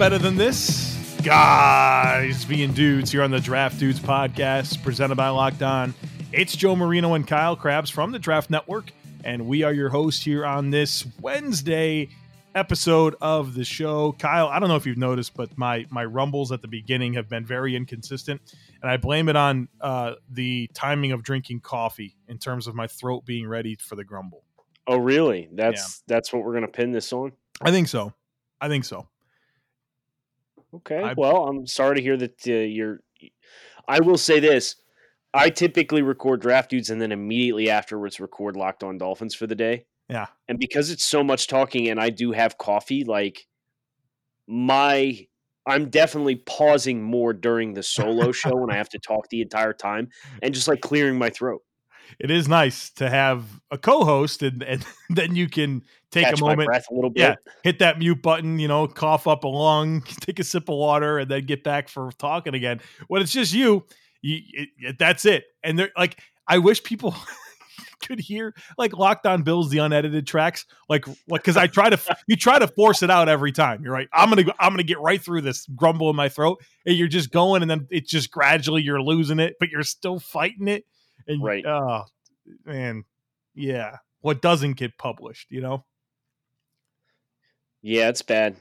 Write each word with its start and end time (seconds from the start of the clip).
better 0.00 0.16
than 0.16 0.34
this? 0.34 1.20
Guys 1.22 2.46
being 2.46 2.72
dudes 2.72 3.12
here 3.12 3.22
on 3.22 3.30
the 3.30 3.38
Draft 3.38 3.78
Dudes 3.78 4.00
podcast 4.00 4.82
presented 4.82 5.16
by 5.16 5.28
Locked 5.28 5.62
On. 5.62 5.92
It's 6.32 6.56
Joe 6.56 6.74
Marino 6.74 7.12
and 7.12 7.28
Kyle 7.28 7.54
Crabbs 7.54 7.90
from 7.90 8.10
the 8.10 8.18
Draft 8.18 8.48
Network, 8.48 8.92
and 9.24 9.46
we 9.46 9.62
are 9.62 9.74
your 9.74 9.90
hosts 9.90 10.24
here 10.24 10.46
on 10.46 10.70
this 10.70 11.06
Wednesday 11.20 12.08
episode 12.54 13.14
of 13.20 13.52
the 13.52 13.62
show. 13.62 14.12
Kyle, 14.12 14.46
I 14.46 14.58
don't 14.58 14.70
know 14.70 14.76
if 14.76 14.86
you've 14.86 14.96
noticed, 14.96 15.34
but 15.34 15.58
my 15.58 15.84
my 15.90 16.06
rumbles 16.06 16.50
at 16.50 16.62
the 16.62 16.68
beginning 16.68 17.12
have 17.12 17.28
been 17.28 17.44
very 17.44 17.76
inconsistent, 17.76 18.40
and 18.80 18.90
I 18.90 18.96
blame 18.96 19.28
it 19.28 19.36
on 19.36 19.68
uh, 19.82 20.14
the 20.30 20.70
timing 20.72 21.12
of 21.12 21.22
drinking 21.22 21.60
coffee 21.60 22.16
in 22.26 22.38
terms 22.38 22.66
of 22.66 22.74
my 22.74 22.86
throat 22.86 23.26
being 23.26 23.46
ready 23.46 23.76
for 23.76 23.96
the 23.96 24.04
grumble. 24.04 24.44
Oh, 24.86 24.96
really? 24.96 25.50
That's 25.52 26.02
that's 26.06 26.32
what 26.32 26.42
we're 26.42 26.54
gonna 26.54 26.68
pin 26.68 26.90
this 26.90 27.12
on. 27.12 27.32
I 27.60 27.70
think 27.70 27.88
so. 27.88 28.14
I 28.62 28.68
think 28.68 28.86
so. 28.86 29.06
Okay. 30.74 31.02
I- 31.02 31.14
well, 31.14 31.46
I'm 31.48 31.66
sorry 31.66 31.96
to 31.96 32.02
hear 32.02 32.16
that 32.16 32.46
uh, 32.46 32.52
you're. 32.52 33.00
I 33.88 34.00
will 34.00 34.18
say 34.18 34.40
this: 34.40 34.76
I 35.34 35.50
typically 35.50 36.02
record 36.02 36.40
draft 36.40 36.70
dudes 36.70 36.90
and 36.90 37.00
then 37.00 37.12
immediately 37.12 37.70
afterwards 37.70 38.20
record 38.20 38.56
Locked 38.56 38.82
On 38.82 38.98
Dolphins 38.98 39.34
for 39.34 39.46
the 39.46 39.54
day. 39.54 39.86
Yeah. 40.08 40.26
And 40.48 40.58
because 40.58 40.90
it's 40.90 41.04
so 41.04 41.22
much 41.22 41.46
talking, 41.46 41.88
and 41.88 42.00
I 42.00 42.10
do 42.10 42.32
have 42.32 42.58
coffee, 42.58 43.04
like 43.04 43.46
my. 44.46 45.26
I'm 45.66 45.90
definitely 45.90 46.36
pausing 46.36 47.02
more 47.02 47.32
during 47.34 47.74
the 47.74 47.82
solo 47.82 48.32
show 48.32 48.56
when 48.56 48.70
I 48.70 48.76
have 48.76 48.88
to 48.88 48.98
talk 48.98 49.28
the 49.28 49.42
entire 49.42 49.74
time 49.74 50.08
and 50.42 50.54
just 50.54 50.66
like 50.66 50.80
clearing 50.80 51.18
my 51.18 51.28
throat. 51.28 51.60
It 52.18 52.30
is 52.30 52.48
nice 52.48 52.90
to 52.92 53.08
have 53.08 53.44
a 53.70 53.78
co-host, 53.78 54.42
and, 54.42 54.62
and 54.62 54.84
then 55.10 55.34
you 55.34 55.48
can 55.48 55.82
take 56.10 56.24
Catch 56.26 56.40
a 56.40 56.44
moment, 56.44 56.66
breath 56.66 56.86
a 56.90 56.94
little 56.94 57.10
bit. 57.10 57.20
Yeah. 57.20 57.34
hit 57.62 57.78
that 57.78 57.98
mute 57.98 58.20
button, 58.22 58.58
you 58.58 58.68
know, 58.68 58.86
cough 58.86 59.26
up 59.26 59.44
a 59.44 59.48
lung, 59.48 60.02
take 60.20 60.38
a 60.38 60.44
sip 60.44 60.68
of 60.68 60.76
water, 60.76 61.18
and 61.18 61.30
then 61.30 61.46
get 61.46 61.62
back 61.62 61.88
for 61.88 62.10
talking 62.18 62.54
again. 62.54 62.80
When 63.08 63.22
it's 63.22 63.32
just 63.32 63.52
you, 63.52 63.84
you 64.22 64.40
it, 64.52 64.68
it- 64.78 64.98
that's 64.98 65.24
it. 65.24 65.44
And 65.62 65.78
they're 65.78 65.90
like, 65.96 66.18
I 66.48 66.58
wish 66.58 66.82
people 66.82 67.14
could 68.00 68.18
hear 68.18 68.54
like 68.76 68.96
Locked 68.96 69.26
On 69.26 69.42
Bills, 69.42 69.70
the 69.70 69.78
unedited 69.78 70.26
tracks, 70.26 70.64
like 70.88 71.06
like 71.28 71.42
because 71.42 71.56
I 71.56 71.66
try 71.68 71.90
to 71.90 72.00
you 72.26 72.34
try 72.34 72.58
to 72.58 72.66
force 72.66 73.02
it 73.02 73.10
out 73.10 73.28
every 73.28 73.52
time. 73.52 73.84
You're 73.84 73.92
right. 73.92 74.08
I'm 74.12 74.28
gonna 74.30 74.42
go, 74.42 74.52
I'm 74.58 74.72
gonna 74.72 74.82
get 74.82 74.98
right 75.00 75.20
through 75.22 75.42
this 75.42 75.66
grumble 75.76 76.10
in 76.10 76.16
my 76.16 76.28
throat, 76.28 76.60
and 76.86 76.96
you're 76.96 77.08
just 77.08 77.30
going, 77.30 77.62
and 77.62 77.70
then 77.70 77.86
it's 77.90 78.10
just 78.10 78.30
gradually 78.32 78.82
you're 78.82 79.00
losing 79.02 79.38
it, 79.38 79.56
but 79.60 79.68
you're 79.68 79.82
still 79.84 80.18
fighting 80.18 80.66
it. 80.66 80.84
And 81.30 81.42
Right. 81.42 81.64
oh 81.64 82.04
man, 82.64 83.04
yeah. 83.54 83.98
What 84.20 84.42
doesn't 84.42 84.74
get 84.74 84.98
published, 84.98 85.50
you 85.50 85.60
know? 85.60 85.84
Yeah, 87.82 88.08
it's 88.08 88.22
bad. 88.22 88.56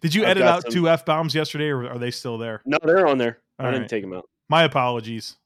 Did 0.00 0.14
you 0.14 0.22
I've 0.22 0.30
edit 0.30 0.42
out 0.44 0.62
some- 0.62 0.72
two 0.72 0.88
f 0.88 1.04
bombs 1.04 1.34
yesterday, 1.34 1.68
or 1.68 1.88
are 1.88 1.98
they 1.98 2.10
still 2.10 2.38
there? 2.38 2.60
No, 2.66 2.78
they're 2.82 3.06
on 3.06 3.18
there. 3.18 3.38
I 3.58 3.64
All 3.64 3.70
didn't 3.70 3.82
right. 3.84 3.90
take 3.90 4.02
them 4.02 4.12
out. 4.12 4.28
My 4.48 4.64
apologies. 4.64 5.36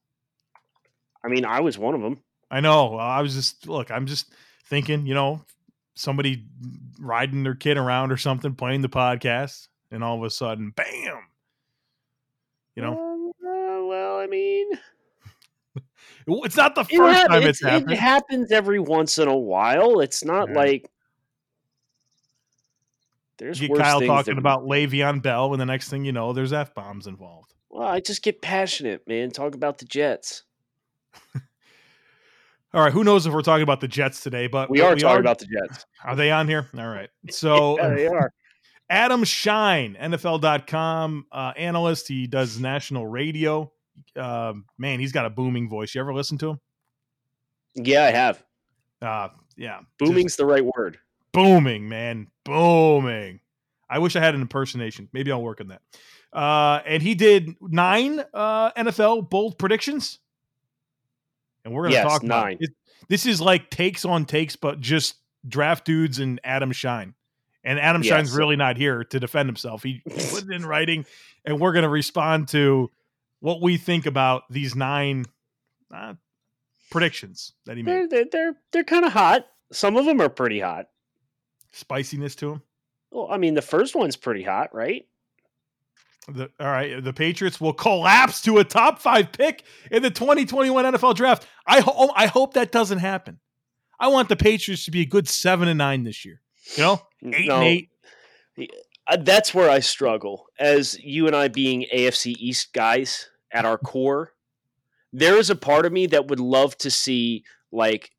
I 1.25 1.29
mean, 1.29 1.45
I 1.45 1.61
was 1.61 1.79
one 1.79 1.95
of 1.95 2.03
them. 2.03 2.19
I 2.51 2.61
know. 2.61 2.97
I 2.97 3.23
was 3.23 3.35
just 3.35 3.67
look. 3.69 3.91
I'm 3.91 4.07
just 4.07 4.33
thinking. 4.67 5.07
You 5.07 5.15
know, 5.15 5.45
somebody 5.95 6.45
riding 7.01 7.43
their 7.45 7.55
kid 7.55 7.77
around 7.79 8.13
or 8.13 8.17
something, 8.17 8.55
playing 8.55 8.83
the 8.83 8.89
podcast, 8.89 9.69
and 9.91 10.05
all 10.05 10.17
of 10.19 10.23
a 10.25 10.31
sudden, 10.31 10.71
bam! 10.71 11.23
You 12.77 12.83
know, 12.83 13.33
Uh, 13.41 13.87
well, 13.87 14.19
I 14.19 14.27
mean, 14.27 14.71
it's 16.27 16.57
not 16.57 16.75
the 16.75 16.83
it, 16.83 16.97
first 16.97 17.19
hap- 17.19 17.29
time 17.29 17.39
it's- 17.43 17.49
it's 17.61 17.65
happened. 17.65 17.91
it 17.93 17.99
happens 17.99 18.53
every 18.53 18.79
once 18.81 19.19
in 19.19 19.29
a 19.29 19.37
while. 19.37 20.01
It's 20.01 20.25
not 20.25 20.49
Yeah. 20.49 20.55
like 20.55 20.91
there's 23.39 23.61
you 23.61 23.69
get 23.69 23.79
Kyle 23.79 24.01
talking 24.01 24.35
that- 24.35 24.39
about 24.41 24.63
Le'Veon 24.65 25.23
Bell, 25.23 25.53
and 25.53 25.61
the 25.61 25.67
next 25.67 25.89
thing 25.89 26.05
you 26.05 26.13
know, 26.13 26.33
there's 26.33 26.53
f 26.53 26.75
bombs 26.75 27.07
involved. 27.07 27.55
Well, 27.71 27.87
I 27.89 28.01
just 28.01 28.23
get 28.23 28.41
passionate, 28.41 29.07
man. 29.09 29.31
Talk 29.31 29.55
about 29.55 29.79
the 29.79 29.85
Jets. 29.85 30.45
All 32.73 32.81
right, 32.83 32.93
who 32.93 33.05
knows 33.05 33.25
if 33.25 33.33
we're 33.33 33.43
talking 33.43 33.63
about 33.63 33.81
the 33.81 33.87
Jets 33.87 34.21
today? 34.21 34.49
But 34.49 34.69
We 34.69 34.81
are 34.81 34.97
talking 34.97 35.21
about 35.21 35.39
the 35.39 35.47
Jets. 35.47 35.87
Are 36.05 36.17
they 36.17 36.33
on 36.33 36.49
here? 36.49 36.69
All 36.77 36.89
right. 36.89 37.09
So 37.31 37.77
yeah, 37.79 37.89
they 37.95 38.07
are. 38.09 38.33
Adam 38.91 39.23
Schein, 39.25 39.97
NFL.com 40.01 41.27
uh, 41.33 41.53
analyst. 41.57 42.09
He 42.09 42.27
does 42.27 42.59
national 42.61 43.07
radio. 43.07 43.71
Um, 44.17 44.65
man, 44.79 45.01
he's 45.01 45.13
got 45.13 45.27
a 45.27 45.31
booming 45.31 45.69
voice. 45.69 45.95
You 45.95 46.01
ever 46.01 46.15
listen 46.15 46.39
to 46.39 46.51
him? 46.51 46.61
Yeah, 47.75 48.05
I 48.05 48.11
have. 48.11 48.45
Uh, 49.03 49.29
yeah. 49.57 49.79
just 49.79 49.89
Booming's 49.99 50.37
the 50.37 50.47
right 50.47 50.65
word. 50.65 50.99
booming, 51.33 51.89
man. 51.89 52.29
Booming. 52.45 53.41
I 53.91 53.99
wish 53.99 54.17
I 54.17 54.21
had 54.21 54.35
an 54.35 54.41
impersonation. 54.41 55.09
Maybe 55.13 55.31
I'll 55.33 55.43
work 55.43 55.61
on 55.61 55.69
that. 55.69 55.83
Uh, 56.33 56.81
and 56.87 57.03
he 57.03 57.15
did 57.15 57.51
nine 57.61 58.23
uh, 58.33 58.73
NFL 58.73 59.29
bold 59.31 59.59
predictions. 59.59 60.19
And 61.65 61.73
we're 61.73 61.83
going 61.83 61.93
to 61.93 61.97
Yes, 61.99 62.07
talk 62.07 62.23
about 62.23 62.45
nine. 62.45 62.57
it. 62.61 62.71
This 63.09 63.27
is 63.27 63.41
like 63.41 63.71
takes 63.71 64.05
on 64.05 64.25
takes, 64.25 64.57
but 64.57 64.81
just 64.81 65.17
draft 65.47 65.85
dudes 65.85 66.19
and 66.19 66.41
Adam 66.43 66.73
Schein. 66.73 67.15
And 67.63 67.79
Adam 67.79 68.03
Schein's 68.03 68.33
really 68.33 68.57
not 68.57 68.77
here 68.77 69.05
to 69.05 69.21
defend 69.21 69.49
himself. 69.49 69.83
He 69.83 70.03
put 70.09 70.45
it 70.45 70.51
in 70.51 70.67
writing, 70.67 71.07
and 71.45 71.59
we're 71.61 71.73
going 71.73 71.85
to 71.85 71.89
respond 71.89 72.49
to 72.49 72.91
what 73.45 73.61
we 73.61 73.77
think 73.77 74.07
about 74.07 74.45
these 74.49 74.75
nine 74.75 75.27
uh, 75.95 76.15
predictions 76.91 77.53
that 77.67 77.77
he 77.77 77.83
made. 77.83 77.93
They're 77.93 78.09
they're 78.09 78.25
they're, 78.33 78.55
they're 78.73 78.85
kind 78.85 79.05
of 79.05 79.13
hot. 79.13 79.47
Some 79.71 79.99
of 79.99 80.07
them 80.07 80.19
are 80.23 80.31
pretty 80.31 80.61
hot. 80.61 80.87
Spiciness 81.73 82.35
to 82.37 82.49
them. 82.51 82.63
Well, 83.11 83.29
I 83.31 83.37
mean, 83.37 83.53
the 83.53 83.61
first 83.61 83.95
one's 83.95 84.17
pretty 84.17 84.43
hot, 84.45 84.75
right? 84.75 85.07
The, 86.27 86.51
all 86.59 86.69
right, 86.69 87.05
the 87.05 87.13
Patriots 87.13 87.61
will 87.61 87.75
collapse 87.75 88.41
to 88.43 88.57
a 88.59 88.65
top 88.65 88.99
five 88.99 89.31
pick 89.31 89.63
in 89.91 90.03
the 90.03 90.11
2021 90.11 90.83
NFL 90.95 91.15
Draft. 91.15 91.47
I 91.67 91.81
ho- 91.81 92.13
I 92.17 92.27
hope 92.27 92.55
that 92.55 92.73
doesn't 92.73 92.99
happen. 93.01 93.41
I 94.01 94.09
want 94.09 94.31
the 94.31 94.37
Patriots 94.37 94.87
to 94.87 94.91
be 94.91 95.03
a 95.03 95.07
good 95.07 95.29
seven 95.29 95.69
and 95.69 95.77
nine 95.77 96.05
this 96.05 96.25
year. 96.25 96.41
You 96.77 96.83
know, 96.83 97.03
eight 97.27 97.47
No, 97.49 97.57
and 97.57 97.65
eight. 97.65 97.91
uh, 99.07 99.19
that's 99.21 99.53
where 99.53 99.69
I 99.69 99.81
struggle. 99.81 100.47
As 100.59 100.99
you 100.99 101.27
and 101.27 101.37
I 101.37 101.49
being 101.49 101.85
AFC 101.95 102.35
East 102.39 102.73
guys 102.73 103.29
at 103.55 103.65
our 103.65 103.79
core, 103.79 104.33
there 105.13 105.39
is 105.39 105.49
a 105.49 105.57
part 105.57 105.87
of 105.87 105.93
me 105.93 106.07
that 106.09 106.27
would 106.27 106.41
love 106.41 106.77
to 106.79 106.91
see 106.91 107.45
like 107.73 108.11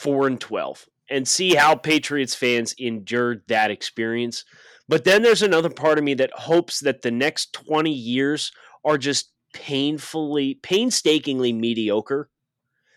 four 0.00 0.26
and 0.26 0.40
twelve 0.40 0.86
and 1.10 1.28
see 1.28 1.54
how 1.54 1.74
Patriots 1.74 2.34
fans 2.34 2.74
endured 2.78 3.42
that 3.48 3.70
experience. 3.70 4.44
But 4.88 5.04
then 5.04 5.22
there's 5.22 5.42
another 5.42 5.70
part 5.70 5.98
of 5.98 6.04
me 6.04 6.14
that 6.14 6.30
hopes 6.32 6.80
that 6.80 7.02
the 7.02 7.10
next 7.10 7.52
twenty 7.52 7.92
years 7.92 8.50
are 8.84 8.98
just 8.98 9.30
painfully, 9.52 10.54
painstakingly 10.62 11.52
mediocre. 11.52 12.30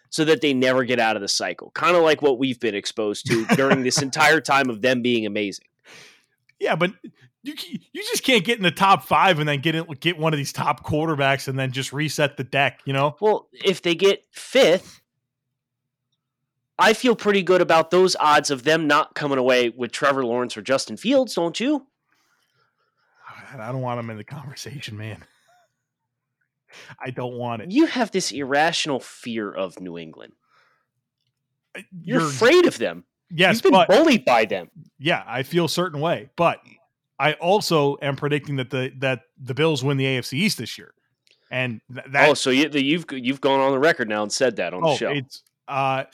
So 0.09 0.25
that 0.25 0.41
they 0.41 0.53
never 0.53 0.83
get 0.83 0.99
out 0.99 1.15
of 1.15 1.21
the 1.21 1.29
cycle, 1.29 1.71
kind 1.73 1.95
of 1.95 2.03
like 2.03 2.21
what 2.21 2.37
we've 2.37 2.59
been 2.59 2.75
exposed 2.75 3.27
to 3.27 3.45
during 3.55 3.81
this 3.81 4.01
entire 4.01 4.41
time 4.41 4.69
of 4.69 4.81
them 4.81 5.01
being 5.01 5.25
amazing. 5.25 5.67
Yeah, 6.59 6.75
but 6.75 6.91
you 7.43 7.53
you 7.91 8.01
just 8.03 8.23
can't 8.23 8.43
get 8.43 8.57
in 8.57 8.63
the 8.63 8.71
top 8.71 9.03
five 9.03 9.39
and 9.39 9.47
then 9.49 9.59
get 9.61 9.75
in, 9.75 9.85
get 9.99 10.17
one 10.17 10.33
of 10.33 10.37
these 10.37 10.53
top 10.53 10.85
quarterbacks 10.85 11.47
and 11.47 11.57
then 11.57 11.71
just 11.71 11.91
reset 11.93 12.37
the 12.37 12.43
deck. 12.43 12.81
You 12.85 12.93
know, 12.93 13.15
Well, 13.19 13.47
if 13.53 13.81
they 13.81 13.95
get 13.95 14.23
fifth, 14.31 15.01
I 16.77 16.93
feel 16.93 17.15
pretty 17.15 17.43
good 17.43 17.61
about 17.61 17.91
those 17.91 18.15
odds 18.19 18.49
of 18.51 18.63
them 18.63 18.87
not 18.87 19.15
coming 19.15 19.37
away 19.37 19.69
with 19.69 19.91
Trevor 19.91 20.23
Lawrence 20.25 20.55
or 20.57 20.61
Justin 20.61 20.97
Fields, 20.97 21.33
don't 21.35 21.59
you? 21.59 21.85
I 23.57 23.71
don't 23.71 23.81
want 23.81 23.97
them 23.99 24.09
in 24.09 24.17
the 24.17 24.23
conversation, 24.23 24.97
man. 24.97 25.23
I 26.99 27.09
don't 27.11 27.33
want 27.33 27.61
it. 27.63 27.71
You 27.71 27.85
have 27.85 28.11
this 28.11 28.31
irrational 28.31 28.99
fear 29.01 29.51
of 29.51 29.79
New 29.81 29.97
England. 29.97 30.33
You're, 31.75 32.21
You're- 32.21 32.25
afraid 32.25 32.65
of 32.65 32.77
them. 32.77 33.03
yes, 33.29 33.55
You've 33.55 33.63
been 33.63 33.71
but 33.73 33.87
bullied 33.89 34.23
by 34.25 34.45
them. 34.45 34.69
yeah, 34.99 35.23
I 35.27 35.43
feel 35.43 35.65
a 35.65 35.69
certain 35.69 35.99
way, 35.99 36.29
but 36.37 36.59
I 37.21 37.33
also 37.33 37.97
am 38.01 38.15
predicting 38.15 38.55
that 38.55 38.71
the 38.71 38.91
that 38.97 39.21
the 39.39 39.53
Bills 39.53 39.83
win 39.83 39.97
the 39.97 40.05
AFC 40.05 40.33
East 40.33 40.57
this 40.57 40.77
year, 40.77 40.93
and 41.51 41.79
th- 41.93 42.07
that 42.13 42.29
oh, 42.29 42.33
so 42.33 42.49
you, 42.49 42.67
you've 42.73 43.05
you've 43.11 43.39
gone 43.41 43.59
on 43.59 43.71
the 43.71 43.77
record 43.79 44.09
now 44.09 44.23
and 44.23 44.31
said 44.31 44.55
that 44.55 44.73
on 44.73 44.81
the 44.81 44.87
oh, 44.87 44.95
show. 44.95 45.11
it's 45.11 45.43
uh, 45.67 46.05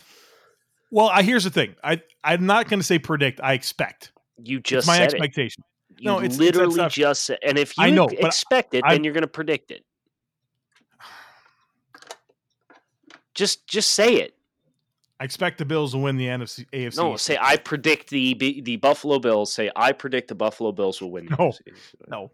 well, 0.92 1.08
I 1.08 1.24
here's 1.24 1.46
the 1.46 1.50
thing, 1.50 1.76
I 1.84 2.02
I'm 2.26 2.46
not 2.46 2.68
going 2.70 2.82
to 2.82 2.86
say 2.86 3.00
predict, 3.00 3.40
I 3.42 3.54
expect. 3.54 4.12
You 4.44 4.58
It's 4.58 4.70
just 4.70 4.86
my 4.88 4.98
said 4.98 5.04
it. 5.04 5.14
expectation. 5.14 5.64
You 5.98 6.06
No, 6.12 6.18
it's- 6.18 6.34
it's 6.34 6.40
literally 6.40 6.74
stuff. 6.74 6.92
just 6.94 7.24
said. 7.24 7.40
And 7.42 7.58
if 7.58 7.76
you 7.78 7.86
I 7.86 7.90
know, 7.90 8.08
expect 8.08 8.74
it, 8.76 8.84
I'm- 8.84 8.94
then 8.96 9.04
you're 9.06 9.14
going 9.14 9.22
to 9.24 9.28
predict 9.28 9.72
it. 9.72 9.84
Just 13.34 13.66
just 13.68 13.94
say 13.94 14.16
it. 14.16 14.36
I 15.20 15.24
expect 15.24 15.58
the 15.58 15.66
Bills 15.66 15.94
to 15.94 15.98
win 15.98 16.16
the 16.18 16.28
NFC 16.28 16.66
AFC. 16.72 16.98
No, 16.98 17.16
say 17.18 17.38
I 17.42 17.58
predict 17.58 18.10
the 18.10 18.34
the 18.64 18.76
Buffalo 18.78 19.20
Bills. 19.20 19.52
Say 19.52 19.72
I 19.76 19.92
predict 19.92 20.28
the 20.28 20.36
Buffalo 20.36 20.72
Bills 20.72 21.02
will 21.02 21.12
win. 21.12 21.26
the 21.26 21.36
No. 21.38 21.50
AFC. 21.50 21.60
no, 22.08 22.32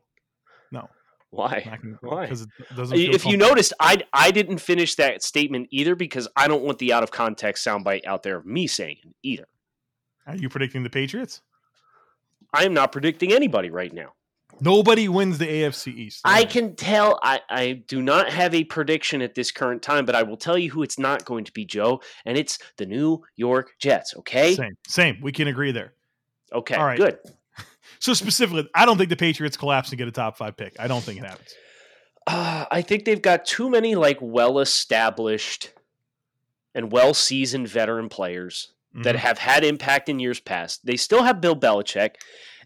no, 0.72 0.90
Why? 1.30 1.80
Why? 2.02 2.24
Because 2.24 2.42
it 2.42 2.50
doesn't. 2.76 2.98
feel 2.98 3.16
If 3.16 3.26
you 3.26 3.38
noticed, 3.38 3.74
I 3.80 4.02
I 4.12 4.32
didn't 4.32 4.58
finish 4.58 4.96
that 4.96 5.24
statement 5.24 5.68
either 5.72 5.96
because 5.96 6.28
I 6.36 6.48
don't 6.48 6.64
want 6.64 6.80
the 6.80 6.92
out 6.94 7.04
of 7.04 7.12
context 7.12 7.66
soundbite 7.66 8.06
out 8.06 8.24
there 8.24 8.38
of 8.38 8.46
me 8.46 8.68
saying 8.68 8.98
it 9.04 9.16
either. 9.24 9.48
are 10.28 10.36
you 10.36 10.50
predicting 10.50 10.84
the 10.84 10.90
Patriots? 10.90 11.42
I 12.54 12.66
am 12.66 12.74
not 12.74 12.92
predicting 12.92 13.32
anybody 13.34 13.70
right 13.72 13.92
now. 13.94 14.14
Nobody 14.62 15.10
wins 15.10 15.38
the 15.38 15.48
AFC 15.48 15.94
East. 15.94 16.22
I 16.24 16.46
can 16.46 16.76
tell. 16.76 17.20
I, 17.22 17.42
I 17.50 17.84
do 17.88 18.02
not 18.02 18.30
have 18.30 18.54
a 18.54 18.64
prediction 18.64 19.22
at 19.22 19.36
this 19.36 19.52
current 19.52 19.82
time, 19.82 20.06
but 20.06 20.16
I 20.16 20.24
will 20.24 20.38
tell 20.38 20.58
you 20.58 20.72
who 20.72 20.84
it's 20.84 20.98
not 20.98 21.26
going 21.26 21.44
to 21.46 21.52
be, 21.52 21.66
Joe, 21.66 22.02
and 22.26 22.38
it's 22.38 22.60
the 22.78 22.86
New 22.86 23.24
York 23.36 23.72
Jets. 23.80 24.16
Okay. 24.18 24.56
Same. 24.56 24.78
Same. 24.88 25.18
We 25.22 25.32
can 25.32 25.48
agree 25.48 25.72
there. 25.72 25.94
Okay. 26.54 26.76
All 26.76 26.86
right. 26.86 26.98
Good. 26.98 27.18
So 28.00 28.14
specifically, 28.14 28.68
I 28.76 28.86
don't 28.86 28.98
think 28.98 29.10
the 29.10 29.16
Patriots 29.16 29.56
collapse 29.56 29.90
and 29.90 29.98
get 29.98 30.10
a 30.10 30.12
top 30.12 30.36
five 30.36 30.58
pick. 30.58 30.76
I 30.78 30.88
don't 30.90 31.02
think 31.02 31.20
it 31.20 31.26
happens. 31.26 31.54
Uh, 32.28 32.66
I 32.70 32.82
think 32.82 33.06
they've 33.06 33.22
got 33.22 33.46
too 33.46 33.70
many 33.70 33.96
like 33.96 34.18
well 34.20 34.60
established 34.60 35.72
and 36.76 36.92
well 36.92 37.14
seasoned 37.14 37.70
veteran 37.70 38.10
players 38.10 38.74
that 38.94 39.16
Mhm. 39.16 39.20
have 39.20 39.38
had 39.38 39.64
impact 39.64 40.10
in 40.10 40.20
years 40.20 40.42
past. 40.42 40.86
They 40.86 40.98
still 40.98 41.24
have 41.24 41.40
Bill 41.40 41.56
Belichick. 41.56 42.16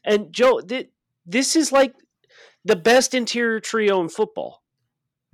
And 0.03 0.33
Joe, 0.33 0.59
th- 0.59 0.89
this 1.27 1.55
is 1.55 1.71
like 1.71 1.93
the 2.65 2.75
best 2.75 3.13
interior 3.13 3.59
trio 3.59 4.01
in 4.01 4.09
football. 4.09 4.63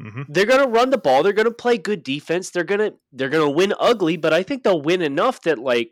Mhm. 0.02 0.26
They're 0.28 0.46
going 0.48 0.64
to 0.64 0.68
run 0.70 0.90
the 0.90 0.98
ball, 0.98 1.24
they're 1.24 1.34
going 1.34 1.48
to 1.48 1.54
play 1.54 1.78
good 1.78 2.04
defense, 2.04 2.50
they're 2.50 2.64
going 2.64 2.80
to 2.80 2.96
they're 3.12 3.30
going 3.30 3.48
to 3.48 3.56
win 3.56 3.74
ugly, 3.80 4.18
but 4.18 4.34
I 4.34 4.44
think 4.44 4.64
they'll 4.64 4.82
win 4.82 5.02
enough 5.02 5.44
that 5.44 5.60
like 5.60 5.92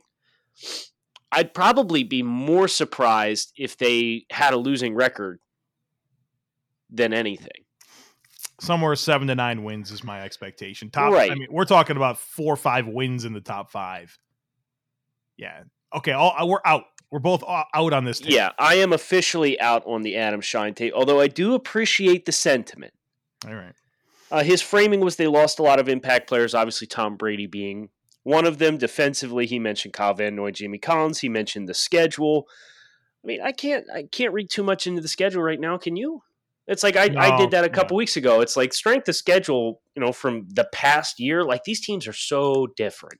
I'd 1.32 1.54
probably 1.54 2.04
be 2.04 2.24
more 2.24 2.68
surprised 2.68 3.54
if 3.56 3.78
they 3.78 4.26
had 4.32 4.54
a 4.54 4.58
losing 4.58 4.96
record 4.96 5.40
than 6.90 7.14
anything. 7.14 7.64
somewhere 8.60 8.96
seven 8.96 9.28
to 9.28 9.36
nine 9.36 9.64
wins 9.64 9.92
is 9.92 10.04
my 10.04 10.22
expectation. 10.22 10.90
Top, 10.90 11.14
right. 11.14 11.32
I 11.32 11.36
mean, 11.36 11.48
we're 11.50 11.66
talking 11.66 11.96
about 11.96 12.20
four 12.20 12.54
or 12.54 12.58
five 12.58 12.86
wins 12.88 13.24
in 13.26 13.34
the 13.34 13.40
top 13.42 13.72
five. 13.72 14.18
Yeah. 15.38 15.64
Okay. 15.96 16.12
All, 16.12 16.36
we're 16.48 16.60
out. 16.66 16.84
We're 17.12 17.20
both 17.20 17.44
out 17.48 17.94
on 17.94 18.06
this. 18.06 18.22
Take. 18.22 18.32
Yeah, 18.32 18.52
I 18.58 18.76
am 18.76 18.94
officially 18.94 19.60
out 19.60 19.84
on 19.86 20.02
the 20.02 20.16
Adam 20.16 20.40
Schein 20.40 20.74
tape, 20.74 20.94
although 20.96 21.20
I 21.20 21.28
do 21.28 21.54
appreciate 21.54 22.26
the 22.26 22.32
sentiment. 22.32 22.94
All 23.46 23.54
right. 23.54 23.74
Uh, 24.32 24.44
his 24.44 24.62
framing 24.62 25.02
was 25.02 25.18
they 25.18 25.28
lost 25.28 25.60
a 25.60 25.64
lot 25.64 25.80
of 25.80 25.90
impact 25.90 26.30
players, 26.30 26.56
obviously 26.56 26.88
Tom 26.88 27.18
Brady 27.18 27.48
being 27.48 27.90
one 28.24 28.46
of 28.46 28.60
them. 28.60 28.78
Defensively, 28.78 29.46
he 29.46 29.60
mentioned 29.60 29.94
Kyle 29.94 30.14
Van 30.14 30.36
Noy, 30.36 30.52
Jamie 30.52 30.78
Collins. 30.78 31.20
He 31.20 31.28
mentioned 31.28 31.68
the 31.68 31.74
schedule. 31.74 32.48
I 33.24 33.28
mean, 33.28 33.42
I 33.42 33.52
can't 33.52 33.86
I 33.94 34.04
can't 34.04 34.34
read 34.34 34.50
too 34.50 34.64
much 34.64 34.88
into 34.88 35.02
the 35.02 35.10
schedule 35.10 35.44
right 35.44 35.60
now. 35.60 35.78
Can 35.78 35.98
you? 35.98 36.24
It's 36.68 36.84
like 36.84 36.96
I, 36.96 37.10
I 37.18 37.38
did 37.38 37.52
that 37.52 37.66
a 37.66 37.68
no. 37.68 37.74
couple 37.74 37.98
weeks 37.98 38.16
ago. 38.16 38.40
It's 38.40 38.56
like 38.56 38.74
strength 38.74 39.10
of 39.10 39.16
schedule, 39.16 39.82
you 39.96 40.02
know, 40.02 40.14
from 40.14 40.48
the 40.54 40.68
past 40.72 41.20
year. 41.20 41.44
Like 41.44 41.66
these 41.66 41.82
teams 41.82 42.08
are 42.08 42.14
so 42.14 42.68
different. 42.78 43.20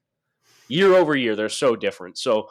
Year 0.70 0.96
over 0.96 1.16
year, 1.16 1.36
they're 1.36 1.50
so 1.50 1.76
different. 1.76 2.18
So 2.18 2.48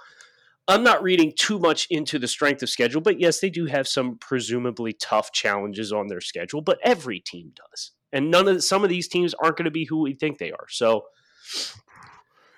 I'm 0.71 0.83
not 0.83 1.03
reading 1.03 1.33
too 1.37 1.59
much 1.59 1.87
into 1.91 2.19
the 2.19 2.29
strength 2.29 2.63
of 2.63 2.71
schedule, 2.71 3.01
but 3.01 3.21
yes, 3.21 3.41
they 3.41 3.51
do 3.51 3.67
have 3.67 3.89
some 3.89 4.17
presumably 4.19 4.93
tough 4.93 5.33
challenges 5.33 5.93
on 5.93 6.09
their 6.09 6.21
schedule, 6.21 6.61
but 6.61 6.79
every 6.83 7.21
team 7.21 7.53
does. 7.55 7.93
And 8.13 8.31
none 8.31 8.49
of 8.49 8.65
some 8.65 8.83
of 8.83 8.91
these 8.91 9.09
teams 9.09 9.35
aren't 9.35 9.57
going 9.57 9.65
to 9.67 9.71
be 9.71 9.85
who 9.85 10.01
we 10.01 10.15
think 10.15 10.39
they 10.39 10.53
are. 10.53 10.67
So 10.69 11.05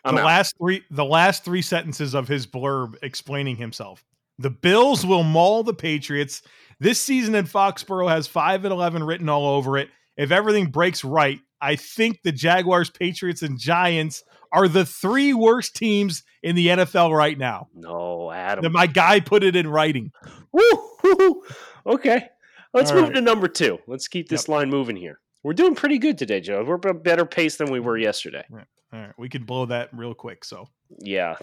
I'm 0.04 0.14
the 0.14 0.22
out. 0.22 0.26
last 0.26 0.56
three 0.58 0.82
the 0.90 1.04
last 1.04 1.44
three 1.44 1.62
sentences 1.62 2.14
of 2.14 2.28
his 2.28 2.46
blurb 2.46 2.94
explaining 3.02 3.56
himself. 3.56 4.04
The 4.38 4.50
Bills 4.50 5.04
will 5.06 5.22
maul 5.22 5.62
the 5.62 5.74
Patriots. 5.74 6.42
This 6.80 7.00
season 7.00 7.34
in 7.34 7.46
Foxborough 7.46 8.08
has 8.08 8.26
five 8.26 8.64
and 8.64 8.72
eleven 8.72 9.04
written 9.04 9.28
all 9.28 9.46
over 9.46 9.78
it. 9.78 9.88
If 10.16 10.30
everything 10.30 10.66
breaks 10.66 11.04
right, 11.04 11.40
I 11.60 11.76
think 11.76 12.22
the 12.22 12.32
Jaguars, 12.32 12.90
Patriots, 12.90 13.42
and 13.42 13.58
Giants 13.58 14.24
are 14.52 14.68
the 14.68 14.84
three 14.84 15.32
worst 15.32 15.74
teams 15.74 16.22
in 16.42 16.54
the 16.56 16.68
NFL 16.68 17.16
right 17.16 17.38
now. 17.38 17.68
no, 17.74 18.30
Adam. 18.30 18.72
My 18.72 18.86
guy 18.86 19.20
put 19.20 19.42
it 19.42 19.56
in 19.56 19.68
writing. 19.68 20.12
Woo. 20.52 21.42
Okay. 21.86 22.28
Let's 22.74 22.90
All 22.90 22.96
move 22.98 23.08
right. 23.08 23.14
to 23.16 23.20
number 23.20 23.48
two. 23.48 23.78
Let's 23.86 24.08
keep 24.08 24.28
this 24.28 24.48
line 24.48 24.70
moving 24.70 24.96
here. 24.96 25.20
We're 25.42 25.52
doing 25.52 25.74
pretty 25.74 25.98
good 25.98 26.16
today, 26.18 26.40
Joe. 26.40 26.64
We're 26.64 26.78
a 26.88 26.94
better 26.94 27.26
pace 27.26 27.56
than 27.56 27.70
we 27.70 27.80
were 27.80 27.98
yesterday. 27.98 28.44
All 28.52 29.00
right, 29.00 29.12
we 29.18 29.28
could 29.28 29.46
blow 29.46 29.66
that 29.66 29.88
real 29.92 30.14
quick. 30.14 30.44
So 30.44 30.68
Yeah, 31.00 31.34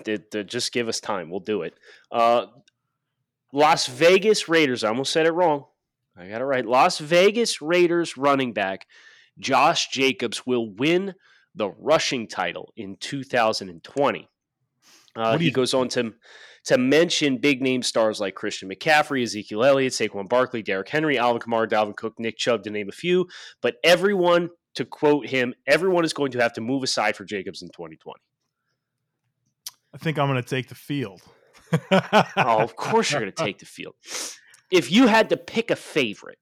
just 0.45 0.71
give 0.71 0.87
us 0.87 0.99
time. 0.99 1.29
We'll 1.29 1.39
do 1.41 1.63
it. 1.63 1.73
Uh, 2.11 2.45
Las 3.51 3.87
Vegas 3.87 4.47
Raiders. 4.47 4.83
I 4.83 4.89
almost 4.89 5.11
said 5.11 5.25
it 5.25 5.31
wrong. 5.31 5.65
I 6.15 6.27
got 6.27 6.41
it 6.41 6.45
right. 6.45 6.65
Las 6.65 6.99
Vegas 6.99 7.61
Raiders 7.61 8.17
running 8.17 8.53
back 8.53 8.85
Josh 9.39 9.89
Jacobs 9.89 10.45
will 10.45 10.69
win 10.69 11.15
the 11.55 11.69
rushing 11.71 12.27
title 12.27 12.71
in 12.75 12.97
2020. 12.97 14.29
Uh, 15.15 15.37
he 15.37 15.51
goes 15.51 15.73
on 15.73 15.89
to 15.89 16.13
to 16.65 16.77
mention 16.77 17.37
big 17.37 17.61
name 17.61 17.81
stars 17.81 18.19
like 18.19 18.35
Christian 18.35 18.69
McCaffrey, 18.69 19.23
Ezekiel 19.23 19.63
Elliott, 19.63 19.93
Saquon 19.93 20.29
Barkley, 20.29 20.61
Derrick 20.61 20.89
Henry, 20.89 21.17
Alvin 21.17 21.41
Kamara, 21.41 21.67
Dalvin 21.67 21.95
Cook, 21.95 22.19
Nick 22.19 22.37
Chubb, 22.37 22.63
to 22.63 22.69
name 22.69 22.89
a 22.89 22.91
few. 22.91 23.27
But 23.61 23.75
everyone, 23.83 24.49
to 24.75 24.85
quote 24.85 25.27
him, 25.27 25.53
everyone 25.65 26.05
is 26.05 26.13
going 26.13 26.31
to 26.33 26.39
have 26.39 26.53
to 26.53 26.61
move 26.61 26.83
aside 26.83 27.15
for 27.15 27.25
Jacobs 27.25 27.61
in 27.61 27.69
2020. 27.69 28.19
I 29.93 29.97
think 29.97 30.19
I'm 30.19 30.27
going 30.27 30.41
to 30.41 30.47
take 30.47 30.67
the 30.69 30.75
field. 30.75 31.21
Oh, 31.91 32.59
of 32.59 32.75
course 32.75 33.11
you're 33.11 33.21
going 33.21 33.31
to 33.31 33.43
take 33.43 33.59
the 33.59 33.65
field. 33.65 33.95
If 34.71 34.91
you 34.91 35.07
had 35.07 35.29
to 35.29 35.37
pick 35.37 35.71
a 35.71 35.75
favorite, 35.75 36.37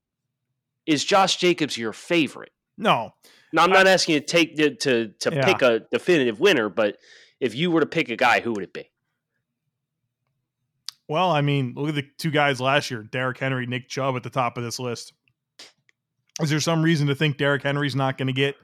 is 0.85 1.03
Josh 1.03 1.37
Jacobs 1.37 1.77
your 1.77 1.93
favorite? 1.93 2.51
No, 2.77 3.11
Now, 3.53 3.63
I'm 3.63 3.69
not 3.71 3.87
asking 3.87 4.13
you 4.15 4.19
to 4.21 4.25
take 4.25 4.57
to 4.57 4.75
to, 4.75 5.07
to 5.19 5.35
Yeah. 5.35 5.45
pick 5.45 5.61
a 5.61 5.79
definitive 5.91 6.39
winner, 6.39 6.69
but 6.69 6.97
if 7.39 7.55
you 7.55 7.71
were 7.71 7.79
to 7.81 7.85
pick 7.85 8.09
a 8.09 8.15
guy, 8.15 8.39
who 8.41 8.51
would 8.53 8.63
it 8.63 8.73
be? 8.73 8.89
Well, 11.07 11.31
I 11.31 11.41
mean, 11.41 11.73
look 11.75 11.89
at 11.89 11.95
the 11.95 12.05
two 12.17 12.31
guys 12.31 12.59
last 12.59 12.91
year, 12.91 13.03
Derrick 13.03 13.37
Henry, 13.37 13.65
Nick 13.65 13.87
Chubb 13.87 14.15
at 14.17 14.23
the 14.23 14.29
top 14.29 14.57
of 14.57 14.63
this 14.63 14.77
list. 14.77 15.13
Is 16.41 16.49
there 16.49 16.59
some 16.59 16.83
reason 16.83 17.07
to 17.07 17.15
think 17.15 17.37
Derrick 17.37 17.63
Henry's 17.63 17.95
not 17.95 18.17
going 18.17 18.27
to 18.27 18.33
get 18.33 18.55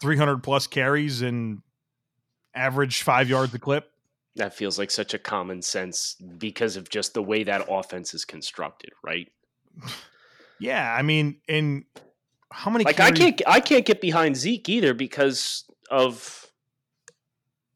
300 0.00 0.42
plus 0.42 0.66
carries 0.66 1.20
and 1.22 1.60
average 2.54 3.02
five 3.02 3.28
yards 3.28 3.52
a 3.54 3.58
clip? 3.58 3.90
That 4.36 4.54
feels 4.54 4.78
like 4.78 4.90
such 4.90 5.12
a 5.12 5.18
common 5.18 5.60
sense 5.60 6.14
because 6.38 6.76
of 6.76 6.88
just 6.88 7.12
the 7.12 7.22
way 7.22 7.44
that 7.44 7.66
offense 7.68 8.14
is 8.14 8.24
constructed, 8.24 8.90
right? 9.04 9.28
Yeah, 10.58 10.94
I 10.96 11.02
mean, 11.02 11.40
and 11.48 11.84
how 12.52 12.70
many? 12.70 12.84
Like 12.84 13.00
I 13.00 13.10
can't 13.10 13.40
I 13.46 13.60
can't 13.60 13.84
get 13.84 14.00
behind 14.00 14.36
Zeke 14.36 14.68
either 14.68 14.94
because 14.94 15.64
of 15.90 16.46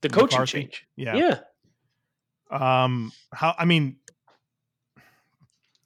the 0.02 0.08
coaching 0.08 0.36
McCarthy? 0.38 0.62
change. 0.62 0.86
Yeah. 0.96 1.16
yeah. 1.16 2.84
Um. 2.84 3.12
How? 3.32 3.54
I 3.58 3.64
mean, 3.64 3.96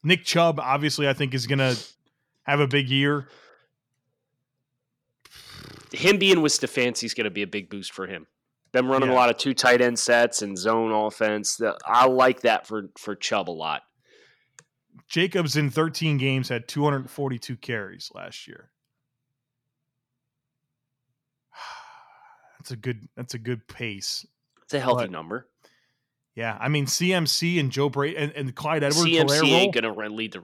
Nick 0.03 0.25
Chubb 0.25 0.61
obviously 0.61 1.09
I 1.09 1.13
think 1.13 1.35
is 1.35 1.47
going 1.47 1.59
to 1.59 1.77
have 2.43 2.61
a 2.61 2.67
big 2.67 2.89
year. 2.89 3.29
him 5.93 6.19
being 6.19 6.41
with 6.43 6.53
Stefanski 6.53 7.05
is 7.05 7.15
going 7.15 7.25
to 7.25 7.31
be 7.31 7.43
a 7.43 7.47
big 7.47 7.69
boost 7.71 7.93
for 7.93 8.07
him. 8.07 8.27
Them 8.73 8.89
running 8.89 9.09
Yeah. 9.09 9.15
a 9.15 9.19
lot 9.19 9.31
of 9.31 9.37
two 9.37 9.55
tight 9.55 9.81
end 9.81 9.99
sets 9.99 10.43
and 10.43 10.57
zone 10.57 10.93
offense. 10.93 11.61
I 11.85 12.07
like 12.07 12.43
that 12.43 12.67
for 12.67 12.91
for 12.97 13.17
Chubb 13.17 13.51
a 13.51 13.53
lot. 13.53 13.83
Jacobs 15.09 15.57
in 15.57 15.71
13 15.71 16.19
games 16.19 16.49
had 16.49 16.69
242 16.69 17.57
carries 17.57 18.11
last 18.15 18.47
year. 18.47 18.71
That's 22.61 22.73
a 22.73 22.77
good. 22.77 23.09
That's 23.17 23.35
a 23.35 23.39
good 23.39 23.67
pace. 23.67 24.27
It's 24.65 24.75
a 24.75 24.81
healthy 24.81 25.05
But 25.05 25.11
number. 25.11 25.49
Yeah, 26.35 26.57
I 26.61 26.69
mean 26.69 26.87
CMC 26.87 27.59
and 27.59 27.73
Joe 27.73 27.89
Brady 27.89 28.17
and, 28.17 28.33
and 28.33 28.55
Clyde 28.55 28.85
Edwards. 28.85 29.05
CMC 29.05 29.49
ain't 29.49 29.75
going 29.75 29.93
to 29.93 30.15
lead 30.15 30.33
the. 30.33 30.43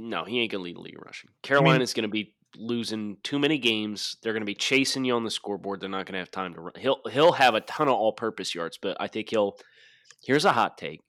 No, 0.00 0.24
he 0.24 0.40
ain't 0.40 0.50
going 0.50 0.60
to 0.60 0.64
lead 0.64 0.76
the 0.76 0.80
league 0.80 0.94
in 0.94 1.00
rushing. 1.04 1.30
Carolina's 1.42 1.94
going 1.94 2.02
to 2.02 2.08
be 2.08 2.34
losing 2.56 3.18
too 3.22 3.38
many 3.38 3.58
games. 3.58 4.16
They're 4.22 4.32
going 4.32 4.42
to 4.42 4.46
be 4.46 4.54
chasing 4.54 5.04
you 5.04 5.14
on 5.14 5.24
the 5.24 5.30
scoreboard. 5.30 5.80
They're 5.80 5.88
not 5.88 6.06
going 6.06 6.14
to 6.14 6.18
have 6.18 6.30
time 6.30 6.54
to 6.54 6.60
run. 6.60 6.72
He'll 6.76 7.00
he'll 7.10 7.32
have 7.32 7.54
a 7.54 7.60
ton 7.60 7.88
of 7.88 7.94
all-purpose 7.94 8.54
yards, 8.54 8.78
but 8.80 8.96
I 8.98 9.06
think 9.06 9.30
he'll. 9.30 9.58
Here's 10.24 10.44
a 10.44 10.52
hot 10.52 10.76
take. 10.78 11.00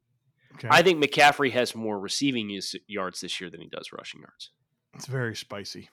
Okay. 0.55 0.67
I 0.69 0.81
think 0.83 1.03
McCaffrey 1.03 1.51
has 1.51 1.73
more 1.73 1.99
receiving 1.99 2.59
yards 2.87 3.21
this 3.21 3.39
year 3.39 3.49
than 3.49 3.61
he 3.61 3.67
does 3.67 3.91
rushing 3.91 4.21
yards. 4.21 4.51
it's 4.93 5.05
very 5.05 5.35
spicy. 5.35 5.89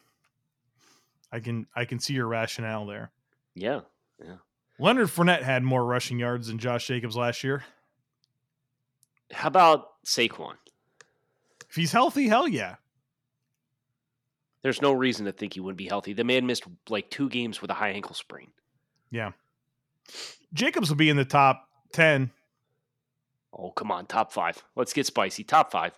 I 1.32 1.40
can 1.40 1.66
I 1.75 1.85
can 1.85 1.99
see 1.99 2.14
your 2.14 2.26
rationale 2.26 2.87
there. 2.87 3.12
Yeah, 3.54 3.80
yeah. 4.23 4.37
Leonard 4.78 5.09
Fournette 5.09 5.42
had 5.42 5.62
more 5.62 5.85
rushing 5.85 6.18
yards 6.18 6.49
than 6.49 6.59
Josh 6.59 6.87
Jacobs 6.87 7.16
last 7.16 7.42
year. 7.42 7.64
How 9.33 9.49
about 9.49 9.88
Saquon? 10.04 10.54
If 11.68 11.75
he's 11.75 11.92
healthy, 11.92 12.28
hell 12.28 12.47
yeah. 12.47 12.76
There's 14.62 14.83
no 14.83 14.92
reason 14.92 15.26
to 15.26 15.33
think 15.33 15.54
he 15.54 15.61
wouldn't 15.61 15.78
be 15.78 15.87
healthy. 15.87 16.12
The 16.12 16.25
man 16.25 16.47
missed 16.47 16.64
like 16.88 17.11
two 17.11 17.28
games 17.28 17.62
with 17.62 17.71
a 17.71 17.75
high 17.75 17.90
ankle 17.90 18.14
sprain. 18.14 18.49
Yeah. 19.11 19.33
Jacobs 20.52 20.88
will 20.88 20.97
be 20.97 21.09
in 21.09 21.16
the 21.16 21.25
top 21.25 21.68
10. 21.92 22.30
Oh, 23.52 23.71
come 23.71 23.90
on, 23.90 24.06
top 24.06 24.33
five. 24.33 24.62
Let's 24.75 24.92
get 24.92 25.06
spicy. 25.06 25.45
Top 25.45 25.71
five. 25.71 25.92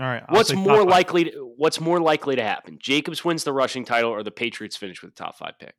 All 0.00 0.06
right. 0.06 0.24
What's 0.28 0.52
more 0.52 0.84
likely? 0.84 1.24
To, 1.24 1.52
what's 1.56 1.80
more 1.80 2.00
likely 2.00 2.36
to 2.36 2.42
happen? 2.42 2.78
Jacobs 2.80 3.24
wins 3.24 3.44
the 3.44 3.52
rushing 3.52 3.84
title, 3.84 4.10
or 4.10 4.22
the 4.22 4.30
Patriots 4.30 4.76
finish 4.76 5.02
with 5.02 5.12
a 5.12 5.14
top 5.14 5.36
five 5.36 5.58
pick? 5.58 5.74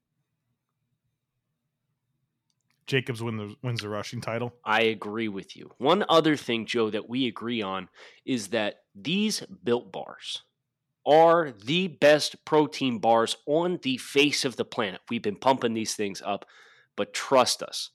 Jacobs 2.87 3.21
win 3.21 3.37
the, 3.37 3.55
wins 3.61 3.81
the 3.81 3.89
rushing 3.89 4.21
title. 4.21 4.53
I 4.63 4.83
agree 4.83 5.27
with 5.27 5.55
you. 5.55 5.71
One 5.77 6.05
other 6.09 6.35
thing, 6.35 6.65
Joe, 6.65 6.89
that 6.89 7.09
we 7.09 7.27
agree 7.27 7.61
on 7.61 7.89
is 8.25 8.47
that 8.49 8.77
these 8.95 9.43
built 9.63 9.91
bars 9.91 10.41
are 11.05 11.53
the 11.63 11.87
best 11.87 12.43
protein 12.45 12.99
bars 12.99 13.37
on 13.45 13.79
the 13.83 13.97
face 13.97 14.43
of 14.43 14.55
the 14.55 14.65
planet. 14.65 15.01
We've 15.09 15.21
been 15.21 15.35
pumping 15.35 15.73
these 15.73 15.95
things 15.95 16.21
up, 16.25 16.45
but 16.95 17.13
trust 17.13 17.61
us. 17.61 17.91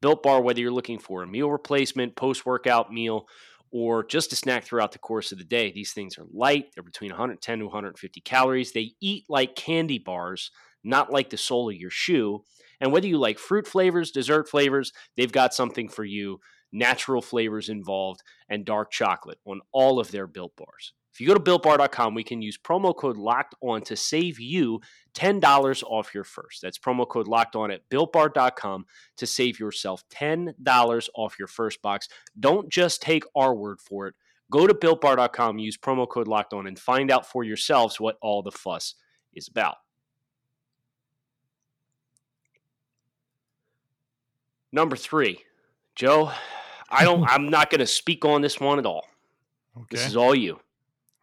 Built 0.00 0.22
Bar, 0.22 0.40
whether 0.42 0.60
you're 0.60 0.70
looking 0.70 1.00
for 1.00 1.22
a 1.22 1.26
meal 1.26 1.50
replacement, 1.50 2.14
post 2.14 2.46
workout 2.46 2.92
meal, 2.92 3.26
or 3.70 4.04
just 4.04 4.32
a 4.32 4.36
snack 4.36 4.64
throughout 4.64 4.92
the 4.92 4.98
course 4.98 5.32
of 5.32 5.38
the 5.38 5.44
day, 5.44 5.72
these 5.72 5.92
things 5.92 6.16
are 6.16 6.26
light. 6.32 6.66
They're 6.74 6.84
between 6.84 7.10
110 7.10 7.58
to 7.58 7.64
150 7.64 8.20
calories. 8.20 8.72
They 8.72 8.92
eat 9.00 9.24
like 9.28 9.56
candy 9.56 9.98
bars, 9.98 10.52
not 10.84 11.12
like 11.12 11.30
the 11.30 11.36
sole 11.36 11.68
of 11.68 11.76
your 11.76 11.90
shoe. 11.90 12.44
And 12.80 12.92
whether 12.92 13.06
you 13.06 13.18
like 13.18 13.38
fruit 13.38 13.66
flavors, 13.66 14.10
dessert 14.10 14.48
flavors, 14.48 14.92
they've 15.16 15.32
got 15.32 15.54
something 15.54 15.88
for 15.88 16.04
you. 16.04 16.40
Natural 16.70 17.22
flavors 17.22 17.68
involved 17.68 18.22
and 18.48 18.64
dark 18.64 18.90
chocolate 18.90 19.38
on 19.46 19.60
all 19.72 19.98
of 19.98 20.10
their 20.10 20.26
built 20.26 20.54
bars. 20.56 20.92
If 21.18 21.22
you 21.22 21.26
go 21.26 21.34
to 21.34 21.40
builtbar.com, 21.40 22.14
we 22.14 22.22
can 22.22 22.42
use 22.42 22.56
promo 22.56 22.94
code 22.94 23.16
locked 23.16 23.56
on 23.60 23.82
to 23.82 23.96
save 23.96 24.38
you 24.38 24.80
$10 25.14 25.82
off 25.82 26.14
your 26.14 26.22
first. 26.22 26.62
That's 26.62 26.78
promo 26.78 27.08
code 27.08 27.26
locked 27.26 27.56
on 27.56 27.72
at 27.72 27.88
builtbar.com 27.90 28.84
to 29.16 29.26
save 29.26 29.58
yourself 29.58 30.04
$10 30.10 31.08
off 31.16 31.36
your 31.36 31.48
first 31.48 31.82
box. 31.82 32.08
Don't 32.38 32.70
just 32.70 33.02
take 33.02 33.24
our 33.34 33.52
word 33.52 33.80
for 33.80 34.06
it. 34.06 34.14
Go 34.52 34.68
to 34.68 34.74
builtbar.com, 34.74 35.58
use 35.58 35.76
promo 35.76 36.08
code 36.08 36.28
locked 36.28 36.52
on, 36.52 36.68
and 36.68 36.78
find 36.78 37.10
out 37.10 37.26
for 37.26 37.42
yourselves 37.42 37.98
what 37.98 38.16
all 38.22 38.42
the 38.42 38.52
fuss 38.52 38.94
is 39.34 39.48
about. 39.48 39.74
Number 44.78 44.94
three, 44.94 45.40
Joe, 45.96 46.30
I 46.88 47.02
don't 47.02 47.24
I'm 47.28 47.48
not 47.48 47.68
gonna 47.68 47.84
speak 47.84 48.24
on 48.24 48.42
this 48.42 48.60
one 48.60 48.78
at 48.78 48.86
all. 48.86 49.04
Okay. 49.76 49.86
This 49.90 50.06
is 50.06 50.14
all 50.16 50.36
you. 50.36 50.60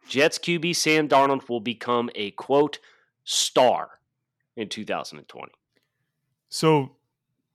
Jets 0.06 0.38
QB 0.38 0.76
Sam 0.76 1.08
Darnold 1.08 1.48
will 1.48 1.60
become 1.60 2.10
a 2.14 2.32
quote 2.32 2.78
star 3.24 3.88
in 4.56 4.68
2020. 4.68 5.50
So 6.50 6.96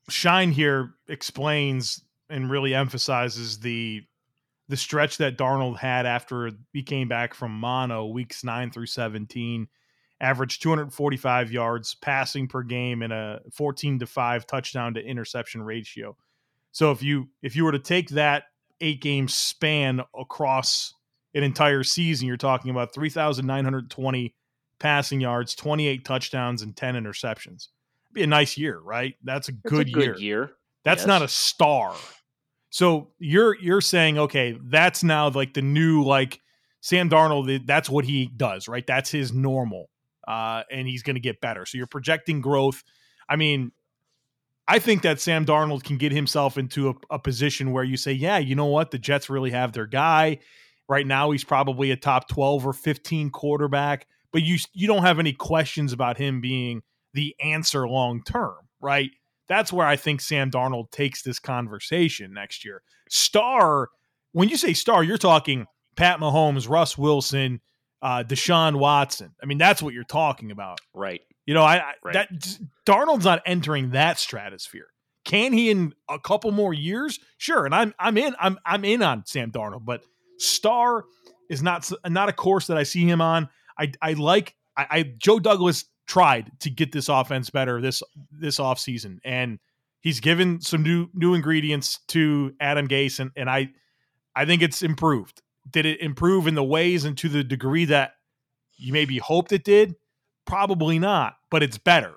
Schein 0.10 0.52
here 0.52 0.96
explains 1.08 2.02
and 2.32 2.50
really 2.50 2.74
emphasizes 2.74 3.60
the 3.60 4.02
the 4.70 4.78
stretch 4.78 5.18
that 5.18 5.38
Darnold 5.38 5.78
had 5.78 6.08
after 6.08 6.50
he 6.74 6.82
came 6.82 7.10
back 7.10 7.36
from 7.36 7.52
mono 7.52 8.08
weeks 8.08 8.44
9 8.44 8.72
through 8.72 8.88
17 8.88 9.68
averaged 10.22 10.62
245 10.62 11.52
yards 11.52 11.96
passing 11.96 12.48
per 12.48 12.64
game 12.64 13.02
and 13.02 13.12
a 13.12 13.42
14 13.52 14.00
to 14.00 14.06
5 14.06 14.48
touchdown 14.48 14.94
to 14.94 15.02
interception 15.04 15.62
ratio. 15.64 16.16
So 16.72 16.92
if 16.92 17.04
you 17.04 17.28
if 17.42 17.56
you 17.56 17.66
were 17.66 17.72
to 17.74 17.80
take 17.80 18.10
that 18.12 18.44
8 18.80 19.02
game 19.02 19.28
span 19.28 20.02
across 20.18 20.94
an 21.34 21.44
entire 21.44 21.84
season, 21.84 22.28
you're 22.28 22.38
talking 22.38 22.72
about 22.72 22.94
3,920 22.94 24.36
passing 24.80 25.22
yards, 25.22 25.54
28 25.56 26.04
touchdowns, 26.06 26.62
and 26.62 26.76
10 26.76 26.96
interceptions. 26.96 27.68
It'd 28.08 28.14
be 28.14 28.24
a 28.24 28.28
nice 28.28 28.58
year, 28.58 28.80
right? 28.80 29.14
That's 29.24 29.50
a, 29.50 29.52
That's 29.52 29.62
good, 29.72 29.88
a 29.90 29.92
good 29.92 30.04
year. 30.04 30.18
year. 30.18 30.52
That's 30.84 31.02
Yes. 31.02 31.08
not 31.08 31.22
a 31.22 31.28
star. 31.28 31.94
So 32.72 33.12
you're 33.20 33.56
you're 33.62 33.82
saying, 33.82 34.18
okay, 34.18 34.58
that's 34.64 35.04
now 35.04 35.30
like 35.30 35.54
the 35.54 35.62
new 35.62 36.04
like 36.04 36.40
Sam 36.82 37.10
Darnold. 37.10 37.68
That's 37.68 37.90
what 37.90 38.06
he 38.06 38.26
does, 38.28 38.68
right? 38.68 38.86
That's 38.88 39.12
his 39.12 39.32
normal, 39.34 39.90
uh, 40.32 40.64
and 40.72 40.88
he's 40.88 41.04
going 41.04 41.16
to 41.18 41.20
get 41.30 41.42
better. 41.42 41.66
So 41.66 41.78
you're 41.78 41.88
projecting 41.88 42.40
growth. 42.42 42.84
I 43.28 43.36
mean, 43.36 43.72
I 44.68 44.80
think 44.80 45.02
that 45.02 45.20
Sam 45.20 45.46
Darnold 45.46 45.84
can 45.84 45.98
get 45.98 46.14
himself 46.14 46.58
into 46.58 46.90
a, 46.90 46.94
a 47.16 47.20
position 47.20 47.74
where 47.74 47.84
you 47.84 47.98
say, 47.98 48.14
yeah, 48.14 48.38
you 48.38 48.56
know 48.56 48.68
what, 48.68 48.92
the 48.92 49.00
Jets 49.00 49.30
really 49.30 49.52
have 49.52 49.74
their 49.74 49.88
guy. 49.88 50.40
Right 50.88 51.08
now, 51.08 51.32
he's 51.32 51.44
probably 51.44 51.92
a 51.92 51.98
top 51.98 52.28
twelve 52.28 52.66
or 52.66 52.74
fifteen 52.74 53.30
quarterback, 53.30 54.08
but 54.32 54.42
you 54.42 54.58
you 54.74 54.88
don't 54.88 55.04
have 55.04 55.20
any 55.20 55.34
questions 55.34 55.94
about 55.94 56.18
him 56.18 56.42
being 56.42 56.82
the 57.14 57.36
answer 57.44 57.88
long 57.88 58.24
term, 58.24 58.56
right? 58.80 59.10
That's 59.48 59.74
where 59.74 59.88
I 59.88 59.98
think 59.98 60.22
Sam 60.22 60.52
Darnold 60.52 60.92
takes 60.92 61.24
this 61.24 61.40
conversation 61.40 62.34
next 62.34 62.64
year. 62.64 62.82
Star, 63.10 63.90
when 64.32 64.50
you 64.50 64.58
say 64.58 64.74
star, 64.74 65.04
you're 65.04 65.18
talking 65.18 65.66
Pat 65.96 66.20
Mahomes, 66.20 66.70
Russ 66.70 66.98
Wilson, 66.98 67.62
uh, 68.02 68.24
Deshaun 68.24 68.78
Watson. 68.78 69.34
I 69.42 69.46
mean, 69.46 69.58
that's 69.58 69.82
what 69.82 69.94
you're 69.94 70.04
talking 70.04 70.52
about. 70.52 70.80
Right. 70.94 71.22
You 71.46 71.54
know, 71.54 71.64
I, 71.64 71.78
I 71.78 71.94
Right. 72.04 72.14
that 72.14 72.30
Darnold's 72.86 73.26
not 73.26 73.42
entering 73.46 73.92
that 73.92 74.20
stratosphere. 74.20 74.88
Can 75.24 75.54
he 75.54 75.70
in 75.70 75.94
a 76.10 76.18
couple 76.20 76.52
more 76.52 76.74
years? 76.74 77.20
Sure, 77.38 77.66
and 77.66 77.76
I'm 77.76 77.94
I'm 78.00 78.18
in 78.18 78.36
I'm 78.40 78.58
I'm 78.66 78.84
in 78.84 79.04
on 79.04 79.24
Sam 79.26 79.52
Darnold, 79.52 79.86
but 79.86 80.04
star 80.38 81.06
is 81.50 81.62
not 81.62 81.90
not 82.08 82.30
a 82.30 82.34
course 82.34 82.68
that 82.68 82.78
I 82.78 82.84
see 82.84 83.06
him 83.08 83.22
on. 83.22 83.50
I 83.78 83.92
I 84.02 84.14
like 84.14 84.56
I, 84.76 84.88
I 84.90 85.04
Joe 85.20 85.40
Douglas 85.40 85.86
tried 86.08 86.52
to 86.62 86.70
get 86.70 86.92
this 86.92 87.08
offense 87.08 87.50
better 87.50 87.80
this 87.80 88.02
this 88.32 88.58
offseason 88.58 89.20
and 89.24 89.60
he's 90.02 90.20
given 90.20 90.60
some 90.60 90.84
new 90.84 91.08
new 91.14 91.34
ingredients 91.36 92.00
to 92.08 92.54
Adam 92.60 92.88
Gase 92.88 93.20
and, 93.20 93.32
and 93.36 93.50
I 93.50 93.70
I 94.36 94.46
think 94.46 94.62
it's 94.62 94.82
improved. 94.82 95.42
Did 95.70 95.86
it 95.86 96.02
improve 96.02 96.48
in 96.48 96.56
the 96.56 96.64
ways 96.64 97.06
and 97.06 97.18
to 97.20 97.30
the 97.30 97.44
degree 97.44 97.86
that 97.86 98.16
you 98.78 98.92
maybe 98.94 99.18
hoped 99.20 99.52
it 99.52 99.64
did? 99.64 99.96
Probably 100.46 101.00
not, 101.00 101.38
but 101.50 101.62
it's 101.64 101.78
better. 101.78 102.16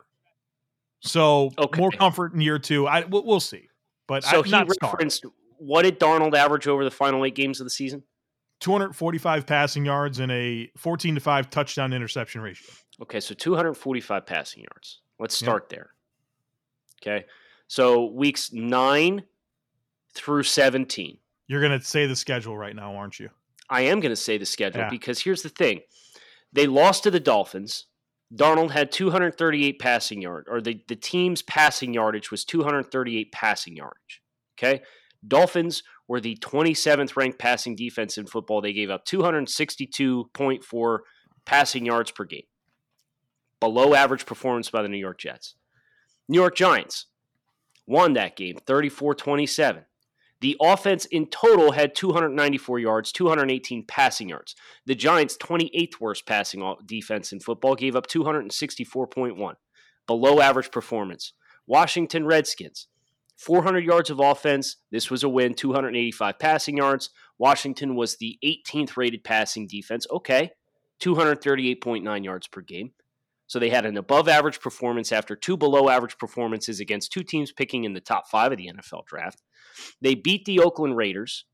So 1.00 1.50
Okay. 1.58 1.78
more 1.78 1.90
comfort 1.90 2.32
in 2.32 2.40
year 2.40 2.58
two. 2.58 2.86
I 2.86 3.04
we'll, 3.04 3.24
we'll 3.24 3.40
see, 3.40 3.68
but 4.06 4.24
So 4.24 4.40
I, 4.40 4.42
he 4.42 4.64
referenced 4.82 5.26
what 5.58 5.82
did 5.82 6.00
Darnold 6.00 6.34
average 6.34 6.66
over 6.66 6.84
the 6.84 6.90
final 6.90 7.24
eight 7.24 7.34
games 7.34 7.60
of 7.60 7.66
the 7.66 7.70
season? 7.70 8.02
245 8.60 9.46
passing 9.46 9.84
yards 9.84 10.20
and 10.20 10.32
a 10.32 10.70
14 10.78 11.16
to 11.16 11.20
five 11.20 11.50
touchdown 11.50 11.92
interception 11.92 12.40
ratio. 12.40 12.72
Okay, 13.02 13.20
so 13.20 13.34
245 13.34 14.24
passing 14.24 14.62
yards. 14.62 15.00
Let's 15.18 15.36
start 15.36 15.68
there. 15.68 15.90
Okay. 17.02 17.26
So 17.66 18.06
weeks 18.06 18.52
9 18.52 19.22
through 20.14 20.44
17. 20.44 21.18
You're 21.46 21.60
gonna 21.62 21.82
say 21.82 22.06
the 22.06 22.16
schedule 22.16 22.56
right 22.56 22.74
now, 22.74 22.94
aren't 22.96 23.18
you? 23.20 23.30
I 23.70 23.82
am 23.82 24.00
going 24.00 24.10
to 24.10 24.16
say 24.16 24.36
the 24.36 24.44
schedule 24.44 24.82
Yeah. 24.82 24.90
because 24.90 25.22
here's 25.22 25.40
the 25.42 25.48
thing. 25.48 25.80
They 26.52 26.66
lost 26.66 27.02
to 27.04 27.10
the 27.10 27.18
Dolphins. 27.18 27.86
Darnold 28.32 28.72
had 28.72 28.92
238 28.92 29.78
passing 29.78 30.20
yard, 30.20 30.46
or 30.50 30.60
the, 30.60 30.82
the 30.86 30.96
team's 30.96 31.40
passing 31.40 31.94
yardage 31.94 32.30
was 32.30 32.44
238 32.44 33.32
passing 33.32 33.74
yardage. 33.74 34.20
Okay. 34.58 34.82
Dolphins 35.26 35.82
were 36.06 36.20
the 36.20 36.36
27th 36.42 37.16
ranked 37.16 37.38
passing 37.38 37.74
defense 37.74 38.18
in 38.18 38.26
football. 38.26 38.60
They 38.60 38.74
gave 38.74 38.90
up 38.90 39.06
262.4 39.06 40.98
passing 41.46 41.86
yards 41.86 42.10
per 42.10 42.24
game. 42.24 42.42
Below 43.60 43.94
average 43.94 44.26
performance 44.26 44.68
by 44.70 44.82
the 44.82 44.88
New 44.88 44.98
York 44.98 45.18
Jets. 45.18 45.54
New 46.28 46.38
York 46.38 46.54
Giants 46.56 47.06
won 47.86 48.12
that 48.14 48.36
game 48.36 48.56
34 48.66 49.14
27. 49.14 49.84
The 50.40 50.56
offense 50.60 51.06
in 51.06 51.26
total 51.26 51.72
had 51.72 51.94
294 51.94 52.78
yards, 52.78 53.12
218 53.12 53.84
passing 53.86 54.28
yards. 54.28 54.54
The 54.84 54.94
Giants' 54.94 55.36
28th 55.38 56.00
worst 56.00 56.26
passing 56.26 56.74
defense 56.84 57.32
in 57.32 57.40
football 57.40 57.74
gave 57.74 57.96
up 57.96 58.06
264.1, 58.06 59.54
below 60.06 60.40
average 60.40 60.70
performance. 60.70 61.32
Washington 61.66 62.26
Redskins, 62.26 62.88
400 63.36 63.84
yards 63.84 64.10
of 64.10 64.20
offense. 64.20 64.76
This 64.90 65.10
was 65.10 65.22
a 65.22 65.28
win, 65.28 65.54
285 65.54 66.38
passing 66.38 66.76
yards. 66.76 67.10
Washington 67.38 67.94
was 67.94 68.16
the 68.16 68.38
18th 68.44 68.96
rated 68.96 69.24
passing 69.24 69.66
defense. 69.66 70.06
Okay, 70.10 70.50
238.9 71.00 72.24
yards 72.24 72.46
per 72.48 72.60
game. 72.60 72.92
So 73.46 73.58
they 73.58 73.70
had 73.70 73.84
an 73.86 73.96
above 73.96 74.28
average 74.28 74.60
performance 74.60 75.12
after 75.12 75.36
two 75.36 75.56
below 75.56 75.88
average 75.88 76.16
performances 76.18 76.80
against 76.80 77.12
two 77.12 77.22
teams 77.22 77.52
picking 77.52 77.84
in 77.84 77.92
the 77.92 78.00
top 78.00 78.28
five 78.28 78.52
of 78.52 78.58
the 78.58 78.70
NFL 78.72 79.06
draft. 79.06 79.42
They 80.00 80.14
beat 80.14 80.44
the 80.44 80.60
Oakland 80.60 80.96
Raiders, 80.96 81.44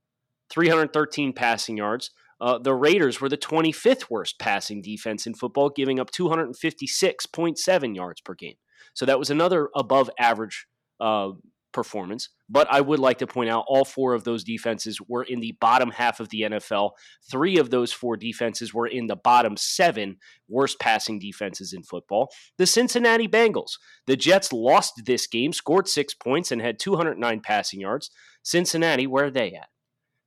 313 0.50 1.32
passing 1.32 1.76
yards. 1.76 2.10
Uh, 2.40 2.58
the 2.58 2.74
Raiders 2.74 3.20
were 3.20 3.28
the 3.28 3.36
25th 3.36 4.08
worst 4.08 4.38
passing 4.38 4.80
defense 4.80 5.26
in 5.26 5.34
football, 5.34 5.68
giving 5.68 6.00
up 6.00 6.10
256.7 6.10 7.96
yards 7.96 8.20
per 8.22 8.34
game. 8.34 8.56
So 8.94 9.04
that 9.06 9.18
was 9.18 9.30
another 9.30 9.68
above 9.76 10.10
average 10.18 10.66
uh, 11.00 11.30
performance. 11.72 12.28
But 12.48 12.66
I 12.70 12.80
would 12.80 12.98
like 12.98 13.18
to 13.18 13.26
point 13.26 13.50
out 13.50 13.64
all 13.68 13.84
four 13.84 14.14
of 14.14 14.24
those 14.24 14.44
defenses 14.44 15.00
were 15.00 15.22
in 15.22 15.40
the 15.40 15.56
bottom 15.60 15.90
half 15.90 16.20
of 16.20 16.28
the 16.30 16.42
NFL. 16.42 16.92
Three 17.30 17.58
of 17.58 17.70
those 17.70 17.92
four 17.92 18.16
defenses 18.16 18.74
were 18.74 18.86
in 18.86 19.06
the 19.06 19.16
bottom 19.16 19.56
seven 19.56 20.16
worst 20.48 20.80
passing 20.80 21.18
defenses 21.18 21.72
in 21.72 21.82
football. 21.82 22.30
The 22.58 22.66
Cincinnati 22.66 23.28
Bengals. 23.28 23.72
The 24.06 24.16
Jets 24.16 24.52
lost 24.52 25.02
this 25.04 25.26
game, 25.26 25.52
scored 25.52 25.88
six 25.88 26.14
points, 26.14 26.50
and 26.50 26.60
had 26.60 26.78
209 26.78 27.40
passing 27.40 27.80
yards. 27.80 28.10
Cincinnati, 28.42 29.06
where 29.06 29.26
are 29.26 29.30
they 29.30 29.52
at? 29.52 29.68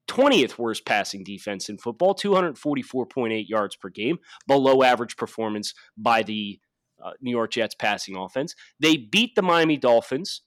20th 0.10 0.58
worst 0.58 0.86
passing 0.86 1.24
defense 1.24 1.70
in 1.70 1.78
football, 1.78 2.14
244.8 2.14 3.48
yards 3.48 3.76
per 3.76 3.90
game, 3.90 4.20
below 4.48 4.84
average 4.84 5.16
performance 5.16 5.74
by 5.98 6.24
the 6.24 6.60
uh, 7.04 7.12
New 7.22 7.32
York 7.32 7.52
Jets 7.52 7.76
passing 7.76 8.16
offense. 8.16 8.56
They 8.80 8.98
beat 8.98 9.36
the 9.36 9.42
Miami 9.42 9.78
Dolphins 9.78 10.42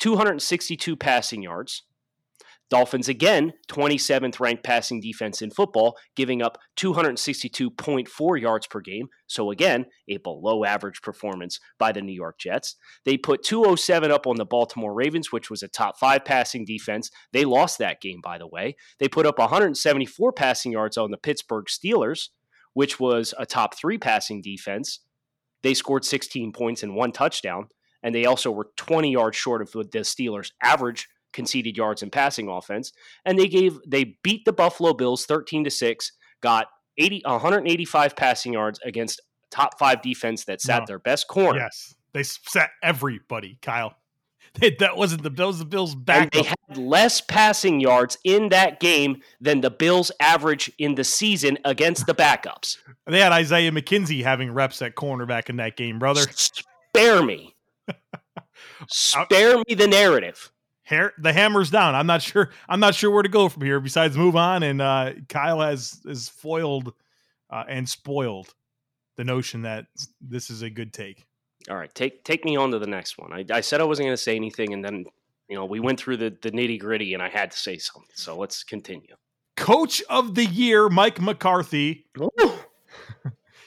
262 0.00 0.96
passing 0.96 1.42
yards. 1.42 1.84
Dolphins 2.70 3.08
again, 3.08 3.52
27th 3.68 4.38
ranked 4.38 4.62
passing 4.62 5.00
defense 5.00 5.42
in 5.42 5.50
football, 5.50 5.96
giving 6.14 6.40
up 6.40 6.56
262.4 6.76 8.40
yards 8.40 8.66
per 8.68 8.80
game. 8.80 9.08
So 9.26 9.50
again, 9.50 9.86
a 10.08 10.18
below 10.18 10.64
average 10.64 11.02
performance 11.02 11.58
by 11.80 11.90
the 11.90 12.00
New 12.00 12.12
York 12.12 12.38
Jets. 12.38 12.76
They 13.04 13.16
put 13.16 13.42
207 13.42 14.12
up 14.12 14.24
on 14.28 14.36
the 14.36 14.44
Baltimore 14.44 14.94
Ravens, 14.94 15.32
which 15.32 15.50
was 15.50 15.64
a 15.64 15.68
top 15.68 15.98
5 15.98 16.24
passing 16.24 16.64
defense. 16.64 17.10
They 17.32 17.44
lost 17.44 17.78
that 17.78 18.00
game 18.00 18.20
by 18.22 18.38
the 18.38 18.46
way. 18.46 18.76
They 19.00 19.08
put 19.08 19.26
up 19.26 19.40
174 19.40 20.32
passing 20.32 20.70
yards 20.70 20.96
on 20.96 21.10
the 21.10 21.18
Pittsburgh 21.18 21.66
Steelers, 21.66 22.28
which 22.72 23.00
was 23.00 23.34
a 23.36 23.46
top 23.46 23.76
3 23.76 23.98
passing 23.98 24.42
defense. 24.42 25.00
They 25.62 25.74
scored 25.74 26.04
16 26.04 26.52
points 26.52 26.84
and 26.84 26.94
one 26.94 27.10
touchdown, 27.10 27.66
and 28.02 28.14
they 28.14 28.26
also 28.26 28.50
were 28.50 28.68
20 28.76 29.10
yards 29.10 29.36
short 29.36 29.62
of 29.62 29.70
the 29.72 30.00
Steelers' 30.00 30.52
average 30.62 31.08
conceded 31.32 31.76
yards 31.76 32.02
in 32.02 32.10
passing 32.10 32.48
offense. 32.48 32.92
And 33.24 33.38
they 33.38 33.48
gave 33.48 33.78
they 33.86 34.16
beat 34.22 34.44
the 34.44 34.52
Buffalo 34.52 34.92
Bills 34.94 35.26
13 35.26 35.64
to 35.64 35.70
6, 35.70 36.12
got 36.40 36.68
80 36.98 37.22
185 37.24 38.16
passing 38.16 38.52
yards 38.52 38.80
against 38.84 39.20
top 39.50 39.78
5 39.78 40.02
defense 40.02 40.44
that 40.44 40.60
sat 40.60 40.80
no. 40.80 40.86
their 40.86 40.98
best 40.98 41.28
corner. 41.28 41.60
Yes. 41.60 41.94
They 42.12 42.22
sat 42.24 42.70
everybody, 42.82 43.58
Kyle. 43.62 43.94
that 44.78 44.96
wasn't 44.96 45.22
the 45.22 45.30
Bills. 45.30 45.58
The 45.58 45.64
Bills 45.64 45.94
back. 45.94 46.22
And 46.22 46.30
they 46.32 46.48
had 46.48 46.76
less 46.76 47.20
passing 47.20 47.80
yards 47.80 48.18
in 48.24 48.48
that 48.48 48.80
game 48.80 49.22
than 49.40 49.60
the 49.60 49.70
Bills 49.70 50.10
average 50.20 50.70
in 50.78 50.96
the 50.96 51.04
season 51.04 51.58
against 51.64 52.06
the 52.06 52.14
backups. 52.14 52.76
they 53.06 53.20
had 53.20 53.32
Isaiah 53.32 53.70
McKenzie 53.70 54.24
having 54.24 54.50
reps 54.52 54.82
at 54.82 54.96
cornerback 54.96 55.48
in 55.48 55.56
that 55.56 55.76
game, 55.76 55.98
brother. 55.98 56.22
Spare 56.34 57.22
me. 57.22 57.54
Spare 58.88 59.58
me 59.68 59.74
the 59.74 59.88
narrative. 59.88 60.50
Hair, 60.82 61.12
the 61.18 61.32
hammer's 61.32 61.70
down. 61.70 61.94
I'm 61.94 62.06
not 62.06 62.22
sure. 62.22 62.50
I'm 62.68 62.80
not 62.80 62.94
sure 62.94 63.10
where 63.10 63.22
to 63.22 63.28
go 63.28 63.48
from 63.48 63.62
here. 63.62 63.78
Besides, 63.78 64.16
move 64.16 64.36
on. 64.36 64.62
And 64.62 64.82
uh, 64.82 65.12
Kyle 65.28 65.60
has 65.60 66.00
is 66.04 66.28
foiled 66.28 66.92
uh, 67.48 67.64
and 67.68 67.88
spoiled 67.88 68.54
the 69.16 69.24
notion 69.24 69.62
that 69.62 69.86
this 70.20 70.50
is 70.50 70.62
a 70.62 70.70
good 70.70 70.92
take. 70.92 71.26
All 71.68 71.76
right, 71.76 71.94
take 71.94 72.24
take 72.24 72.44
me 72.44 72.56
on 72.56 72.70
to 72.70 72.78
the 72.78 72.86
next 72.86 73.18
one. 73.18 73.32
I, 73.32 73.44
I 73.52 73.60
said 73.60 73.80
I 73.80 73.84
wasn't 73.84 74.06
going 74.06 74.16
to 74.16 74.22
say 74.22 74.34
anything, 74.34 74.72
and 74.72 74.84
then 74.84 75.04
you 75.48 75.56
know 75.56 75.64
we 75.64 75.78
went 75.78 76.00
through 76.00 76.16
the 76.16 76.36
the 76.42 76.50
nitty 76.50 76.80
gritty, 76.80 77.14
and 77.14 77.22
I 77.22 77.28
had 77.28 77.50
to 77.50 77.56
say 77.56 77.76
something. 77.78 78.10
So 78.14 78.36
let's 78.36 78.64
continue. 78.64 79.14
Coach 79.56 80.02
of 80.08 80.34
the 80.34 80.46
year, 80.46 80.88
Mike 80.88 81.20
McCarthy. 81.20 82.06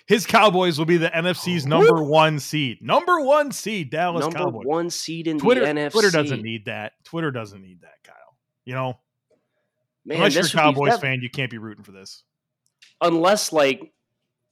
His 0.05 0.25
Cowboys 0.25 0.77
will 0.77 0.86
be 0.86 0.98
the 0.98 1.10
NFC's 1.10 1.65
number 1.65 2.03
one 2.03 2.39
seed. 2.39 2.81
Number 2.81 3.22
one 3.22 3.51
seed, 3.51 3.89
Dallas 3.89 4.24
number 4.24 4.38
Cowboys. 4.38 4.65
one 4.65 4.89
seed 4.89 5.27
in 5.27 5.39
Twitter, 5.39 5.62
the 5.62 5.67
NFC. 5.67 5.91
Twitter 5.91 6.12
doesn't 6.12 6.41
need 6.41 6.65
that. 6.65 6.93
Twitter 7.05 7.31
doesn't 7.31 7.62
need 7.62 7.81
that, 7.81 8.03
Kyle. 8.03 8.15
You 8.65 8.74
know, 8.74 9.00
Man, 10.05 10.17
unless 10.17 10.36
you're 10.36 10.45
a 10.45 10.50
Cowboys 10.50 10.98
fan, 11.00 11.22
you 11.22 11.29
can't 11.29 11.50
be 11.50 11.57
rooting 11.57 11.83
for 11.83 11.93
this. 11.93 12.24
Unless 13.00 13.53
like 13.53 13.93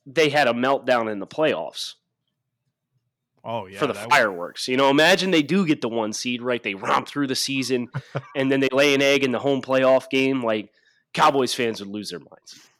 they 0.05 0.29
had 0.29 0.47
a 0.47 0.53
meltdown 0.53 1.11
in 1.11 1.19
the 1.19 1.27
playoffs. 1.27 1.95
Oh 3.43 3.65
yeah, 3.65 3.79
for 3.79 3.87
the 3.87 3.93
fireworks. 3.93 4.67
Would... 4.67 4.71
You 4.71 4.77
know, 4.77 4.89
imagine 4.89 5.31
they 5.31 5.43
do 5.43 5.65
get 5.65 5.81
the 5.81 5.89
one 5.89 6.13
seed, 6.13 6.41
right? 6.41 6.63
They 6.63 6.75
romp 6.75 7.09
through 7.09 7.27
the 7.27 7.35
season, 7.35 7.89
and 8.35 8.49
then 8.49 8.61
they 8.61 8.69
lay 8.71 8.93
an 8.93 9.01
egg 9.01 9.25
in 9.25 9.31
the 9.31 9.39
home 9.39 9.61
playoff 9.61 10.09
game. 10.09 10.41
Like 10.41 10.71
Cowboys 11.13 11.53
fans 11.53 11.81
would 11.81 11.89
lose 11.89 12.11
their 12.11 12.19
minds 12.19 12.70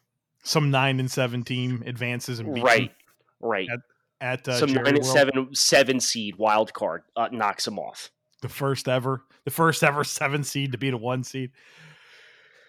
some 0.42 0.70
nine 0.70 1.00
and 1.00 1.10
seven 1.10 1.42
team 1.42 1.82
advances 1.86 2.40
and 2.40 2.62
right, 2.62 2.92
right 3.40 3.68
at, 3.70 3.80
at 4.20 4.48
uh, 4.48 4.58
some 4.58 4.68
Jerry 4.68 4.84
nine 4.84 4.94
World. 4.94 5.04
and 5.04 5.06
seven 5.06 5.54
seven 5.54 6.00
seed 6.00 6.36
wild 6.36 6.72
card 6.74 7.02
uh, 7.16 7.28
knocks 7.32 7.64
them 7.64 7.78
off. 7.78 8.10
The 8.42 8.48
first 8.48 8.88
ever, 8.88 9.22
the 9.44 9.50
first 9.50 9.82
ever 9.84 10.04
seven 10.04 10.44
seed 10.44 10.72
to 10.72 10.78
beat 10.78 10.94
a 10.94 10.98
one 10.98 11.24
seed. 11.24 11.52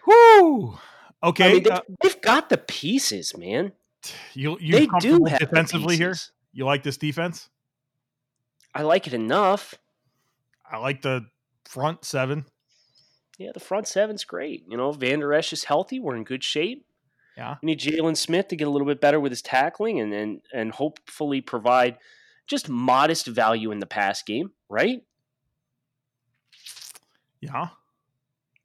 Whoo! 0.08 0.78
Okay, 1.24 1.46
I 1.46 1.54
mean, 1.54 1.64
they've, 1.64 1.72
uh, 1.72 1.82
they've, 2.02 2.22
got 2.22 2.50
the 2.50 2.58
pieces, 2.58 3.36
man. 3.38 3.74
You 4.34 4.58
you 4.60 4.74
they 4.74 4.88
do 5.00 5.24
have 5.26 5.40
defensively 5.40 5.96
here. 5.96 6.14
You 6.52 6.66
like 6.66 6.84
this 6.84 6.98
defense? 6.98 7.50
I 8.76 8.82
like 8.82 9.08
it 9.08 9.14
enough. 9.14 9.76
I 10.70 10.78
like 10.78 11.02
the 11.02 11.26
front 11.66 12.04
seven. 12.04 12.46
Yeah, 13.38 13.52
the 13.54 13.60
front 13.60 13.88
seven's 13.88 14.26
great. 14.26 14.66
You 14.68 14.76
know, 14.76 14.92
Van 14.92 15.20
Der 15.20 15.34
Esch 15.34 15.54
is 15.54 15.64
healthy. 15.64 16.00
We're 16.00 16.16
in 16.16 16.26
good 16.26 16.44
shape. 16.44 16.86
Yeah. 17.38 17.56
We 17.62 17.68
need 17.68 17.80
Jaylon 17.80 18.16
Smith 18.16 18.48
to 18.50 18.56
get 18.56 18.68
a 18.68 18.72
little 18.72 18.88
bit 18.88 19.02
better 19.02 19.20
with 19.20 19.32
his 19.32 19.42
tackling 19.42 20.00
and, 20.00 20.14
and 20.14 20.42
and 20.54 20.72
hopefully 20.72 21.42
provide 21.42 21.98
just 22.48 22.70
modest 22.70 23.28
value 23.28 23.72
in 23.72 23.80
the 23.80 23.86
pass 23.86 24.22
game, 24.22 24.52
right? 24.70 25.02
Yeah. 27.40 27.70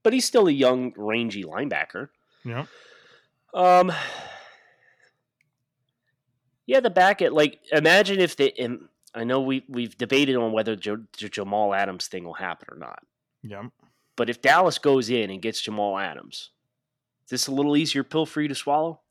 But 0.03 0.13
he's 0.13 0.25
still 0.25 0.49
a 0.49 0.53
young, 0.53 0.93
rangy 0.97 1.45
linebacker. 1.45 2.09
Yeah. 2.45 2.67
Um 3.55 3.93
Yeah, 6.67 6.81
the 6.81 6.91
back 6.91 7.23
at 7.23 7.33
like 7.33 7.61
imagine 7.73 8.21
if 8.21 8.37
the 8.37 8.53
they 8.57 8.69
I 9.15 9.25
know 9.25 9.41
we 9.41 9.65
we've 9.69 9.97
debated 9.97 10.37
on 10.37 10.53
whether 10.53 10.77
the 10.77 11.07
Jamal 11.17 11.75
Adams 11.75 12.07
thing 12.09 12.25
will 12.25 12.35
happen 12.35 12.69
or 12.71 12.79
not. 12.79 13.03
Yeah. 13.43 13.65
But 14.17 14.29
if 14.29 14.43
Dallas 14.43 14.79
goes 14.79 15.11
in 15.11 15.31
and 15.31 15.41
gets 15.41 15.63
Jamal 15.63 15.99
Adams, 15.99 16.51
is 17.29 17.31
this 17.31 17.47
a 17.47 17.53
little 17.53 17.77
easier 17.77 18.03
pill 18.03 18.25
for 18.25 18.41
you 18.41 18.49
to 18.49 18.55
swallow? 18.55 19.03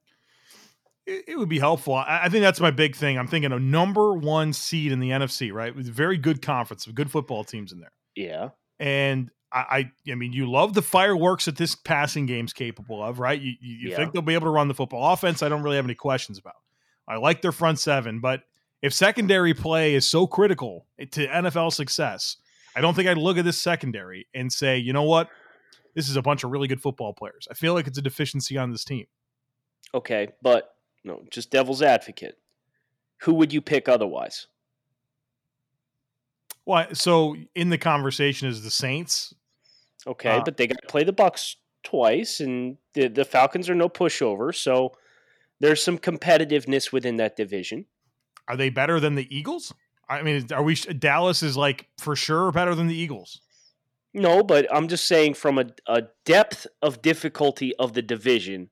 It, 1.06 1.38
would 1.38 1.50
be 1.50 1.60
helpful. 1.60 1.94
I, 1.94 2.28
think 2.30 2.42
that's 2.42 2.60
my 2.60 2.72
big 2.72 2.96
thing. 2.96 3.18
I'm 3.18 3.28
thinking 3.28 3.54
a 3.54 3.60
number 3.60 4.14
one 4.14 4.54
seed 4.54 4.92
in 4.92 5.00
the 5.00 5.12
NFC, 5.12 5.54
right? 5.54 5.74
With 5.74 5.88
a 5.88 5.92
very 5.92 6.18
good 6.18 6.42
conference, 6.42 6.86
with 6.88 6.96
good 6.96 7.12
football 7.12 7.46
teams 7.46 7.72
in 7.72 7.80
there. 7.80 7.94
Yeah. 8.16 8.50
And 8.80 9.30
I, 9.54 9.92
I, 10.08 10.12
I 10.12 10.16
mean, 10.16 10.34
you 10.34 10.52
love 10.52 10.74
the 10.74 10.82
fireworks 10.82 11.46
that 11.46 11.58
this 11.58 11.76
passing 11.76 12.26
game's 12.26 12.54
capable 12.54 13.02
of, 13.02 13.20
right? 13.20 13.40
You, 13.40 13.54
you, 13.62 13.76
you 13.76 13.90
yeah. 13.92 13.98
think 13.98 14.14
they'll 14.14 14.22
be 14.24 14.34
able 14.34 14.48
to 14.48 14.52
run 14.52 14.68
the 14.68 14.74
football 14.74 15.14
offense? 15.14 15.44
I 15.44 15.48
don't 15.48 15.62
really 15.62 15.76
have 15.76 15.86
any 15.86 15.96
questions 15.96 16.40
about. 16.40 16.56
I 17.08 17.18
like 17.18 17.44
their 17.44 17.54
front 17.54 17.80
seven, 17.80 18.20
but 18.20 18.42
if 18.82 18.94
secondary 18.94 19.54
play 19.54 19.94
is 19.94 20.06
so 20.06 20.28
critical 20.28 20.88
to 21.00 21.28
NFL 21.28 21.72
success, 21.72 22.38
I 22.76 22.82
don't 22.82 22.96
think 22.96 23.08
I'd 23.08 23.18
look 23.18 23.38
at 23.38 23.46
this 23.46 23.62
secondary 23.62 24.28
and 24.34 24.52
say, 24.52 24.78
you 24.78 24.92
know 24.92 25.04
what, 25.04 25.30
this 25.98 26.10
is 26.10 26.16
a 26.16 26.22
bunch 26.22 26.44
of 26.44 26.52
really 26.52 26.68
good 26.68 26.80
football 26.80 27.12
players. 27.12 27.48
I 27.50 27.56
feel 27.56 27.74
like 27.74 27.88
it's 27.88 27.98
a 27.98 28.04
deficiency 28.04 28.56
on 28.56 28.72
this 28.72 28.86
team. 28.86 29.08
Okay, 29.96 30.28
but 30.44 30.76
no, 31.04 31.24
just 31.32 31.50
devil's 31.50 31.82
advocate. 31.82 32.38
Who 33.22 33.34
would 33.34 33.52
you 33.52 33.62
pick 33.62 33.90
otherwise? 33.90 34.46
Well, 36.68 36.94
so 36.94 37.36
in 37.56 37.70
the 37.70 37.80
conversation 37.80 38.48
is 38.48 38.64
the 38.64 38.70
Saints. 38.70 39.34
Okay, 40.06 40.38
uh, 40.38 40.44
but 40.46 40.58
they 40.58 40.68
got 40.68 40.80
to 40.80 40.88
play 40.88 41.04
the 41.04 41.14
Bucks 41.14 41.56
twice, 41.84 42.42
and 42.42 42.78
the 42.94 43.08
the 43.08 43.26
Falcons 43.26 43.68
are 43.68 43.74
no 43.74 43.90
pushover, 43.90 44.54
so 44.54 44.92
there's 45.60 45.82
some 45.82 45.98
competitiveness 45.98 46.92
within 46.92 47.18
that 47.18 47.36
division. 47.36 47.86
Are 48.48 48.56
they 48.56 48.70
better 48.70 49.00
than 49.00 49.16
the 49.16 49.36
Eagles? 49.36 49.74
I 50.08 50.22
mean, 50.22 50.46
are 50.54 50.62
we 50.62 50.76
Dallas 50.76 51.42
is 51.42 51.58
like 51.58 51.88
for 51.98 52.16
sure 52.16 52.52
better 52.52 52.76
than 52.76 52.86
the 52.86 52.96
Eagles? 52.96 53.42
No, 54.18 54.42
but 54.42 54.66
I'm 54.74 54.88
just 54.88 55.08
saying 55.08 55.36
from 55.36 55.60
a, 55.60 55.68
a 55.86 56.04
depth 56.26 56.66
of 56.82 57.04
difficulty 57.04 57.76
of 57.76 57.94
the 57.94 58.02
division, 58.02 58.72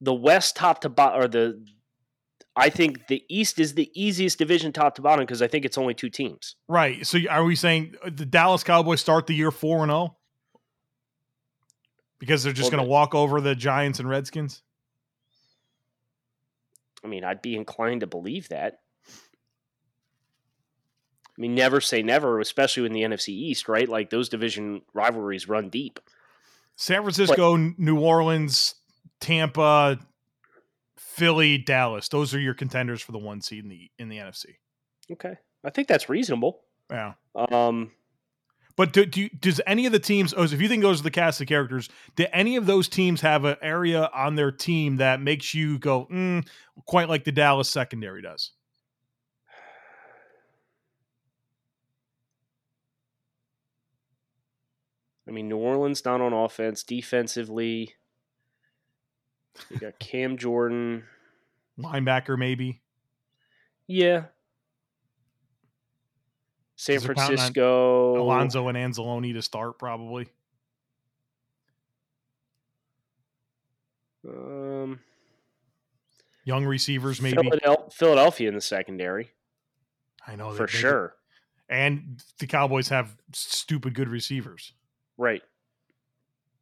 the 0.00 0.14
West 0.14 0.54
top 0.54 0.82
to 0.82 0.88
bottom, 0.88 1.20
or 1.20 1.26
the 1.26 1.66
I 2.54 2.70
think 2.70 3.08
the 3.08 3.24
East 3.28 3.58
is 3.58 3.74
the 3.74 3.90
easiest 4.00 4.38
division 4.38 4.72
top 4.72 4.94
to 4.94 5.02
bottom 5.02 5.24
because 5.24 5.42
I 5.42 5.48
think 5.48 5.64
it's 5.64 5.76
only 5.76 5.94
two 5.94 6.10
teams. 6.10 6.54
Right. 6.68 7.04
So 7.04 7.18
are 7.28 7.42
we 7.42 7.56
saying 7.56 7.96
uh, 8.04 8.10
the 8.14 8.24
Dallas 8.24 8.62
Cowboys 8.62 9.00
start 9.00 9.26
the 9.26 9.34
year 9.34 9.50
four 9.50 9.82
and 9.82 9.90
zero 9.90 9.98
oh? 9.98 10.16
because 12.20 12.44
they're 12.44 12.52
just 12.52 12.70
well, 12.70 12.78
going 12.78 12.86
to 12.86 12.90
walk 12.90 13.16
over 13.16 13.40
the 13.40 13.56
Giants 13.56 13.98
and 13.98 14.08
Redskins? 14.08 14.62
I 17.02 17.08
mean, 17.08 17.24
I'd 17.24 17.42
be 17.42 17.56
inclined 17.56 18.02
to 18.02 18.06
believe 18.06 18.48
that. 18.50 18.78
I 21.36 21.40
mean, 21.40 21.54
never 21.54 21.80
say 21.80 22.02
never, 22.02 22.40
especially 22.40 22.86
in 22.86 22.92
the 22.92 23.02
NFC 23.02 23.28
East, 23.28 23.68
right? 23.68 23.88
Like 23.88 24.10
those 24.10 24.28
division 24.28 24.82
rivalries 24.92 25.48
run 25.48 25.68
deep. 25.68 25.98
San 26.76 27.02
Francisco, 27.02 27.56
but, 27.56 27.78
New 27.78 27.98
Orleans, 27.98 28.74
Tampa, 29.20 29.98
Philly, 30.96 31.58
Dallas. 31.58 32.08
Those 32.08 32.34
are 32.34 32.40
your 32.40 32.54
contenders 32.54 33.02
for 33.02 33.12
the 33.12 33.18
one 33.18 33.40
seed 33.40 33.64
in 33.64 33.70
the 33.70 33.90
in 33.98 34.08
the 34.08 34.18
NFC. 34.18 34.46
Okay, 35.12 35.34
I 35.64 35.70
think 35.70 35.88
that's 35.88 36.08
reasonable. 36.08 36.60
Yeah. 36.90 37.14
Um, 37.34 37.92
but 38.76 38.92
do, 38.92 39.06
do 39.06 39.28
does 39.28 39.60
any 39.66 39.86
of 39.86 39.92
the 39.92 40.00
teams? 40.00 40.34
Oh, 40.36 40.42
if 40.42 40.60
you 40.60 40.68
think 40.68 40.82
those 40.82 41.00
are 41.00 41.04
the 41.04 41.10
cast 41.10 41.40
of 41.40 41.46
characters, 41.46 41.88
do 42.16 42.26
any 42.32 42.56
of 42.56 42.66
those 42.66 42.88
teams 42.88 43.20
have 43.20 43.44
an 43.44 43.56
area 43.62 44.10
on 44.12 44.34
their 44.34 44.50
team 44.50 44.96
that 44.96 45.20
makes 45.20 45.54
you 45.54 45.78
go, 45.78 46.06
mm, 46.06 46.46
quite 46.86 47.08
like 47.08 47.24
the 47.24 47.32
Dallas 47.32 47.68
secondary 47.68 48.22
does? 48.22 48.52
I 55.26 55.30
mean, 55.30 55.48
New 55.48 55.56
Orleans 55.56 56.04
not 56.04 56.20
on 56.20 56.32
offense, 56.32 56.82
defensively. 56.82 57.94
You 59.70 59.78
got 59.78 59.98
Cam 59.98 60.36
Jordan, 60.36 61.04
linebacker 61.78 62.36
maybe. 62.38 62.82
Yeah. 63.86 64.26
San 66.76 66.96
'Cause 66.96 67.04
they're 67.04 67.14
counting 67.14 67.32
on 67.32 67.36
Francisco. 67.38 68.20
Alonzo 68.20 68.68
and 68.68 68.76
Anzalone 68.76 69.32
to 69.32 69.42
start 69.42 69.78
probably. 69.78 70.28
Um, 74.26 75.00
Young 76.44 76.64
receivers 76.64 77.20
maybe. 77.20 77.50
Philadelphia 77.92 78.48
in 78.48 78.54
the 78.54 78.60
secondary 78.60 79.32
I 80.26 80.36
know 80.36 80.52
for 80.52 80.66
sure. 80.68 81.16
And 81.68 82.22
the 82.38 82.46
Cowboys 82.46 82.88
have 82.88 83.16
stupid 83.32 83.94
good 83.94 84.08
receivers. 84.08 84.72
Right. 85.16 85.42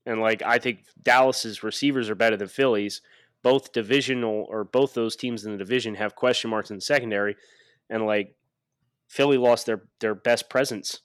And 0.07 0.21
like 0.21 0.43
I 0.43 0.59
think 0.59 0.85
Dallas's 1.03 1.62
receivers 1.62 2.11
are 2.11 2.15
better 2.15 2.37
than 2.37 2.49
Philly's. 2.49 3.01
Both 3.43 3.73
divisional 3.73 4.47
or 4.49 4.62
both 4.62 4.95
those 4.95 5.17
teams 5.17 5.45
in 5.45 5.53
the 5.53 5.59
division 5.59 5.97
have 5.97 6.15
question 6.15 6.49
marks 6.51 6.71
in 6.71 6.77
the 6.77 6.83
secondary, 6.83 7.37
and 7.91 8.07
like 8.07 8.37
Philly 9.09 9.37
lost 9.37 9.67
their 9.67 9.83
their 10.01 10.15
best 10.15 10.49
presence 10.49 11.01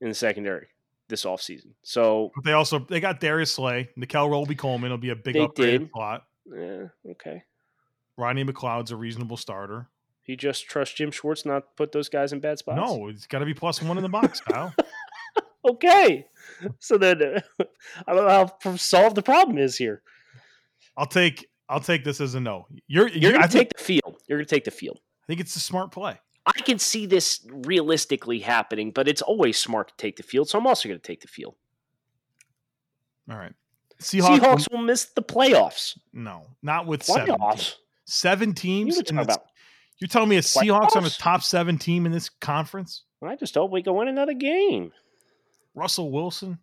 in 0.00 0.08
the 0.08 0.14
secondary 0.14 0.68
this 1.08 1.24
offseason. 1.24 1.72
So 1.82 2.30
But 2.34 2.44
they 2.44 2.52
also 2.52 2.78
they 2.78 3.00
got 3.00 3.20
Darius 3.20 3.52
Slay, 3.52 3.88
Nickell 3.96 4.30
Robey-Coleman 4.30 4.90
will 4.90 4.98
be 4.98 5.10
a 5.10 5.16
big 5.16 5.36
upgrade 5.36 5.80
did. 5.80 5.90
slot. 5.92 6.24
yeah, 6.46 6.84
okay. 7.10 7.42
Rodney 8.16 8.44
McLeod's 8.44 8.90
a 8.90 8.96
reasonable 8.96 9.36
starter. 9.36 9.88
He 10.22 10.36
just 10.36 10.66
trust 10.66 10.96
Jim 10.96 11.10
Schwartz 11.10 11.46
not 11.46 11.60
to 11.60 11.66
put 11.76 11.92
those 11.92 12.08
guys 12.08 12.32
in 12.32 12.40
bad 12.40 12.58
spots? 12.58 12.76
No, 12.76 13.08
it's 13.08 13.26
got 13.26 13.38
to 13.38 13.46
be 13.46 13.54
plus 13.54 13.82
one 13.82 13.96
in 13.96 14.02
the 14.02 14.10
box, 14.10 14.40
Kyle. 14.40 14.74
Okay. 15.66 16.26
So 16.80 16.98
then 16.98 17.22
uh, 17.22 17.40
I 18.06 18.14
don't 18.14 18.24
know 18.26 18.28
how 18.30 18.44
to 18.72 18.78
solve 18.78 19.14
the 19.14 19.22
problem 19.22 19.58
is 19.58 19.76
here. 19.76 20.02
I'll 20.96 21.06
take 21.06 21.46
I'll 21.68 21.80
take 21.80 22.04
this 22.04 22.20
as 22.20 22.34
a 22.34 22.40
no. 22.40 22.66
You're, 22.86 23.08
You're 23.08 23.18
you're 23.18 23.32
going 23.32 23.42
I 23.44 23.46
to 23.46 23.52
think, 23.52 23.68
take 23.70 23.78
the 23.78 23.84
field. 23.84 24.22
You're 24.28 24.38
going 24.38 24.46
to 24.46 24.54
take 24.54 24.64
the 24.64 24.70
field. 24.70 24.98
I 25.22 25.26
think 25.26 25.40
it's 25.40 25.54
a 25.56 25.60
smart 25.60 25.90
play. 25.92 26.18
I 26.46 26.60
can 26.62 26.78
see 26.78 27.04
this 27.06 27.46
realistically 27.50 28.38
happening, 28.38 28.90
but 28.90 29.06
it's 29.08 29.20
always 29.20 29.58
smart 29.58 29.88
to 29.88 29.94
take 29.98 30.16
the 30.16 30.22
field. 30.22 30.48
So 30.48 30.58
I'm 30.58 30.66
also 30.66 30.88
going 30.88 30.98
to 30.98 31.06
take 31.06 31.20
the 31.20 31.28
field. 31.28 31.54
All 33.30 33.36
right. 33.36 33.52
Seahawks, 34.00 34.38
Seahawks 34.38 34.70
will 34.72 34.78
miss 34.82 35.06
the 35.06 35.22
playoffs. 35.22 35.98
no, 36.12 36.46
not 36.62 36.86
with 36.86 37.02
seven. 37.02 37.34
Playoffs. 37.36 37.52
teams. 37.56 37.76
Seven 38.06 38.48
You 38.50 38.54
teams. 38.54 38.94
were 38.96 39.00
in 39.00 39.04
talking 39.04 39.16
the- 39.16 39.22
about. 39.34 39.44
you're 39.98 40.08
telling 40.08 40.28
me 40.30 40.36
a 40.36 40.40
Seahawks 40.40 40.96
on 40.96 41.04
a 41.04 41.10
top 41.10 41.42
seven 41.42 41.76
team 41.78 42.06
in 42.06 42.12
this 42.12 42.28
conference? 42.30 43.02
I 43.22 43.34
just 43.36 43.54
hope 43.56 43.70
we 43.72 43.82
can 43.82 43.94
win 43.94 44.08
another 44.08 44.34
game. 44.34 44.92
Russell 45.78 46.10
Wilson, 46.10 46.58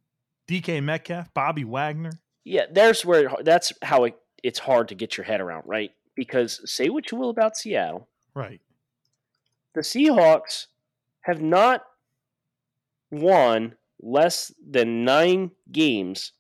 DK 0.48 0.84
Metcalf, 0.84 1.34
Bobby 1.34 1.64
Wagner. 1.64 2.12
Yeah, 2.44 2.66
there's 2.72 3.04
where 3.06 3.32
that's 3.44 3.72
how 3.82 4.04
it, 4.04 4.16
it's 4.44 4.60
hard 4.60 4.90
to 4.90 4.96
get 4.96 5.18
your 5.18 5.24
head 5.26 5.42
around, 5.42 5.64
right? 5.66 5.92
Because 6.16 6.62
say 6.72 6.90
what 6.90 7.12
you 7.12 7.18
will 7.18 7.30
about 7.30 7.58
Seattle, 7.58 8.08
Right. 8.36 8.62
the 9.74 9.82
Seahawks 9.82 10.68
have 11.22 11.42
not 11.42 11.84
won 13.12 13.76
less 14.02 14.54
than 14.70 15.04
nine 15.06 15.52
games 15.72 16.34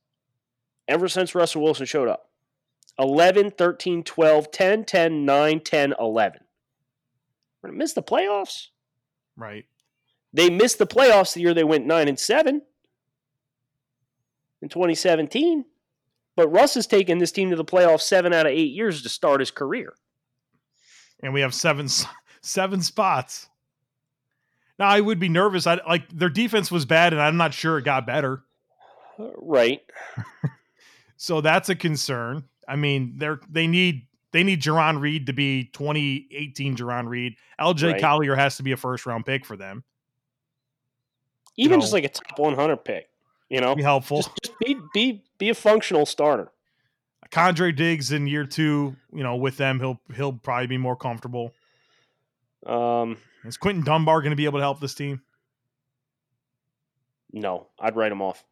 ever 0.87 1.07
since 1.07 1.33
Russell 1.33 1.63
Wilson 1.63 1.85
showed 1.85 2.07
up 2.07 2.29
11, 2.99 3.51
13, 3.51 4.03
12, 4.03 4.51
10, 4.51 4.85
10, 4.85 5.25
9, 5.25 5.59
10, 5.61 5.93
11. 5.99 6.39
We're 7.61 7.69
going 7.69 7.79
to 7.79 7.83
miss 7.83 7.93
the 7.93 8.03
playoffs. 8.03 8.67
Right. 9.35 9.65
They 10.35 10.49
missed 10.49 10.79
the 10.79 10.85
playoffs 10.87 11.33
the 11.33 11.39
year 11.41 11.53
they 11.53 11.63
went 11.63 11.85
9 11.85 12.07
and 12.09 12.19
7 12.19 12.61
in 14.61 14.69
2017. 14.69 15.63
But 16.35 16.49
Russ 16.49 16.73
has 16.73 16.85
taken 16.85 17.19
this 17.19 17.31
team 17.31 17.49
to 17.51 17.55
the 17.55 17.63
playoffs 17.63 18.01
seven 18.01 18.33
out 18.33 18.45
of 18.45 18.51
eight 18.51 18.73
years 18.73 19.01
to 19.01 19.09
start 19.09 19.39
his 19.39 19.51
career. 19.51 19.93
and 21.23 21.33
we 21.33 21.39
have 21.39 21.53
seven 21.53 21.87
seven 22.41 22.81
spots. 22.81 23.47
Now 24.77 24.87
I 24.89 24.99
would 24.99 25.17
be 25.17 25.29
nervous. 25.29 25.65
I 25.65 25.79
like 25.87 26.09
their 26.09 26.27
defense 26.29 26.69
was 26.69 26.85
bad, 26.85 27.13
and 27.13 27.21
I'm 27.21 27.37
not 27.37 27.53
sure 27.53 27.77
it 27.77 27.83
got 27.85 28.05
better. 28.05 28.43
Right. 29.17 29.81
So 31.17 31.39
that's 31.39 31.69
a 31.69 31.75
concern. 31.75 32.43
I 32.67 32.75
mean, 32.75 33.13
they're 33.17 33.39
they 33.49 33.67
need 33.67 34.07
they 34.33 34.43
need 34.43 34.61
Jarran 34.61 34.99
Reed 34.99 35.27
to 35.27 35.33
be 35.33 35.69
2018 35.71 36.75
Jarran 36.75 37.07
Reed. 37.07 37.37
LJ 37.57 37.93
Right. 37.93 38.01
Collier 38.01 38.35
has 38.35 38.57
to 38.57 38.63
be 38.63 38.73
a 38.73 38.77
first 38.77 39.05
round 39.05 39.25
pick 39.25 39.45
for 39.45 39.55
them. 39.55 39.85
Even 41.57 41.77
know- 41.77 41.81
just 41.81 41.93
like 41.93 42.03
a 42.03 42.09
top 42.09 42.37
100 42.39 42.77
pick, 42.83 43.09
you 43.49 43.61
know? 43.61 43.75
Be 43.75 43.81
helpful. 43.83 44.17
Just, 44.17 44.29
just 44.43 44.59
be, 44.59 44.77
be, 44.93 45.23
be 45.37 45.49
a 45.49 45.53
functional 45.55 46.05
starter. 46.05 46.51
Quandre 47.31 47.75
Diggs 47.75 48.11
in 48.11 48.27
year 48.27 48.45
two, 48.45 48.95
you 49.13 49.23
know, 49.23 49.35
with 49.35 49.57
them, 49.57 49.79
he'll 49.79 49.99
he'll 50.15 50.31
probably 50.33 50.67
be 50.67 50.77
more 50.77 50.95
comfortable. 50.95 51.53
Um, 52.65 53.17
Is 53.43 53.57
Quinton 53.57 53.83
Dunbar 53.83 54.21
going 54.21 54.29
to 54.29 54.35
be 54.35 54.45
able 54.45 54.59
to 54.59 54.63
help 54.63 54.79
this 54.79 54.93
team? 54.95 55.21
no, 57.33 57.67
I'd 57.79 57.95
write 57.95 58.11
him 58.11 58.21
off. 58.21 58.43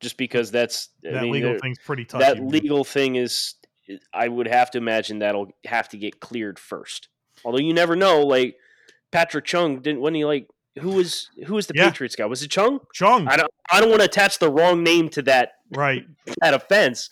Just 0.00 0.16
because 0.16 0.50
that's 0.50 0.88
I 1.06 1.12
That 1.12 1.22
mean, 1.22 1.32
legal 1.32 1.58
thing's 1.60 1.78
pretty 1.78 2.04
touchy. 2.04 2.24
that 2.24 2.40
legal 2.44 2.82
thing 2.84 3.16
is 3.16 3.54
I 4.12 4.28
would 4.28 4.48
have 4.48 4.70
to 4.72 4.78
imagine 4.78 5.20
that'll 5.20 5.52
have 5.66 5.88
to 5.90 5.96
get 5.96 6.20
cleared 6.20 6.58
first. 6.58 7.08
Although 7.44 7.58
you 7.58 7.72
never 7.72 7.94
know, 7.94 8.22
like 8.22 8.56
Patrick 9.12 9.44
Chung 9.44 9.80
didn't 9.80 10.00
when 10.00 10.14
he 10.14 10.24
like 10.24 10.48
who 10.80 10.90
was 10.90 11.30
who 11.46 11.54
was 11.54 11.66
the 11.66 11.74
Yeah. 11.76 11.90
Patriots 11.90 12.16
guy? 12.16 12.26
Was 12.26 12.42
it 12.42 12.50
Chung? 12.50 12.80
Chung, 12.92 13.28
I 13.28 13.36
don't 13.36 13.50
I 13.70 13.80
don't 13.80 13.90
want 13.90 14.00
to 14.00 14.06
attach 14.06 14.38
the 14.38 14.50
wrong 14.50 14.82
name 14.82 15.08
to 15.10 15.22
that 15.22 15.52
right? 15.70 16.04
that 16.40 16.54
offense. 16.54 17.10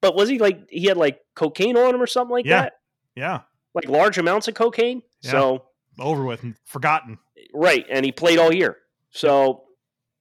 But 0.00 0.14
was 0.14 0.28
he 0.28 0.38
like 0.38 0.68
he 0.70 0.86
had 0.86 0.96
like 0.96 1.20
cocaine 1.34 1.76
on 1.76 1.94
him 1.94 2.02
or 2.02 2.06
something 2.06 2.32
like 2.32 2.44
Yeah. 2.46 2.62
that? 2.62 2.72
Yeah, 3.16 3.40
Like 3.74 3.88
large 3.88 4.16
amounts 4.18 4.46
of 4.48 4.54
cocaine? 4.54 5.02
Yeah. 5.22 5.30
So 5.32 5.64
over 5.98 6.24
with 6.24 6.42
and 6.44 6.54
forgotten. 6.66 7.18
right, 7.52 7.84
and 7.90 8.04
he 8.04 8.12
played 8.12 8.38
all 8.38 8.52
year. 8.54 8.76
So 9.10 9.64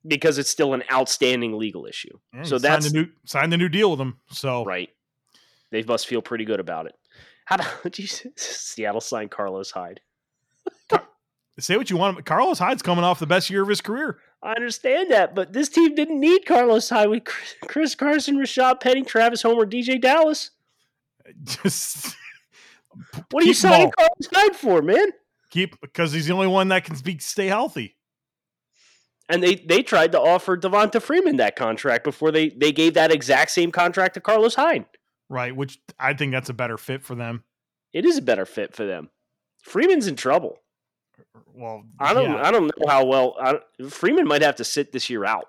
because 0.07 0.37
it's 0.37 0.49
still 0.49 0.73
an 0.73 0.83
outstanding 0.91 1.57
legal 1.57 1.85
issue. 1.85 2.17
So 2.43 2.57
signed 2.57 2.61
that's- 2.63 2.91
the 2.91 2.97
new 3.01 3.07
signed 3.25 3.51
the 3.53 3.57
new 3.57 3.69
deal 3.69 3.89
with 3.91 3.99
them. 3.99 4.19
So 4.31 4.63
Right. 4.65 4.89
They 5.69 5.83
must 5.83 6.07
feel 6.07 6.21
pretty 6.21 6.45
good 6.45 6.61
about 6.61 6.85
it. 6.85 6.95
How 7.45 7.57
do 7.91 8.01
you 8.01 8.07
Seattle 8.37 9.01
sign 9.01 9.27
Carlos 9.29 9.69
Hyde? 9.71 9.99
Say 11.59 11.77
what 11.77 11.89
you 11.89 11.97
want. 11.97 12.15
but 12.17 12.25
Carlos 12.25 12.59
Hyde's 12.59 12.81
coming 12.81 13.03
off 13.03 13.19
the 13.19 13.27
best 13.27 13.49
year 13.49 13.63
of 13.63 13.69
his 13.69 13.81
career. 13.81 14.19
I 14.43 14.51
understand 14.53 15.11
that, 15.11 15.33
but 15.33 15.53
this 15.53 15.69
team 15.69 15.95
didn't 15.95 16.19
need 16.19 16.45
Carlos 16.45 16.89
Hyde 16.89 17.09
with 17.09 17.23
Chris- 17.25 17.95
Carson, 17.95 18.37
Rashad 18.37 18.79
Penny, 18.79 19.01
Travis 19.03 19.41
Homer, 19.41 19.65
DJ 19.65 19.99
Dallas. 19.99 20.51
Just 21.43 22.15
What 23.31 23.43
are 23.43 23.47
you 23.47 23.53
signing 23.53 23.87
all. 23.87 23.91
Carlos 23.97 24.29
Hyde 24.33 24.55
for, 24.55 24.81
man? 24.81 25.09
keep 25.49 25.79
because 25.81 26.11
he's 26.11 26.27
the 26.27 26.33
only 26.33 26.47
one 26.47 26.67
that 26.67 26.83
can 26.83 26.95
speak, 26.95 27.21
stay 27.21 27.47
healthy. 27.47 27.95
And 29.29 29.41
they 29.43 29.55
they 29.55 29.81
tried 29.83 30.11
to 30.13 30.21
offer 30.21 30.55
Devonta 30.57 31.01
Freeman 31.01 31.37
that 31.37 31.55
contract 31.55 32.03
before 32.03 32.31
they 32.31 32.49
they 32.49 32.71
gave 32.71 32.93
that 32.93 33.11
exact 33.11 33.51
same 33.51 33.71
contract 33.71 34.13
to 34.13 34.21
Carlos 34.21 34.55
Hyde. 34.55 34.85
Right, 35.29 35.53
which 35.55 35.79
I 35.99 36.13
think 36.13 36.31
that's 36.31 36.49
a 36.49 36.53
better 36.53 36.77
fit 36.77 37.03
for 37.03 37.15
them. 37.15 37.43
It 37.91 38.05
is 38.05 38.17
a 38.17 38.21
better 38.21 38.45
fit 38.45 38.73
for 38.75 38.85
them. 38.85 39.09
Freeman's 39.61 40.07
in 40.07 40.15
trouble. 40.15 40.59
Well, 41.53 41.83
I 41.99 42.13
don't 42.13 42.31
yeah, 42.31 42.41
I 42.47 42.51
don't 42.51 42.67
know 42.67 42.87
how 42.87 43.05
well 43.05 43.35
I, 43.41 43.59
Freeman 43.89 44.27
might 44.27 44.41
have 44.43 44.55
to 44.57 44.63
sit 44.63 44.91
this 44.91 45.09
year 45.09 45.25
out. 45.25 45.45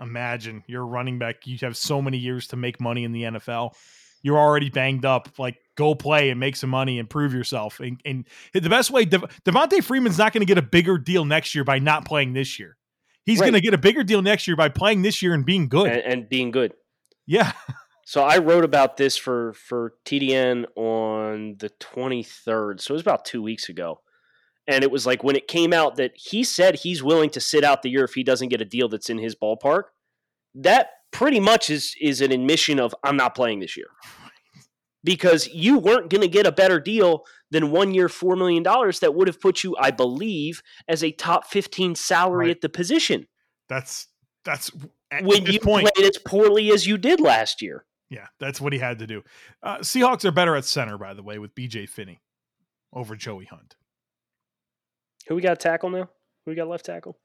imagine 0.00 0.62
you're 0.66 0.82
a 0.82 0.86
running 0.86 1.18
back. 1.18 1.46
You 1.46 1.56
have 1.62 1.76
so 1.76 2.00
many 2.02 2.18
years 2.18 2.48
to 2.48 2.56
make 2.56 2.80
money 2.80 3.04
in 3.04 3.12
the 3.12 3.22
NFL. 3.22 3.74
You're 4.22 4.38
already 4.38 4.70
banged 4.70 5.04
up. 5.04 5.28
Like, 5.38 5.56
go 5.76 5.94
play 5.94 6.30
and 6.30 6.40
make 6.40 6.56
some 6.56 6.70
money 6.70 6.98
and 6.98 7.08
prove 7.10 7.34
yourself. 7.34 7.80
And, 7.80 8.00
and 8.04 8.26
the 8.54 8.70
best 8.70 8.90
way, 8.90 9.04
Dev- 9.04 9.24
Devonta 9.44 9.82
Freeman's 9.84 10.16
not 10.18 10.32
going 10.32 10.40
to 10.40 10.46
get 10.46 10.56
a 10.58 10.62
bigger 10.62 10.96
deal 10.96 11.24
next 11.24 11.54
year 11.54 11.62
by 11.64 11.78
not 11.78 12.06
playing 12.06 12.32
this 12.32 12.58
year. 12.58 12.76
He's 13.26 13.38
Right. 13.40 13.46
going 13.46 13.54
to 13.54 13.60
get 13.60 13.74
a 13.74 13.78
bigger 13.78 14.02
deal 14.02 14.22
next 14.22 14.46
year 14.46 14.56
by 14.56 14.68
playing 14.70 15.02
this 15.02 15.20
year 15.22 15.34
and 15.34 15.44
being 15.44 15.68
good. 15.68 15.88
and, 15.90 16.00
and 16.00 16.28
being 16.28 16.50
good. 16.50 16.72
yeah. 17.26 17.52
So 18.06 18.22
I 18.22 18.36
wrote 18.36 18.64
about 18.64 18.98
this 18.98 19.16
for 19.16 19.54
for 19.54 19.94
TDN 20.04 20.66
on 20.76 21.56
the 21.58 21.70
23rd. 21.80 22.78
So 22.82 22.92
it 22.92 22.96
was 22.96 23.00
about 23.00 23.24
2 23.24 23.40
weeks 23.40 23.70
ago. 23.70 24.02
And 24.66 24.82
it 24.82 24.90
was 24.90 25.04
like 25.06 25.22
when 25.22 25.36
it 25.36 25.46
came 25.48 25.72
out 25.72 25.96
that 25.96 26.12
he 26.14 26.42
said 26.44 26.76
he's 26.76 27.02
willing 27.02 27.30
to 27.30 27.40
sit 27.40 27.64
out 27.64 27.82
the 27.82 27.90
year 27.90 28.04
if 28.04 28.14
he 28.14 28.22
doesn't 28.22 28.48
get 28.48 28.60
a 28.62 28.64
deal 28.64 28.88
that's 28.88 29.10
in 29.10 29.18
his 29.18 29.34
ballpark. 29.34 29.84
That 30.54 30.88
pretty 31.10 31.40
much 31.40 31.68
is 31.70 31.94
is 32.00 32.20
an 32.20 32.32
admission 32.32 32.80
of 32.80 32.94
I'm 33.04 33.16
not 33.16 33.34
playing 33.34 33.60
this 33.60 33.76
year. 33.76 33.88
Because 35.02 35.48
you 35.48 35.76
weren't 35.78 36.08
going 36.08 36.22
to 36.22 36.28
get 36.28 36.46
a 36.46 36.50
better 36.52 36.80
deal 36.80 37.26
than 37.50 37.70
one 37.70 37.92
year 37.92 38.08
$4 38.08 38.38
million 38.38 38.62
that 38.62 39.12
would 39.14 39.28
have 39.28 39.38
put 39.38 39.62
you, 39.62 39.76
I 39.78 39.90
believe, 39.90 40.62
as 40.88 41.04
a 41.04 41.12
top 41.12 41.46
15 41.46 41.94
salary 41.94 42.46
Right. 42.46 42.50
at 42.52 42.62
the 42.62 42.70
position 42.70 43.26
That's, 43.68 44.06
that's, 44.46 44.70
when 45.20 45.44
you 45.44 45.60
point, 45.60 45.90
played 45.94 46.08
as 46.08 46.16
poorly 46.16 46.72
as 46.72 46.86
you 46.86 46.96
did 46.96 47.20
last 47.20 47.60
year. 47.60 47.84
yeah, 48.08 48.28
that's 48.40 48.62
what 48.62 48.72
he 48.72 48.78
had 48.78 48.98
to 49.00 49.06
do. 49.06 49.22
Uh, 49.62 49.80
Seahawks 49.80 50.24
are 50.24 50.32
better 50.32 50.56
at 50.56 50.64
center, 50.64 50.96
by 50.96 51.12
the 51.12 51.22
way, 51.22 51.38
with 51.38 51.54
BJ 51.54 51.86
Finney 51.86 52.22
over 52.90 53.14
Joey 53.14 53.44
Hunt. 53.44 53.76
Who 55.28 55.34
we 55.34 55.42
got 55.42 55.60
tackle 55.60 55.90
now? 55.90 56.10
Who 56.44 56.50
we 56.50 56.54
got 56.54 56.68
left 56.68 56.84
tackle? 56.84 57.18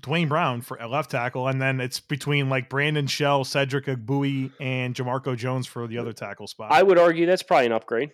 Duane 0.00 0.28
Brown 0.28 0.62
for 0.62 0.78
a 0.78 0.88
left 0.88 1.10
tackle, 1.10 1.46
and 1.48 1.60
then 1.60 1.80
it's 1.80 2.00
between 2.00 2.48
like 2.48 2.68
Brandon 2.70 3.06
Shell, 3.06 3.44
Cedric 3.44 3.84
Ogbuehi, 3.86 4.52
and 4.58 4.94
Jamarco 4.94 5.36
Jones 5.36 5.66
for 5.66 5.86
the 5.86 5.98
other 5.98 6.12
tackle 6.14 6.46
spot 6.46 6.72
I 6.72 6.82
would 6.82 6.98
argue 6.98 7.26
that's 7.26 7.42
probably 7.42 7.66
an 7.66 7.72
upgrade. 7.72 8.10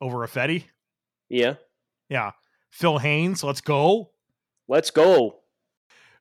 over 0.00 0.26
Ifedi. 0.26 0.64
Yeah. 1.28 1.54
Yeah. 2.08 2.32
Phil 2.70 2.98
Haynes, 2.98 3.44
let's 3.44 3.60
go. 3.60 4.10
Let's 4.68 4.90
go. 4.90 5.40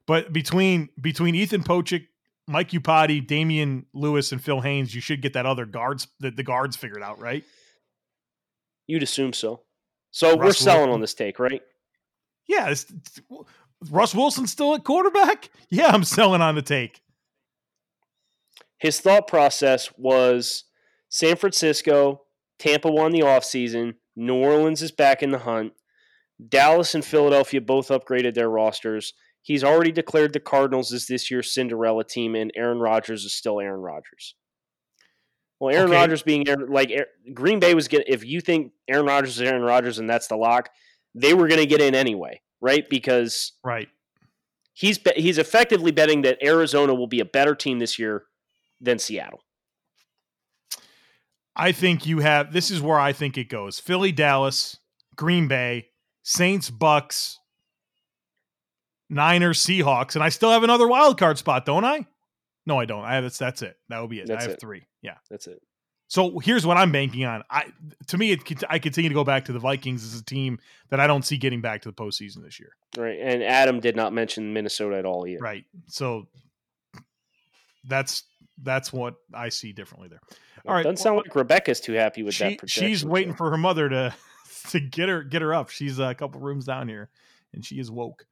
But 0.05 0.33
between 0.33 0.89
between 0.99 1.35
Ethan 1.35 1.63
Pocic, 1.63 2.07
Mike 2.47 2.71
Iupati, 2.71 3.25
Damien 3.25 3.85
Lewis, 3.93 4.31
and 4.33 4.43
Phil 4.43 4.59
Haynes, 4.61 4.93
you 4.93 4.99
should 4.99 5.21
get 5.21 5.33
that 5.33 5.45
other 5.45 5.65
guards 5.65 6.07
the, 6.19 6.31
the 6.31 6.43
guards 6.43 6.75
figured 6.75 7.01
out, 7.01 7.19
right? 7.19 7.43
You'd 8.87 9.03
assume 9.03 9.31
so. 9.31 9.61
So 10.11 10.31
Russ 10.31 10.37
we're 10.39 10.51
selling 10.53 10.79
Wilson. 10.81 10.93
on 10.95 11.01
this 11.01 11.13
take, 11.13 11.39
right? 11.39 11.61
Yeah. 12.51 12.69
It's, 12.69 12.85
it's, 12.89 13.21
Russ 13.89 14.13
Wilson 14.13 14.45
still 14.47 14.75
at 14.75 14.83
quarterback? 14.83 15.49
Yeah, 15.73 15.87
I'm 15.87 16.03
selling 16.03 16.41
on 16.41 16.55
the 16.55 16.61
take. 16.61 16.99
His 18.77 18.99
thought 18.99 19.25
process 19.25 19.89
was 19.97 20.65
San 21.07 21.37
Francisco, 21.37 22.23
Tampa 22.59 22.91
won 22.91 23.13
the 23.13 23.21
offseason, 23.21 23.93
New 24.17 24.35
Orleans 24.35 24.81
is 24.81 24.91
back 24.91 25.23
in 25.23 25.31
the 25.31 25.39
hunt. 25.39 25.71
Dallas 26.45 26.93
and 26.93 27.05
Philadelphia 27.05 27.61
both 27.61 27.87
upgraded 27.87 28.33
their 28.33 28.49
rosters. 28.49 29.13
He's 29.41 29.63
already 29.63 29.93
declared 29.93 30.33
the 30.33 30.41
Cardinals 30.41 30.91
as 30.91 31.05
this 31.05 31.31
year's 31.31 31.53
Cinderella 31.53 32.03
team, 32.03 32.35
and 32.35 32.51
Aaron 32.53 32.79
Rodgers 32.79 33.23
is 33.23 33.33
still 33.33 33.61
Aaron 33.61 33.79
Rodgers. 33.79 34.35
Well, 35.61 35.73
Aaron 35.73 35.89
okay. 35.89 35.99
Rodgers 35.99 36.23
being 36.23 36.45
like 36.67 36.91
Green 37.33 37.59
Bay 37.61 37.75
was 37.75 37.87
getting. 37.87 38.11
If 38.11 38.25
you 38.25 38.41
think 38.41 38.73
Aaron 38.89 39.05
Rodgers 39.05 39.39
is 39.39 39.47
Aaron 39.47 39.61
Rodgers 39.61 39.99
and 39.99 40.09
that's 40.09 40.27
the 40.27 40.35
lock, 40.35 40.69
they 41.13 41.33
were 41.33 41.47
going 41.47 41.59
to 41.59 41.65
get 41.65 41.81
in 41.81 41.95
anyway, 41.95 42.41
right? 42.59 42.87
Because 42.89 43.53
right, 43.63 43.89
he's 44.73 44.99
he's 45.15 45.37
effectively 45.37 45.91
betting 45.91 46.21
that 46.23 46.37
Arizona 46.43 46.93
will 46.93 47.07
be 47.07 47.19
a 47.19 47.25
better 47.25 47.55
team 47.55 47.79
this 47.79 47.99
year 47.99 48.23
than 48.79 48.99
Seattle. 48.99 49.43
I 51.55 51.71
think 51.71 52.05
you 52.05 52.19
have. 52.19 52.53
This 52.53 52.71
is 52.71 52.81
where 52.81 52.99
I 52.99 53.13
think 53.13 53.37
it 53.37 53.49
goes: 53.49 53.79
Philly, 53.79 54.11
Dallas, 54.11 54.77
Green 55.15 55.47
Bay, 55.47 55.89
Saints, 56.23 56.69
Bucks, 56.69 57.39
Niners, 59.09 59.63
Seahawks, 59.63 60.15
and 60.15 60.23
I 60.23 60.29
still 60.29 60.51
have 60.51 60.63
another 60.63 60.87
wild 60.87 61.19
card 61.19 61.37
spot, 61.37 61.65
don't 61.65 61.85
I? 61.85 62.07
No, 62.65 62.79
I 62.79 62.85
don't. 62.85 63.03
I 63.03 63.15
have 63.15 63.23
that's 63.23 63.37
that's 63.37 63.61
it. 63.61 63.75
That 63.89 63.99
will 63.99 64.07
be 64.07 64.19
it. 64.19 64.27
That's 64.27 64.45
I 64.45 64.47
have 64.47 64.53
it. 64.53 64.61
three. 64.61 64.87
Yeah, 65.01 65.17
that's 65.29 65.47
it. 65.47 65.61
So 66.11 66.39
here's 66.39 66.67
what 66.67 66.75
I'm 66.75 66.91
banking 66.91 67.23
on. 67.23 67.41
I 67.49 67.67
to 68.07 68.17
me, 68.17 68.33
it, 68.33 68.41
I 68.69 68.79
continue 68.79 69.09
to 69.09 69.13
go 69.13 69.23
back 69.23 69.45
to 69.45 69.53
the 69.53 69.59
Vikings 69.59 70.03
as 70.03 70.19
a 70.19 70.25
team 70.25 70.59
that 70.89 70.99
I 70.99 71.07
don't 71.07 71.23
see 71.23 71.37
getting 71.37 71.61
back 71.61 71.83
to 71.83 71.89
the 71.89 71.93
postseason 71.93 72.43
this 72.43 72.59
year. 72.59 72.75
Right, 72.97 73.17
and 73.17 73.41
Adam 73.41 73.79
did 73.79 73.95
not 73.95 74.11
mention 74.11 74.51
Minnesota 74.51 74.97
at 74.97 75.05
all 75.05 75.25
either. 75.25 75.39
Right. 75.39 75.63
So 75.87 76.27
that's 77.87 78.23
that's 78.61 78.91
what 78.91 79.15
I 79.33 79.47
see 79.47 79.71
differently 79.71 80.09
there. 80.09 80.19
All 80.67 80.75
right. 80.75 80.83
Doesn't 80.83 80.97
sound 80.97 81.15
like 81.15 81.33
Rebecca's 81.33 81.79
too 81.79 81.93
happy 81.93 82.23
with 82.23 82.33
she, 82.33 82.57
that. 82.57 82.69
She's 82.69 83.05
waiting 83.05 83.33
for 83.33 83.49
her 83.49 83.57
mother 83.57 83.87
to 83.87 84.13
to 84.71 84.81
get 84.81 85.07
her 85.07 85.23
get 85.23 85.41
her 85.41 85.53
up. 85.53 85.69
She's 85.69 85.97
a 85.97 86.13
couple 86.13 86.41
rooms 86.41 86.65
down 86.65 86.89
here, 86.89 87.09
and 87.53 87.63
she 87.63 87.79
is 87.79 87.89
woke. 87.89 88.25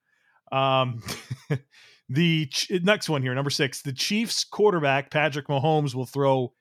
Um, 0.52 1.02
the 2.10 2.52
next 2.84 3.08
one 3.08 3.22
here, 3.22 3.34
number 3.34 3.50
six, 3.50 3.84
the 3.84 3.94
Chiefs 3.94 4.44
quarterback 4.44 5.12
Patrick 5.12 5.48
Mahomes 5.48 5.96
will 5.96 6.06
throw 6.06 6.52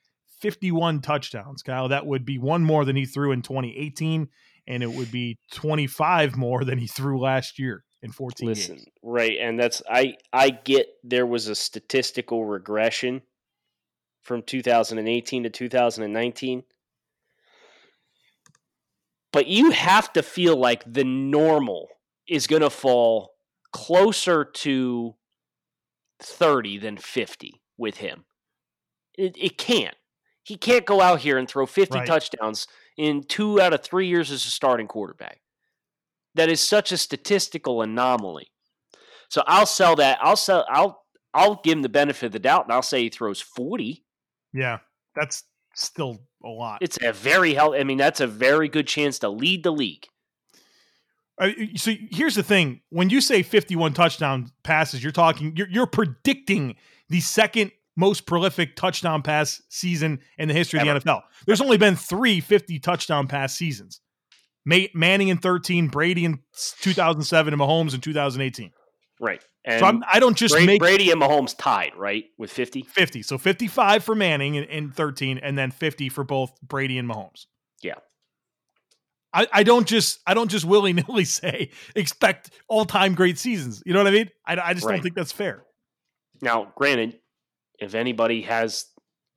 51 0.40 1.00
touchdowns. 1.00 1.62
Kyle, 1.62 1.88
that 1.88 2.06
would 2.06 2.24
be 2.24 2.38
one 2.38 2.62
more 2.62 2.84
than 2.84 2.96
he 2.96 3.06
threw 3.06 3.32
in 3.32 3.42
2018, 3.42 4.28
and 4.66 4.82
it 4.82 4.90
would 4.90 5.10
be 5.10 5.38
25 5.52 6.36
more 6.36 6.64
than 6.64 6.78
he 6.78 6.86
threw 6.86 7.20
last 7.20 7.58
year 7.58 7.84
in 8.02 8.12
14 8.12 8.48
Listen, 8.48 8.76
games. 8.76 8.86
Right, 9.02 9.38
and 9.40 9.58
that's 9.58 9.82
I 9.88 10.16
I 10.32 10.50
get 10.50 10.88
there 11.02 11.26
was 11.26 11.48
a 11.48 11.54
statistical 11.54 12.44
regression 12.44 13.22
from 14.22 14.42
2018 14.42 15.44
to 15.44 15.50
2019. 15.50 16.62
But 19.32 19.46
you 19.46 19.70
have 19.72 20.12
to 20.14 20.22
feel 20.22 20.56
like 20.56 20.90
the 20.90 21.04
normal 21.04 21.88
is 22.28 22.46
going 22.46 22.62
to 22.62 22.70
fall 22.70 23.34
closer 23.72 24.44
to 24.44 25.14
30 26.20 26.78
than 26.78 26.96
50 26.96 27.60
with 27.76 27.98
him. 27.98 28.24
It, 29.16 29.36
it 29.38 29.58
can't. 29.58 29.94
He 30.48 30.56
can't 30.56 30.86
go 30.86 31.02
out 31.02 31.20
here 31.20 31.36
and 31.36 31.46
throw 31.46 31.66
50 31.66 31.98
right. 31.98 32.06
touchdowns 32.06 32.66
in 32.96 33.22
two 33.22 33.60
out 33.60 33.74
of 33.74 33.82
three 33.82 34.06
years 34.06 34.30
as 34.30 34.46
a 34.46 34.50
starting 34.50 34.86
quarterback. 34.86 35.42
That 36.36 36.48
is 36.48 36.66
such 36.66 36.90
a 36.90 36.96
statistical 36.96 37.82
anomaly. 37.82 38.48
So 39.28 39.42
I'll 39.46 39.66
sell 39.66 39.94
that. 39.96 40.18
I'll 40.22 40.36
sell. 40.36 40.64
I'll 40.70 41.04
I'll 41.34 41.60
give 41.62 41.74
him 41.74 41.82
the 41.82 41.90
benefit 41.90 42.26
of 42.26 42.32
the 42.32 42.38
doubt, 42.38 42.64
and 42.64 42.72
I'll 42.72 42.80
say 42.80 43.02
he 43.02 43.08
throws 43.10 43.42
40. 43.42 44.02
Yeah, 44.54 44.78
that's 45.14 45.44
still 45.74 46.18
a 46.42 46.48
lot. 46.48 46.78
It's 46.80 46.98
a 47.02 47.12
very 47.12 47.52
healthy. 47.52 47.80
I 47.80 47.84
mean, 47.84 47.98
that's 47.98 48.20
a 48.20 48.26
very 48.26 48.70
good 48.70 48.86
chance 48.86 49.18
to 49.18 49.28
lead 49.28 49.64
the 49.64 49.70
league. 49.70 50.06
Uh, 51.36 51.50
so 51.76 51.92
here's 52.10 52.36
the 52.36 52.42
thing: 52.42 52.80
when 52.88 53.10
you 53.10 53.20
say 53.20 53.42
51 53.42 53.92
touchdown 53.92 54.50
passes, 54.62 55.02
you're 55.02 55.12
talking 55.12 55.54
you're, 55.56 55.68
you're 55.68 55.86
predicting 55.86 56.76
the 57.10 57.20
second 57.20 57.70
most 57.98 58.26
prolific 58.26 58.76
touchdown 58.76 59.22
pass 59.22 59.60
season 59.68 60.20
in 60.38 60.46
the 60.48 60.54
history 60.54 60.78
Ever. 60.78 60.92
of 60.92 61.02
the 61.02 61.10
NFL. 61.10 61.22
There's 61.46 61.60
only 61.60 61.76
been 61.76 61.96
three 61.96 62.40
50 62.40 62.78
touchdown 62.78 63.26
pass 63.26 63.54
seasons: 63.56 64.00
Manning 64.64 65.28
in 65.28 65.38
13, 65.38 65.88
Brady 65.88 66.24
in 66.24 66.38
2007, 66.80 67.52
and 67.52 67.60
Mahomes 67.60 67.94
in 67.94 68.00
2018. 68.00 68.70
Right. 69.20 69.44
And 69.64 69.80
so 69.80 69.86
I'm, 69.86 70.04
I 70.10 70.20
do 70.20 70.26
not 70.26 70.36
just 70.36 70.54
Brady, 70.54 70.66
make 70.66 70.80
Brady 70.80 71.10
and 71.10 71.20
Mahomes 71.20 71.56
tied, 71.58 71.92
right, 71.96 72.24
with 72.38 72.50
50? 72.50 72.82
50. 72.82 73.22
So 73.22 73.36
55 73.36 74.04
for 74.04 74.14
Manning 74.14 74.54
in, 74.54 74.64
in 74.64 74.90
13, 74.92 75.38
and 75.38 75.58
then 75.58 75.72
50 75.72 76.08
for 76.08 76.22
both 76.22 76.52
Brady 76.62 76.96
and 76.96 77.10
Mahomes. 77.10 77.46
Yeah. 77.82 77.94
I, 79.34 79.46
I 79.52 79.62
don't 79.64 79.86
just 79.86 80.20
I 80.26 80.34
don't 80.34 80.50
just 80.50 80.64
willy 80.64 80.92
nilly 80.92 81.24
say 81.26 81.70
expect 81.94 82.50
all 82.68 82.84
time 82.84 83.14
great 83.14 83.38
seasons. 83.38 83.82
You 83.84 83.92
know 83.92 83.98
what 83.98 84.06
I 84.06 84.12
mean? 84.12 84.30
I, 84.46 84.56
I 84.58 84.74
just 84.74 84.86
right. 84.86 84.94
don't 84.94 85.02
think 85.02 85.16
that's 85.16 85.32
fair. 85.32 85.64
Now, 86.40 86.72
granted, 86.76 87.18
if 87.78 87.94
anybody 87.94 88.42
has 88.42 88.86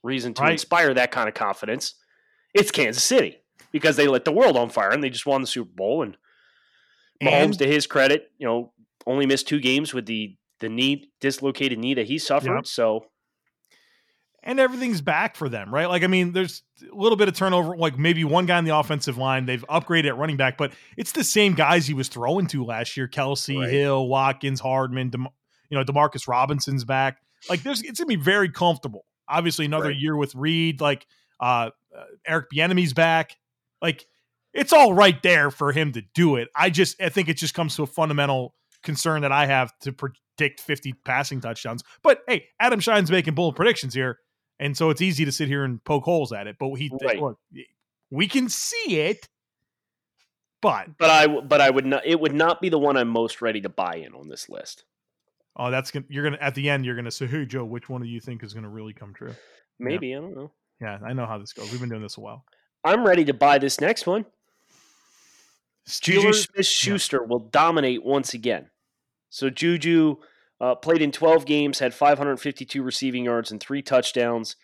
reason 0.04 0.34
to 0.36 0.44
right. 0.44 0.54
inspire 0.54 0.94
that 0.94 1.12
kind 1.12 1.28
of 1.28 1.36
confidence, 1.36 1.96
it's 2.54 2.72
Kansas 2.72 3.04
City 3.04 3.38
because 3.72 3.96
they 3.96 4.08
lit 4.08 4.26
the 4.26 4.32
world 4.32 4.58
on 4.58 4.70
fire 4.70 4.90
and 4.90 5.04
they 5.04 5.10
just 5.10 5.26
won 5.26 5.42
the 5.42 5.48
Super 5.48 5.72
Bowl. 5.74 6.04
And 6.04 6.18
Mahomes, 7.22 7.44
and, 7.44 7.60
to 7.60 7.68
his 7.68 7.88
credit, 7.88 8.32
you 8.38 8.48
know, 8.48 8.74
only 9.06 9.26
missed 9.26 9.48
two 9.48 9.60
games 9.60 9.94
with 9.94 10.06
the 10.06 10.36
the 10.60 10.70
knee 10.70 11.12
dislocated 11.20 11.80
knee 11.80 11.96
that 11.96 12.08
he 12.08 12.18
suffered. 12.18 12.56
Yep. 12.56 12.68
So 12.68 13.06
and 14.44 14.60
everything's 14.60 15.02
back 15.02 15.36
for 15.36 15.50
them, 15.50 15.72
right? 15.74 15.88
Like, 15.88 16.04
I 16.04 16.08
mean, 16.08 16.32
there's 16.32 16.64
a 16.82 16.96
little 16.96 17.16
bit 17.16 17.28
of 17.28 17.36
turnover, 17.36 17.78
like 17.78 18.00
maybe 18.00 18.24
one 18.24 18.48
guy 18.48 18.58
in 18.58 18.66
the 18.66 18.76
offensive 18.76 19.18
line. 19.18 19.46
They've 19.46 19.66
upgraded 19.68 20.08
at 20.08 20.18
running 20.18 20.38
back, 20.38 20.58
but 20.58 20.74
it's 20.98 21.12
the 21.12 21.24
same 21.24 21.54
guys 21.54 21.86
he 21.86 21.94
was 21.94 22.08
throwing 22.08 22.48
to 22.48 22.64
last 22.64 22.98
year: 22.98 23.08
Kelce, 23.08 23.60
right. 23.60 23.70
Hill, 23.70 24.08
Watkins, 24.08 24.60
Hardman. 24.60 25.12
De- 25.12 25.20
you 25.70 25.78
know, 25.78 25.84
Demarcus 25.84 26.28
Robinson's 26.28 26.84
back. 26.84 27.18
Like, 27.50 27.64
there's 27.64 27.82
it's 27.82 28.00
gonna 28.00 28.08
be 28.08 28.16
very 28.16 28.50
comfortable. 28.50 29.06
Obviously, 29.28 29.66
another 29.66 29.90
right. 29.90 29.98
year 29.98 30.16
with 30.16 30.36
Reid. 30.36 30.82
Like, 30.82 31.08
uh, 31.40 31.72
uh, 31.96 32.04
Eric 32.26 32.48
Bieniemy's 32.54 32.94
back. 32.94 33.38
Like, 33.82 34.06
it's 34.54 34.74
all 34.74 34.94
right 34.94 35.22
there 35.24 35.50
for 35.52 35.72
him 35.72 35.94
to 35.94 36.02
do 36.14 36.36
it. 36.36 36.50
I 36.56 36.70
just, 36.70 37.02
I 37.02 37.10
think 37.10 37.30
it 37.30 37.38
just 37.38 37.54
comes 37.54 37.76
to 37.78 37.84
a 37.84 37.88
fundamental 37.88 38.54
concern 38.84 39.22
that 39.22 39.32
I 39.32 39.46
have 39.46 39.78
to 39.80 39.94
predict 39.94 40.60
50 40.60 40.94
passing 41.06 41.40
touchdowns. 41.40 41.84
But 42.04 42.24
hey, 42.28 42.48
Adam 42.60 42.80
Schein's 42.80 43.10
making 43.12 43.36
bold 43.36 43.56
predictions 43.56 43.94
here 43.94 44.20
and 44.62 44.78
so 44.78 44.92
it's 44.92 45.02
easy 45.02 45.26
to 45.26 45.32
sit 45.32 45.48
here 45.48 45.64
and 45.64 45.84
poke 45.84 46.04
holes 46.04 46.32
at 46.32 46.46
it. 46.46 46.56
But 46.60 46.76
he, 46.76 46.90
right. 47.04 47.20
look, 47.20 47.40
we 48.12 48.28
can 48.28 48.48
see 48.48 49.00
it, 49.00 49.28
but 50.62 50.98
but 51.00 51.10
I 51.10 51.28
but 51.28 51.60
I 51.60 51.72
would 51.72 51.86
not. 51.86 52.06
It 52.06 52.20
would 52.20 52.34
not 52.34 52.62
be 52.62 52.70
the 52.70 52.78
one 52.78 52.96
I'm 52.96 53.10
most 53.10 53.42
ready 53.42 53.60
to 53.62 53.70
buy 53.70 53.96
in 53.96 54.14
on 54.14 54.30
this 54.30 54.48
list. 54.48 54.86
Oh, 55.58 55.70
that's 55.70 55.92
gonna. 55.92 56.06
You're 56.10 56.24
gonna 56.24 56.38
at 56.40 56.56
the 56.56 56.70
end. 56.70 56.86
You're 56.86 56.96
gonna 56.96 57.12
say, 57.12 57.28
"Hey, 57.28 57.46
Joe, 57.46 57.66
which 57.66 57.90
one 57.90 58.02
do 58.02 58.08
you 58.08 58.22
think 58.22 58.44
is 58.44 58.54
gonna 58.54 58.70
really 58.70 58.94
come 58.94 59.14
true?" 59.14 59.36
Maybe 59.80 60.08
yeah. 60.08 60.18
I 60.18 60.22
don't 60.22 60.36
know. 60.36 60.52
Yeah, 60.80 60.98
I 61.06 61.14
know 61.14 61.26
how 61.26 61.38
this 61.38 61.54
goes. 61.54 61.72
We've 61.72 61.80
been 61.80 61.90
doing 61.90 62.02
this 62.02 62.18
a 62.18 62.22
while. 62.22 62.46
I'm 62.84 63.06
ready 63.06 63.26
to 63.26 63.34
buy 63.34 63.58
this 63.58 63.80
next 63.80 64.08
one. 64.08 64.26
Juju 65.88 66.34
Smith 66.34 66.66
Schuster 66.66 67.20
yeah. 67.22 67.28
will 67.28 67.40
dominate 67.40 68.04
once 68.04 68.34
again. 68.34 68.70
So 69.30 69.50
Juju 69.50 70.18
uh, 70.60 70.76
played 70.76 71.02
in 71.02 71.12
12 71.12 71.46
games, 71.46 71.80
had 71.80 71.94
552 71.94 72.82
receiving 72.84 73.26
yards 73.26 73.52
and 73.52 73.60
three 73.60 73.82
touchdowns. 73.82 74.56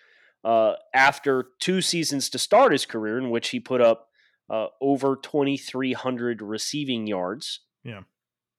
Uh, 0.44 0.74
after 0.94 1.48
two 1.60 1.82
seasons 1.82 2.30
to 2.30 2.40
start 2.40 2.72
his 2.72 2.86
career, 2.86 3.18
in 3.18 3.30
which 3.30 3.50
he 3.50 3.60
put 3.60 3.82
up 3.82 4.08
uh, 4.50 4.68
over 4.80 5.16
2,300 5.16 6.42
receiving 6.42 7.08
yards. 7.08 7.62
Yeah. 7.84 8.02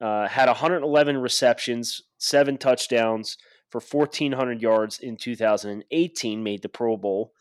Uh, 0.00 0.28
had 0.28 0.46
111 0.46 1.16
receptions, 1.18 2.02
seven 2.18 2.56
touchdowns 2.56 3.36
for 3.70 3.80
1,400 3.80 4.62
yards 4.62 4.98
in 4.98 5.16
2018, 5.16 6.42
made 6.42 6.62
the 6.62 6.68
Pro 6.68 6.96
Bowl. 6.96 7.32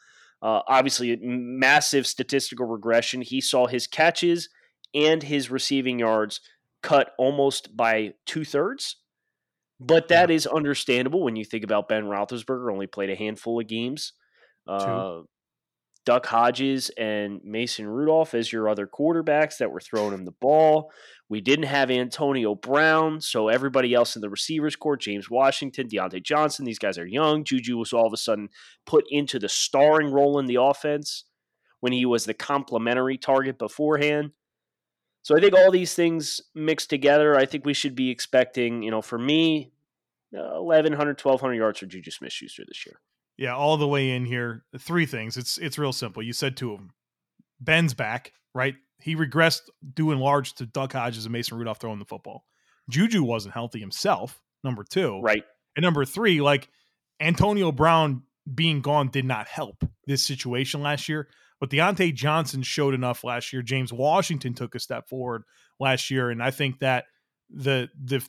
Uh, 0.41 0.61
obviously, 0.67 1.17
massive 1.21 2.05
statistical 2.05 2.65
regression. 2.65 3.21
He 3.21 3.41
saw 3.41 3.67
his 3.67 3.87
catches 3.87 4.49
and 4.93 5.23
his 5.23 5.49
receiving 5.51 5.99
yards 5.99 6.41
cut 6.81 7.11
almost 7.17 7.75
by 7.75 8.13
two 8.25 8.45
thirds. 8.45 8.97
But 9.79 10.07
that 10.07 10.29
yeah. 10.29 10.35
is 10.35 10.47
understandable 10.47 11.23
when 11.23 11.35
you 11.35 11.45
think 11.45 11.63
about 11.63 11.87
Ben 11.87 12.05
Roethlisberger 12.05 12.71
only 12.71 12.87
played 12.87 13.11
a 13.11 13.15
handful 13.15 13.59
of 13.59 13.67
games. 13.67 14.13
Uh, 14.67 15.21
Duck 16.07 16.25
Hodges 16.27 16.89
and 16.97 17.41
Mason 17.43 17.85
Rudolph 17.85 18.33
as 18.33 18.49
your 18.49 18.69
other 18.69 18.87
quarterbacks 18.87 19.57
that 19.57 19.73
were 19.73 19.81
throwing 19.81 20.13
him 20.13 20.23
the 20.23 20.31
ball. 20.31 20.89
We 21.27 21.41
didn't 21.41 21.65
have 21.65 21.91
Antonio 21.91 22.55
Brown, 22.55 23.19
so 23.19 23.49
everybody 23.49 23.93
else 23.93 24.15
in 24.15 24.21
the 24.21 24.29
receivers 24.29 24.77
court, 24.77 25.01
James 25.01 25.29
Washington, 25.29 25.89
Diontae 25.89 26.23
Johnson, 26.23 26.63
these 26.63 26.79
guys 26.79 26.97
are 26.97 27.05
young. 27.05 27.43
Juju 27.43 27.75
was 27.75 27.91
all 27.91 28.07
of 28.07 28.13
a 28.13 28.17
sudden 28.17 28.47
put 28.85 29.03
into 29.09 29.37
the 29.37 29.49
starring 29.49 30.09
role 30.09 30.39
in 30.39 30.45
the 30.45 30.55
offense 30.55 31.25
when 31.81 31.91
he 31.91 32.05
was 32.05 32.23
the 32.23 32.33
complementary 32.33 33.17
target 33.17 33.59
beforehand. 33.59 34.31
So 35.23 35.35
I 35.35 35.41
think 35.41 35.55
all 35.55 35.71
these 35.71 35.93
things 35.93 36.39
mixed 36.55 36.89
together, 36.89 37.35
I 37.35 37.45
think 37.45 37.65
we 37.65 37.73
should 37.73 37.95
be 37.95 38.11
expecting, 38.11 38.81
you 38.81 38.91
know, 38.91 39.01
for 39.01 39.19
me, 39.19 39.73
uh, 40.33 40.63
1,100, 40.63 41.19
1,200 41.19 41.53
yards 41.53 41.79
for 41.79 41.85
Juju 41.85 42.11
Smith 42.11 42.31
Schuster 42.31 42.63
this 42.65 42.85
year. 42.85 43.01
Yeah, 43.37 43.55
all 43.55 43.77
the 43.77 43.87
way 43.87 44.11
in 44.11 44.25
here. 44.25 44.63
Three 44.79 45.05
things. 45.05 45.37
It's 45.37 45.57
it's 45.57 45.77
real 45.77 45.93
simple. 45.93 46.23
You 46.23 46.33
said 46.33 46.57
two 46.57 46.73
of 46.73 46.79
them. 46.79 46.91
Ben's 47.59 47.93
back, 47.93 48.33
right? 48.53 48.75
He 48.99 49.15
regressed 49.15 49.61
due 49.93 50.11
in 50.11 50.19
large 50.19 50.53
to 50.55 50.65
Duck 50.65 50.93
Hodges 50.93 51.25
and 51.25 51.33
Mason 51.33 51.57
Rudolph 51.57 51.79
throwing 51.79 51.99
the 51.99 52.05
football. 52.05 52.45
Juju 52.89 53.23
wasn't 53.23 53.53
healthy 53.53 53.79
himself, 53.79 54.41
number 54.63 54.83
two. 54.83 55.19
Right. 55.21 55.43
And 55.75 55.83
number 55.83 56.05
three, 56.05 56.41
like 56.41 56.69
Antonio 57.19 57.71
Brown 57.71 58.23
being 58.53 58.81
gone 58.81 59.09
did 59.09 59.25
not 59.25 59.47
help 59.47 59.83
this 60.05 60.23
situation 60.23 60.81
last 60.81 61.09
year. 61.09 61.27
But 61.59 61.69
Diontae 61.69 62.13
Johnson 62.13 62.61
showed 62.61 62.93
enough 62.93 63.23
last 63.23 63.51
year. 63.51 63.61
James 63.61 63.91
Washington 63.91 64.53
took 64.53 64.75
a 64.75 64.79
step 64.79 65.09
forward 65.09 65.43
last 65.79 66.11
year. 66.11 66.29
And 66.29 66.41
I 66.41 66.51
think 66.51 66.79
that 66.79 67.05
the 67.49 67.89
the 67.99 68.27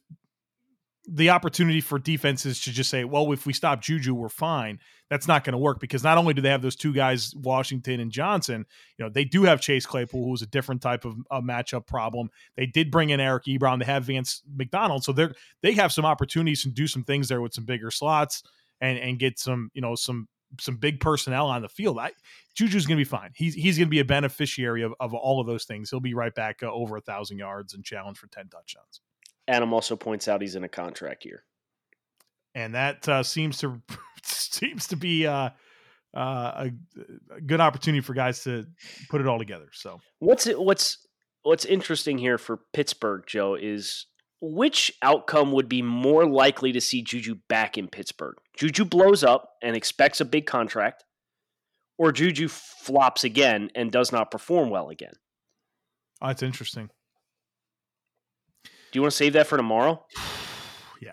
the 1.10 1.30
opportunity 1.30 1.80
for 1.80 1.98
defenses 1.98 2.60
to 2.60 2.70
just 2.70 2.90
say, 2.90 3.02
well, 3.04 3.32
if 3.32 3.46
we 3.46 3.54
stop 3.54 3.80
Juju, 3.80 4.14
we're 4.14 4.28
fine. 4.28 4.78
That's 5.08 5.26
not 5.26 5.42
going 5.42 5.52
to 5.52 5.58
work 5.58 5.80
because 5.80 6.04
not 6.04 6.18
only 6.18 6.34
do 6.34 6.42
they 6.42 6.50
have 6.50 6.60
those 6.60 6.76
two 6.76 6.92
guys, 6.92 7.34
Washington 7.34 7.98
and 7.98 8.12
Johnson, 8.12 8.66
you 8.98 9.04
know, 9.04 9.10
they 9.10 9.24
do 9.24 9.44
have 9.44 9.58
Chase 9.58 9.86
Claypool, 9.86 10.26
who's 10.26 10.42
a 10.42 10.46
different 10.46 10.82
type 10.82 11.06
of 11.06 11.16
a 11.30 11.40
matchup 11.40 11.86
problem. 11.86 12.28
They 12.56 12.66
did 12.66 12.90
bring 12.90 13.08
in 13.08 13.20
Eric 13.20 13.44
Ebron. 13.44 13.78
They 13.78 13.86
have 13.86 14.04
Vance 14.04 14.42
McDonald. 14.54 15.02
So 15.02 15.12
they're, 15.12 15.34
they 15.62 15.72
have 15.72 15.92
some 15.92 16.04
opportunities 16.04 16.62
to 16.64 16.68
do 16.68 16.86
some 16.86 17.04
things 17.04 17.28
there 17.28 17.40
with 17.40 17.54
some 17.54 17.64
bigger 17.64 17.90
slots 17.90 18.42
and, 18.82 18.98
and 18.98 19.18
get 19.18 19.38
some, 19.38 19.70
you 19.72 19.80
know, 19.80 19.94
some, 19.94 20.28
some 20.60 20.76
big 20.76 21.00
personnel 21.00 21.46
on 21.46 21.62
the 21.62 21.68
field. 21.70 21.98
I, 21.98 22.12
Juju's 22.54 22.84
going 22.84 22.98
to 22.98 23.00
be 23.00 23.08
fine. 23.08 23.30
He's, 23.34 23.54
he's 23.54 23.78
going 23.78 23.86
to 23.86 23.90
be 23.90 24.00
a 24.00 24.04
beneficiary 24.04 24.82
of, 24.82 24.92
of 25.00 25.14
all 25.14 25.40
of 25.40 25.46
those 25.46 25.64
things. 25.64 25.88
He'll 25.88 26.00
be 26.00 26.14
right 26.14 26.34
back 26.34 26.62
uh, 26.62 26.70
over 26.70 26.98
a 26.98 27.00
thousand 27.00 27.38
yards 27.38 27.72
and 27.72 27.82
challenge 27.82 28.18
for 28.18 28.26
10 28.26 28.48
touchdowns. 28.48 29.00
Adam 29.48 29.72
also 29.72 29.96
points 29.96 30.28
out 30.28 30.42
he's 30.42 30.54
in 30.54 30.62
a 30.62 30.68
contract 30.68 31.24
year, 31.24 31.42
and 32.54 32.74
that 32.74 33.08
uh, 33.08 33.22
seems 33.22 33.58
to 33.58 33.80
seems 34.22 34.86
to 34.88 34.96
be 34.96 35.26
uh, 35.26 35.50
uh, 36.14 36.68
a, 36.68 36.70
a, 37.34 37.40
good 37.40 37.60
opportunity 37.60 38.00
for 38.00 38.14
guys 38.14 38.44
to 38.44 38.66
put 39.08 39.20
it 39.20 39.26
all 39.26 39.38
together. 39.38 39.68
So 39.72 40.00
what's 40.18 40.46
it? 40.46 40.60
What's 40.60 40.98
what's 41.42 41.64
interesting 41.64 42.18
here 42.18 42.38
for 42.38 42.60
Pittsburgh, 42.72 43.24
Joe, 43.26 43.54
is 43.54 44.06
which 44.40 44.92
outcome 45.02 45.52
would 45.52 45.68
be 45.68 45.82
more 45.82 46.26
likely 46.26 46.72
to 46.72 46.80
see 46.80 47.02
Juju 47.02 47.36
back 47.48 47.76
in 47.76 47.88
Pittsburgh? 47.88 48.36
Juju 48.56 48.84
blows 48.84 49.24
up 49.24 49.50
and 49.62 49.74
expects 49.74 50.20
a 50.20 50.24
big 50.24 50.46
contract, 50.46 51.04
or 51.96 52.12
Juju 52.12 52.48
flops 52.48 53.24
again 53.24 53.70
and 53.74 53.90
does 53.90 54.12
not 54.12 54.30
perform 54.30 54.70
well 54.70 54.90
again. 54.90 55.14
Oh, 56.20 56.28
that's 56.28 56.42
interesting. 56.42 56.90
Do 58.90 58.98
you 58.98 59.02
want 59.02 59.12
to 59.12 59.16
save 59.16 59.34
that 59.34 59.46
for 59.46 59.56
tomorrow? 59.56 60.04
yeah. 61.02 61.12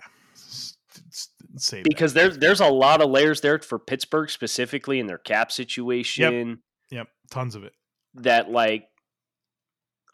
Save 1.58 1.84
because 1.84 2.14
that. 2.14 2.22
there's 2.22 2.38
there's 2.38 2.60
a 2.60 2.70
lot 2.70 3.02
of 3.02 3.10
layers 3.10 3.42
there 3.42 3.60
for 3.60 3.80
Pittsburgh 3.80 4.30
specifically 4.30 5.00
in 5.00 5.08
their 5.08 5.18
cap 5.18 5.52
situation. 5.52 6.50
Yep. 6.50 6.58
yep. 6.92 7.08
Tons 7.32 7.56
of 7.56 7.64
it. 7.64 7.74
That 8.16 8.52
like 8.52 8.88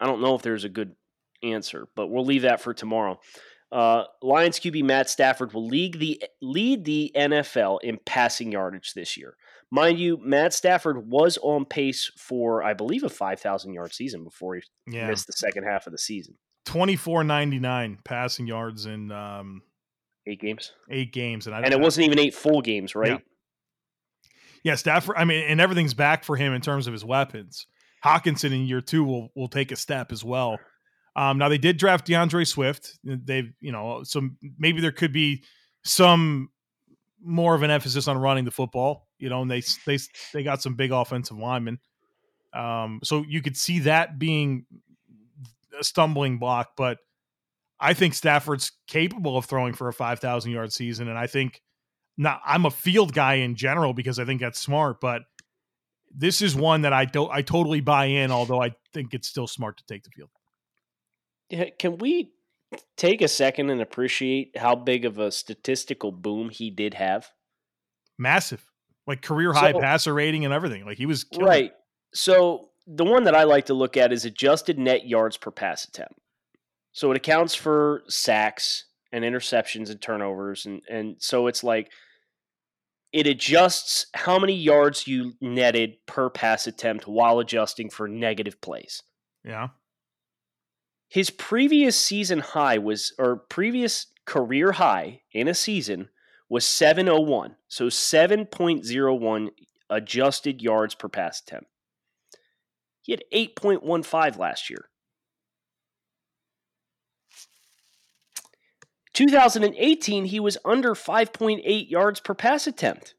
I 0.00 0.06
don't 0.06 0.20
know 0.20 0.34
if 0.34 0.42
there's 0.42 0.64
a 0.64 0.68
good 0.68 0.94
answer, 1.42 1.88
but 1.94 2.08
we'll 2.08 2.24
leave 2.24 2.42
that 2.42 2.60
for 2.60 2.74
tomorrow. 2.74 3.20
Uh, 3.70 4.04
Lions 4.20 4.60
QB 4.60 4.84
Matt 4.84 5.08
Stafford 5.08 5.54
will 5.54 5.66
lead 5.66 5.98
the 5.98 6.22
lead 6.42 6.84
the 6.84 7.10
NFL 7.16 7.78
in 7.82 7.98
passing 8.04 8.52
yardage 8.52 8.92
this 8.92 9.16
year. 9.16 9.34
Mind 9.70 9.98
you, 9.98 10.18
Matt 10.22 10.52
Stafford 10.52 11.08
was 11.08 11.38
on 11.42 11.64
pace 11.64 12.10
for 12.18 12.62
I 12.62 12.74
believe 12.74 13.02
a 13.02 13.08
five 13.08 13.40
thousand 13.40 13.72
yard 13.72 13.94
season 13.94 14.24
before 14.24 14.56
he 14.56 14.62
yeah. 14.86 15.06
missed 15.06 15.26
the 15.26 15.32
second 15.32 15.64
half 15.64 15.86
of 15.86 15.92
the 15.92 15.98
season. 15.98 16.34
2499 16.64 17.98
passing 18.04 18.46
yards 18.46 18.86
in 18.86 19.10
um, 19.10 19.62
eight 20.26 20.40
games. 20.40 20.72
Eight 20.90 21.12
games, 21.12 21.46
and, 21.46 21.54
I, 21.54 21.60
and 21.60 21.72
it 21.72 21.80
wasn't 21.80 22.06
even 22.06 22.18
eight 22.18 22.34
full 22.34 22.62
games, 22.62 22.94
right? 22.94 23.10
Yeah. 23.12 23.18
yeah, 24.62 24.74
Stafford. 24.76 25.16
I 25.18 25.24
mean, 25.24 25.44
and 25.48 25.60
everything's 25.60 25.94
back 25.94 26.24
for 26.24 26.36
him 26.36 26.52
in 26.52 26.60
terms 26.60 26.86
of 26.86 26.92
his 26.92 27.04
weapons. 27.04 27.66
Hockenson 28.04 28.52
in 28.52 28.66
year 28.66 28.80
two 28.80 29.04
will 29.04 29.30
will 29.34 29.48
take 29.48 29.72
a 29.72 29.76
step 29.76 30.12
as 30.12 30.24
well. 30.24 30.58
Um, 31.14 31.38
now 31.38 31.48
they 31.48 31.58
did 31.58 31.76
draft 31.76 32.06
DeAndre 32.06 32.46
Swift. 32.46 32.98
They've 33.04 33.52
you 33.60 33.72
know 33.72 34.02
so 34.04 34.28
maybe 34.58 34.80
there 34.80 34.92
could 34.92 35.12
be 35.12 35.44
some 35.84 36.50
more 37.24 37.54
of 37.54 37.62
an 37.62 37.70
emphasis 37.70 38.08
on 38.08 38.18
running 38.18 38.44
the 38.44 38.50
football. 38.50 39.08
You 39.18 39.28
know, 39.28 39.42
and 39.42 39.50
they 39.50 39.62
they 39.86 39.98
they 40.32 40.42
got 40.42 40.62
some 40.62 40.74
big 40.74 40.90
offensive 40.90 41.38
linemen. 41.38 41.78
Um, 42.52 43.00
so 43.02 43.24
you 43.26 43.40
could 43.40 43.56
see 43.56 43.80
that 43.80 44.18
being 44.18 44.66
a 45.82 45.84
stumbling 45.84 46.38
block, 46.38 46.70
but 46.76 46.98
I 47.78 47.94
think 47.94 48.14
Stafford's 48.14 48.72
capable 48.86 49.36
of 49.36 49.44
throwing 49.44 49.74
for 49.74 49.88
a 49.88 49.92
5,000 49.92 50.50
yard 50.50 50.72
season. 50.72 51.08
And 51.08 51.18
I 51.18 51.26
think 51.26 51.60
now 52.16 52.40
I'm 52.46 52.64
a 52.64 52.70
field 52.70 53.12
guy 53.12 53.34
in 53.34 53.56
general 53.56 53.92
because 53.92 54.18
I 54.18 54.24
think 54.24 54.40
that's 54.40 54.60
smart, 54.60 55.00
but 55.00 55.22
this 56.14 56.40
is 56.40 56.54
one 56.54 56.82
that 56.82 56.92
I 56.92 57.04
don't, 57.04 57.30
I 57.30 57.42
totally 57.42 57.80
buy 57.80 58.06
in, 58.06 58.30
although 58.30 58.62
I 58.62 58.74
think 58.94 59.14
it's 59.14 59.28
still 59.28 59.46
smart 59.46 59.78
to 59.78 59.84
take 59.86 60.04
the 60.04 60.10
field. 60.10 60.30
Yeah, 61.50 61.66
can 61.78 61.98
we 61.98 62.32
take 62.96 63.20
a 63.20 63.28
second 63.28 63.70
and 63.70 63.80
appreciate 63.80 64.56
how 64.56 64.74
big 64.76 65.04
of 65.04 65.18
a 65.18 65.32
statistical 65.32 66.12
boom 66.12 66.50
he 66.50 66.70
did 66.70 66.94
have? 66.94 67.30
Massive, 68.18 68.64
like 69.06 69.22
career 69.22 69.52
high 69.52 69.72
so, 69.72 69.80
passer 69.80 70.14
rating 70.14 70.44
and 70.44 70.54
everything. 70.54 70.84
Like 70.86 70.98
he 70.98 71.06
was 71.06 71.26
right. 71.38 71.72
So 72.14 72.68
the 72.86 73.04
one 73.04 73.24
that 73.24 73.34
I 73.34 73.44
like 73.44 73.66
to 73.66 73.74
look 73.74 73.96
at 73.96 74.12
is 74.12 74.24
adjusted 74.24 74.78
net 74.78 75.06
yards 75.06 75.36
per 75.36 75.50
pass 75.50 75.84
attempt. 75.84 76.14
So 76.92 77.10
it 77.10 77.16
accounts 77.16 77.54
for 77.54 78.02
sacks 78.08 78.84
and 79.12 79.24
interceptions 79.24 79.90
and 79.90 80.00
turnovers 80.00 80.66
and 80.66 80.82
and 80.88 81.16
so 81.18 81.46
it's 81.46 81.62
like 81.62 81.90
it 83.12 83.26
adjusts 83.26 84.06
how 84.14 84.38
many 84.38 84.54
yards 84.54 85.06
you 85.06 85.34
netted 85.40 85.96
per 86.06 86.30
pass 86.30 86.66
attempt 86.66 87.06
while 87.06 87.38
adjusting 87.38 87.90
for 87.90 88.08
negative 88.08 88.60
plays. 88.60 89.02
Yeah. 89.44 89.68
His 91.08 91.28
previous 91.28 91.94
season 91.94 92.38
high 92.38 92.78
was 92.78 93.12
or 93.18 93.36
previous 93.36 94.06
career 94.24 94.72
high 94.72 95.20
in 95.32 95.46
a 95.46 95.54
season 95.54 96.08
was 96.48 96.64
701. 96.64 97.56
So 97.68 97.86
7.01 97.86 99.48
adjusted 99.90 100.62
yards 100.62 100.94
per 100.94 101.08
pass 101.08 101.42
attempt. 101.42 101.66
He 103.02 103.12
had 103.12 103.22
8.15 103.32 104.38
last 104.38 104.70
year. 104.70 104.88
2018, 109.14 110.24
he 110.24 110.40
was 110.40 110.56
under 110.64 110.94
5.8 110.94 111.90
yards 111.90 112.20
per 112.20 112.34
pass 112.34 112.66
attempt. 112.66 113.14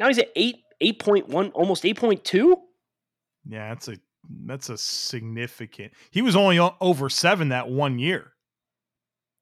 Now 0.00 0.08
he's 0.08 0.18
at 0.18 0.30
8, 0.34 0.56
8.1, 0.82 1.50
almost 1.54 1.84
8.2. 1.84 2.56
Yeah, 3.48 3.68
that's 3.68 3.88
a 3.88 3.96
that's 4.44 4.68
a 4.68 4.76
significant. 4.76 5.92
He 6.10 6.20
was 6.20 6.36
only 6.36 6.58
over 6.80 7.08
seven 7.08 7.48
that 7.50 7.68
one 7.68 7.98
year. 7.98 8.32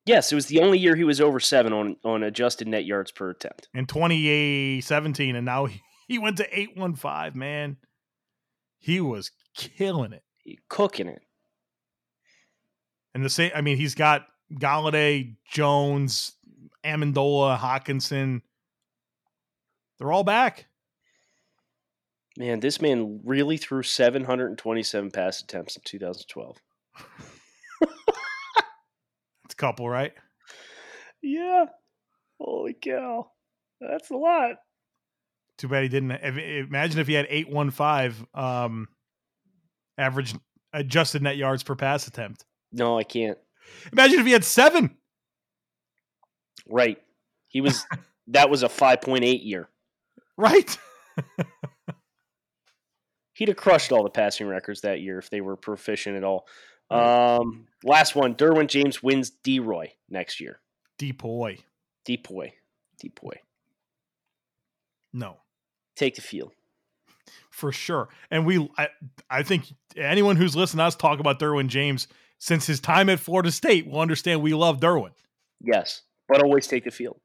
Yes, 0.05 0.31
it 0.31 0.37
was 0.37 0.47
the 0.47 0.61
only 0.61 0.79
year 0.79 0.95
he 0.95 1.03
was 1.03 1.21
over 1.21 1.41
seven 1.41 1.73
on 1.73 1.97
on 2.05 2.23
adjusted 2.23 2.69
net 2.69 2.85
yards 2.85 3.11
per 3.11 3.31
attempt 3.31 3.69
in 3.75 3.87
2017, 3.87 5.35
and 5.35 5.45
now 5.45 5.67
he, 5.67 5.83
he 6.07 6.19
went 6.19 6.37
to 6.37 6.59
815. 6.59 7.37
Man, 7.37 7.79
he 8.87 9.01
was 9.01 9.33
killing 9.57 10.13
it, 10.13 10.23
he 10.45 10.61
cooking 10.69 11.09
it. 11.09 11.23
And 13.15 13.25
the 13.25 13.29
same, 13.29 13.51
I 13.53 13.61
mean, 13.61 13.79
he's 13.79 13.97
got 13.97 14.27
Golladay, 14.53 15.35
Jones, 15.51 16.37
Amendola, 16.85 17.59
Hockenson. 17.59 18.43
They're 19.99 20.13
all 20.13 20.23
back. 20.23 20.67
Man, 22.39 22.61
this 22.61 22.81
man 22.81 23.23
really 23.25 23.57
threw 23.57 23.83
727 23.83 25.11
pass 25.11 25.41
attempts 25.41 25.75
in 25.75 25.83
2012. 25.85 26.57
It's 29.45 29.55
a 29.55 29.57
couple, 29.57 29.89
right? 29.89 30.13
Yeah. 31.23 31.65
Holy 32.39 32.75
cow. 32.75 33.33
That's 33.81 34.11
a 34.11 34.17
lot. 34.17 34.57
Too 35.59 35.69
bad 35.69 35.83
he 35.83 35.89
didn't. 35.89 36.11
Imagine 36.13 37.01
if 37.01 37.07
he 37.07 37.15
had 37.15 37.27
eight 37.31 37.49
one 37.49 37.71
five 37.71 38.25
um, 38.35 38.89
average 39.97 40.35
adjusted 40.73 41.23
net 41.23 41.37
yards 41.37 41.63
per 41.63 41.75
pass 41.75 42.07
attempt. 42.07 42.45
No, 42.73 42.99
I 42.99 43.05
can't. 43.05 43.39
Imagine 43.93 44.21
if 44.21 44.27
he 44.27 44.33
had 44.33 44.45
seven. 44.45 44.97
Right. 46.69 46.99
He 47.49 47.61
was. 47.61 47.87
that 48.29 48.51
was 48.51 48.63
a 48.63 48.69
five 48.69 49.01
point 49.01 49.25
eight 49.25 49.43
year. 49.43 49.69
Right. 50.37 50.77
He'd 53.33 53.49
have 53.49 53.57
crushed 53.57 53.93
all 53.93 54.03
the 54.03 54.11
passing 54.11 54.47
records 54.47 54.83
that 54.83 55.01
year 55.01 55.19
if 55.19 55.31
they 55.31 55.41
were 55.41 55.57
proficient 55.57 56.17
at 56.17 56.25
all. 56.25 56.47
Um, 56.91 57.67
last 57.85 58.15
one, 58.15 58.35
Derwin 58.35 58.69
James 58.69 59.03
wins 59.03 59.31
D 59.31 59.59
Roy 59.59 59.93
next 60.09 60.41
year. 60.41 60.61
Depoy. 60.99 61.59
Depoy. 62.09 62.53
Depoy. 63.03 63.35
No. 65.13 65.37
Take 65.97 66.15
the 66.15 66.23
field. 66.23 66.53
For 67.51 67.73
sure. 67.73 68.09
And 68.31 68.47
we 68.47 68.71
I, 68.77 68.89
I 69.31 69.43
think 69.43 69.65
anyone 69.97 70.37
who's 70.37 70.55
listened 70.55 70.79
to 70.79 70.85
us 70.85 70.95
talk 70.95 71.21
about 71.21 71.41
Derwin 71.41 71.69
James 71.69 72.07
since 72.39 72.67
his 72.67 72.81
time 72.81 73.09
at 73.09 73.19
Florida 73.19 73.51
State 73.51 73.87
will 73.87 74.01
understand 74.01 74.43
we 74.43 74.55
love 74.55 74.79
Derwin. 74.79 75.13
Yes, 75.61 76.03
but 76.29 76.43
always 76.43 76.67
take 76.67 76.85
the 76.85 76.91
field. 76.91 77.19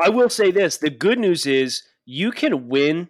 I 0.00 0.08
will 0.08 0.30
say 0.30 0.50
this 0.50 0.78
the 0.78 0.90
good 0.90 1.18
news 1.18 1.44
is 1.44 1.82
you 2.06 2.30
can 2.30 2.68
win 2.68 3.08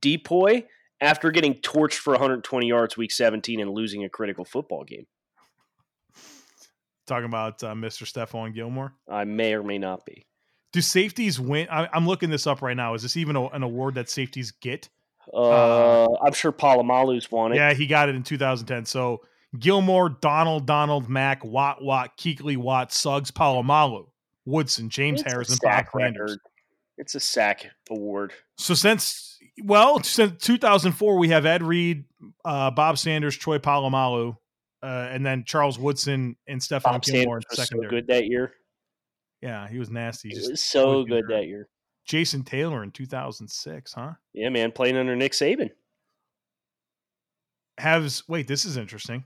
Depoy 0.00 0.64
after 1.00 1.30
getting 1.30 1.54
torched 1.54 1.94
for 1.94 2.12
120 2.12 2.66
yards 2.66 2.96
week 2.96 3.10
17 3.10 3.60
and 3.60 3.70
losing 3.70 4.04
a 4.04 4.08
critical 4.08 4.44
football 4.44 4.84
game. 4.84 5.06
Talking 7.06 7.24
about 7.26 7.62
uh, 7.64 7.74
Mr. 7.74 8.04
Stephon 8.04 8.54
Gilmore. 8.54 8.92
I 9.08 9.24
may 9.24 9.54
or 9.54 9.62
may 9.62 9.78
not 9.78 10.04
be. 10.06 10.26
Do 10.72 10.80
safeties 10.80 11.40
win? 11.40 11.68
I, 11.70 11.88
am 11.96 12.06
looking 12.06 12.30
this 12.30 12.46
up 12.46 12.62
right 12.62 12.76
now. 12.76 12.94
Is 12.94 13.02
this 13.02 13.16
even 13.16 13.36
a, 13.36 13.46
an 13.48 13.62
award 13.62 13.94
that 13.94 14.08
safeties 14.08 14.52
get? 14.52 14.88
Uh, 15.32 16.04
uh, 16.04 16.16
I'm 16.24 16.32
sure 16.32 16.52
Polamalu's 16.52 17.30
won 17.30 17.52
it. 17.52 17.56
Yeah, 17.56 17.72
he 17.72 17.86
got 17.86 18.08
it 18.08 18.14
in 18.14 18.22
2010. 18.22 18.84
So 18.86 19.20
Gilmore, 19.58 20.08
Donald, 20.08 20.66
Donald, 20.66 21.08
Mack, 21.08 21.44
Watt, 21.44 21.82
Watt, 21.82 22.16
Kuechly, 22.16 22.56
Watt, 22.56 22.92
Suggs, 22.92 23.30
Polamalu, 23.30 24.06
Woodson, 24.44 24.88
James 24.90 25.20
It's 25.20 25.26
a 25.26 25.30
Harrison, 25.30 25.58
Bob 25.62 25.86
Sanders. 25.96 26.38
It's 26.98 27.14
a 27.14 27.20
sack 27.20 27.70
award. 27.88 28.32
So 28.58 28.74
since 28.74 29.38
well, 29.62 30.02
since 30.02 30.42
2004, 30.44 31.18
we 31.18 31.28
have 31.30 31.46
Ed 31.46 31.62
Reed, 31.62 32.04
uh, 32.44 32.70
Bob 32.70 32.98
Sanders, 32.98 33.36
Troy 33.36 33.58
Polamalu, 33.58 34.36
uh, 34.82 35.08
and 35.10 35.24
then 35.24 35.44
Charles 35.44 35.78
Woodson 35.78 36.36
and 36.46 36.66
Bob 36.82 37.02
Gilmore 37.02 37.38
in 37.38 37.42
was 37.50 37.68
so 37.68 37.80
good 37.88 38.06
that 38.06 38.26
year. 38.26 38.52
Yeah, 39.42 39.68
he 39.68 39.78
was 39.78 39.90
nasty. 39.90 40.30
He 40.30 40.38
was 40.50 40.62
so 40.62 41.04
good 41.04 41.24
that 41.28 41.46
year. 41.46 41.68
Jason 42.06 42.42
Taylor 42.42 42.82
in 42.82 42.90
2006, 42.90 43.92
huh? 43.92 44.12
Yeah, 44.34 44.48
man, 44.48 44.72
playing 44.72 44.96
under 44.96 45.16
Nick 45.16 45.32
Saban. 45.32 45.70
Has 47.78 48.22
wait, 48.28 48.46
this 48.46 48.64
is 48.64 48.76
interesting. 48.76 49.24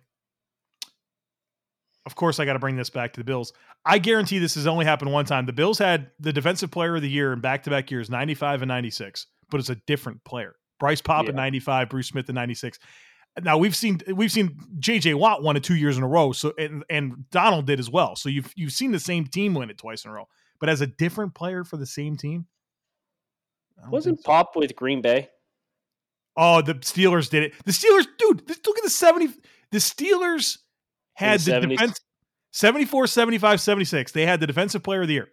Of 2.07 2.15
course, 2.15 2.39
I 2.39 2.45
got 2.45 2.53
to 2.53 2.59
bring 2.59 2.77
this 2.77 2.91
back 2.91 3.15
to 3.15 3.21
the 3.21 3.25
Bills. 3.25 3.53
I 3.85 3.99
guarantee 3.99 4.39
this 4.39 4.55
has 4.57 4.67
only 4.67 4.85
happened 4.85 5.13
one 5.13 5.25
time. 5.25 5.47
The 5.47 5.53
Bills 5.53 5.79
had 5.79 6.11
the 6.21 6.33
defensive 6.33 6.71
player 6.71 6.97
of 6.97 7.03
the 7.03 7.09
year 7.09 7.33
in 7.33 7.41
back 7.41 7.63
to 7.65 7.71
back 7.71 7.91
years, 7.91 8.11
95 8.11 8.63
and 8.63 8.69
96, 8.69 9.27
but 9.51 9.59
it's 9.59 9.71
a 9.71 9.77
different 9.87 10.23
player. 10.25 10.55
Bryce 10.79 11.01
Paup 11.01 11.29
in 11.29 11.35
Yeah. 11.35 11.43
95, 11.43 11.89
Bruce 11.89 12.09
Smith 12.09 12.29
in 12.29 12.35
96. 12.35 12.79
Now 13.43 13.59
we've 13.59 13.75
seen 13.75 14.01
we've 14.07 14.31
seen 14.31 14.57
JJ 14.79 15.17
Watt 15.17 15.43
won 15.43 15.57
it 15.57 15.65
two 15.65 15.75
years 15.75 15.97
in 15.97 16.05
a 16.05 16.09
row. 16.09 16.33
So 16.33 16.53
and, 16.57 16.85
and 16.89 17.29
Donald 17.31 17.67
did 17.67 17.81
as 17.81 17.91
well. 17.91 18.15
So 18.17 18.29
you've 18.29 18.53
you've 18.55 18.73
seen 18.73 18.93
the 18.93 19.01
same 19.01 19.27
team 19.27 19.55
win 19.55 19.71
it 19.71 19.79
twice 19.79 20.05
in 20.05 20.11
a 20.11 20.15
row. 20.15 20.29
But 20.61 20.69
as 20.69 20.81
a 20.81 20.87
different 20.87 21.35
player 21.35 21.65
for 21.65 21.77
the 21.77 21.87
same 21.87 22.17
team, 22.17 22.47
Wasn't 23.89 24.19
so. 24.21 24.23
Paup 24.25 24.55
with 24.55 24.75
Green 24.77 25.03
Bay? 25.03 25.29
Oh, 26.37 26.63
the 26.63 26.75
Steelers 26.75 27.29
did 27.29 27.45
it. 27.45 27.53
The 27.65 27.73
Steelers, 27.73 28.07
dude, 28.19 28.49
look 28.49 28.79
at 28.79 28.85
the 28.85 28.91
70. 28.91 29.29
The 29.71 29.79
Steelers 29.79 30.59
had 31.15 31.41
the 31.41 31.61
the, 31.61 31.67
defense 31.69 32.01
74, 32.53 33.07
75, 33.07 33.61
76. 33.61 34.13
They 34.13 34.27
had 34.27 34.41
the 34.41 34.47
defensive 34.47 34.83
player 34.83 35.03
of 35.03 35.09
the 35.09 35.15
year. 35.15 35.29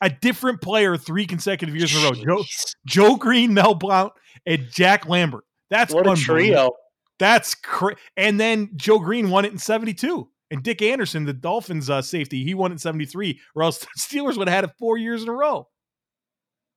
A 0.00 0.10
different 0.10 0.60
player 0.60 0.96
three 0.96 1.26
consecutive 1.26 1.74
years 1.74 1.94
in 1.96 2.02
a 2.02 2.10
row. 2.10 2.14
Joe, 2.14 2.44
Joe 2.86 3.16
Greene, 3.16 3.54
Mel 3.54 3.74
Blount, 3.74 4.12
and 4.44 4.68
Jack 4.70 5.08
Lambert. 5.08 5.44
That's 5.70 5.94
What 5.94 6.06
a 6.06 6.14
trio. 6.14 6.72
That's 7.18 7.54
cra- 7.54 7.96
and 8.16 8.40
then 8.40 8.70
Joe 8.76 8.98
Greene 8.98 9.30
won 9.30 9.44
it 9.44 9.52
in 9.52 9.58
72. 9.58 10.28
And 10.50 10.62
Dick 10.62 10.82
Anderson, 10.82 11.24
the 11.24 11.32
Dolphins 11.32 11.88
uh, 11.90 12.02
safety, 12.02 12.44
he 12.44 12.54
won 12.54 12.70
it 12.70 12.74
in 12.74 12.78
73, 12.78 13.40
or 13.54 13.62
else 13.62 13.78
the 13.78 13.86
Steelers 13.98 14.36
would 14.36 14.48
have 14.48 14.54
had 14.54 14.64
it 14.64 14.72
four 14.78 14.96
years 14.98 15.22
in 15.22 15.28
a 15.28 15.32
row. 15.32 15.68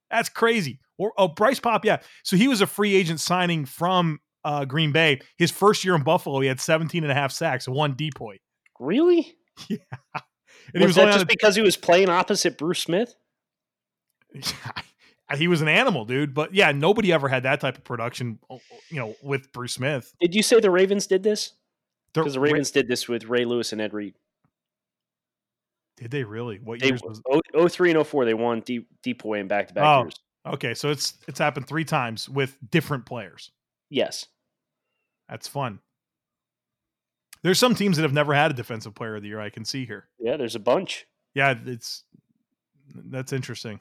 That's 0.09 0.29
crazy. 0.29 0.79
Or 0.97 1.13
oh, 1.17 1.27
Bryce 1.27 1.59
Paup, 1.59 1.85
yeah. 1.85 1.97
So 2.23 2.37
he 2.37 2.47
was 2.47 2.61
a 2.61 2.67
free 2.67 2.95
agent 2.95 3.19
signing 3.19 3.65
from 3.65 4.19
uh, 4.43 4.65
Green 4.65 4.91
Bay. 4.91 5.19
His 5.37 5.51
first 5.51 5.83
year 5.83 5.95
in 5.95 6.03
Buffalo, 6.03 6.39
he 6.39 6.47
had 6.47 6.59
17 6.59 7.03
and 7.03 7.11
a 7.11 7.15
half 7.15 7.31
sacks, 7.31 7.67
one 7.67 7.95
depoy. 7.95 8.37
Really? 8.79 9.35
And 10.73 10.83
was, 10.83 10.89
was 10.89 10.95
that 10.97 11.13
just 11.13 11.27
because 11.27 11.55
he 11.55 11.61
was 11.61 11.77
playing 11.77 12.09
opposite 12.09 12.57
Bruce 12.57 12.79
Smith? 12.79 13.15
he 15.35 15.47
was 15.47 15.61
an 15.61 15.67
animal, 15.67 16.05
dude. 16.05 16.33
But 16.33 16.53
yeah, 16.53 16.71
nobody 16.71 17.11
ever 17.11 17.27
had 17.27 17.43
that 17.43 17.59
type 17.59 17.77
of 17.77 17.83
production, 17.83 18.39
you 18.89 18.99
know, 18.99 19.15
with 19.21 19.51
Bruce 19.51 19.73
Smith. 19.73 20.13
Did 20.21 20.33
you 20.35 20.41
say 20.43 20.59
the 20.59 20.71
Ravens 20.71 21.07
did 21.07 21.23
this? 21.23 21.53
Because 22.13 22.33
the 22.33 22.39
Ravens 22.39 22.71
did 22.71 22.87
this 22.87 23.07
with 23.07 23.25
Ray 23.25 23.45
Lewis 23.45 23.71
and 23.73 23.81
Ed 23.81 23.93
Reed. 23.93 24.15
did 25.97 26.11
they 26.11 26.23
really? 26.23 26.59
What 26.63 26.79
They 26.79 26.87
years 26.87 27.01
was? 27.03 27.21
oh, 27.53 27.67
03 27.67 27.91
and 27.91 28.07
04, 28.07 28.25
they 28.25 28.33
won 28.33 28.61
deep 28.61 28.87
Depoy 29.03 29.39
in 29.39 29.47
back 29.47 29.67
to 29.67 29.73
back 29.73 29.83
Oh. 29.83 30.01
years. 30.03 30.19
Okay, 30.45 30.73
so 30.73 30.89
it's 30.89 31.15
it's 31.27 31.39
happened 31.39 31.67
three 31.67 31.83
times 31.83 32.29
with 32.29 32.57
different 32.71 33.05
players. 33.05 33.51
Yes. 33.89 34.27
That's 35.27 35.47
fun. 35.47 35.79
There's 37.43 37.59
some 37.59 37.75
teams 37.75 37.97
that 37.97 38.03
have 38.03 38.13
never 38.13 38.33
had 38.33 38.51
a 38.51 38.53
defensive 38.53 38.95
player 38.95 39.15
of 39.17 39.21
the 39.21 39.27
year. 39.27 39.39
I 39.41 39.49
can 39.49 39.65
see 39.65 39.85
here. 39.85 40.07
Yeah, 40.19 40.37
there's 40.37 40.55
a 40.55 40.59
bunch. 40.59 41.05
Yeah, 41.35 41.53
it's 41.65 42.03
that's 42.95 43.33
interesting. 43.33 43.79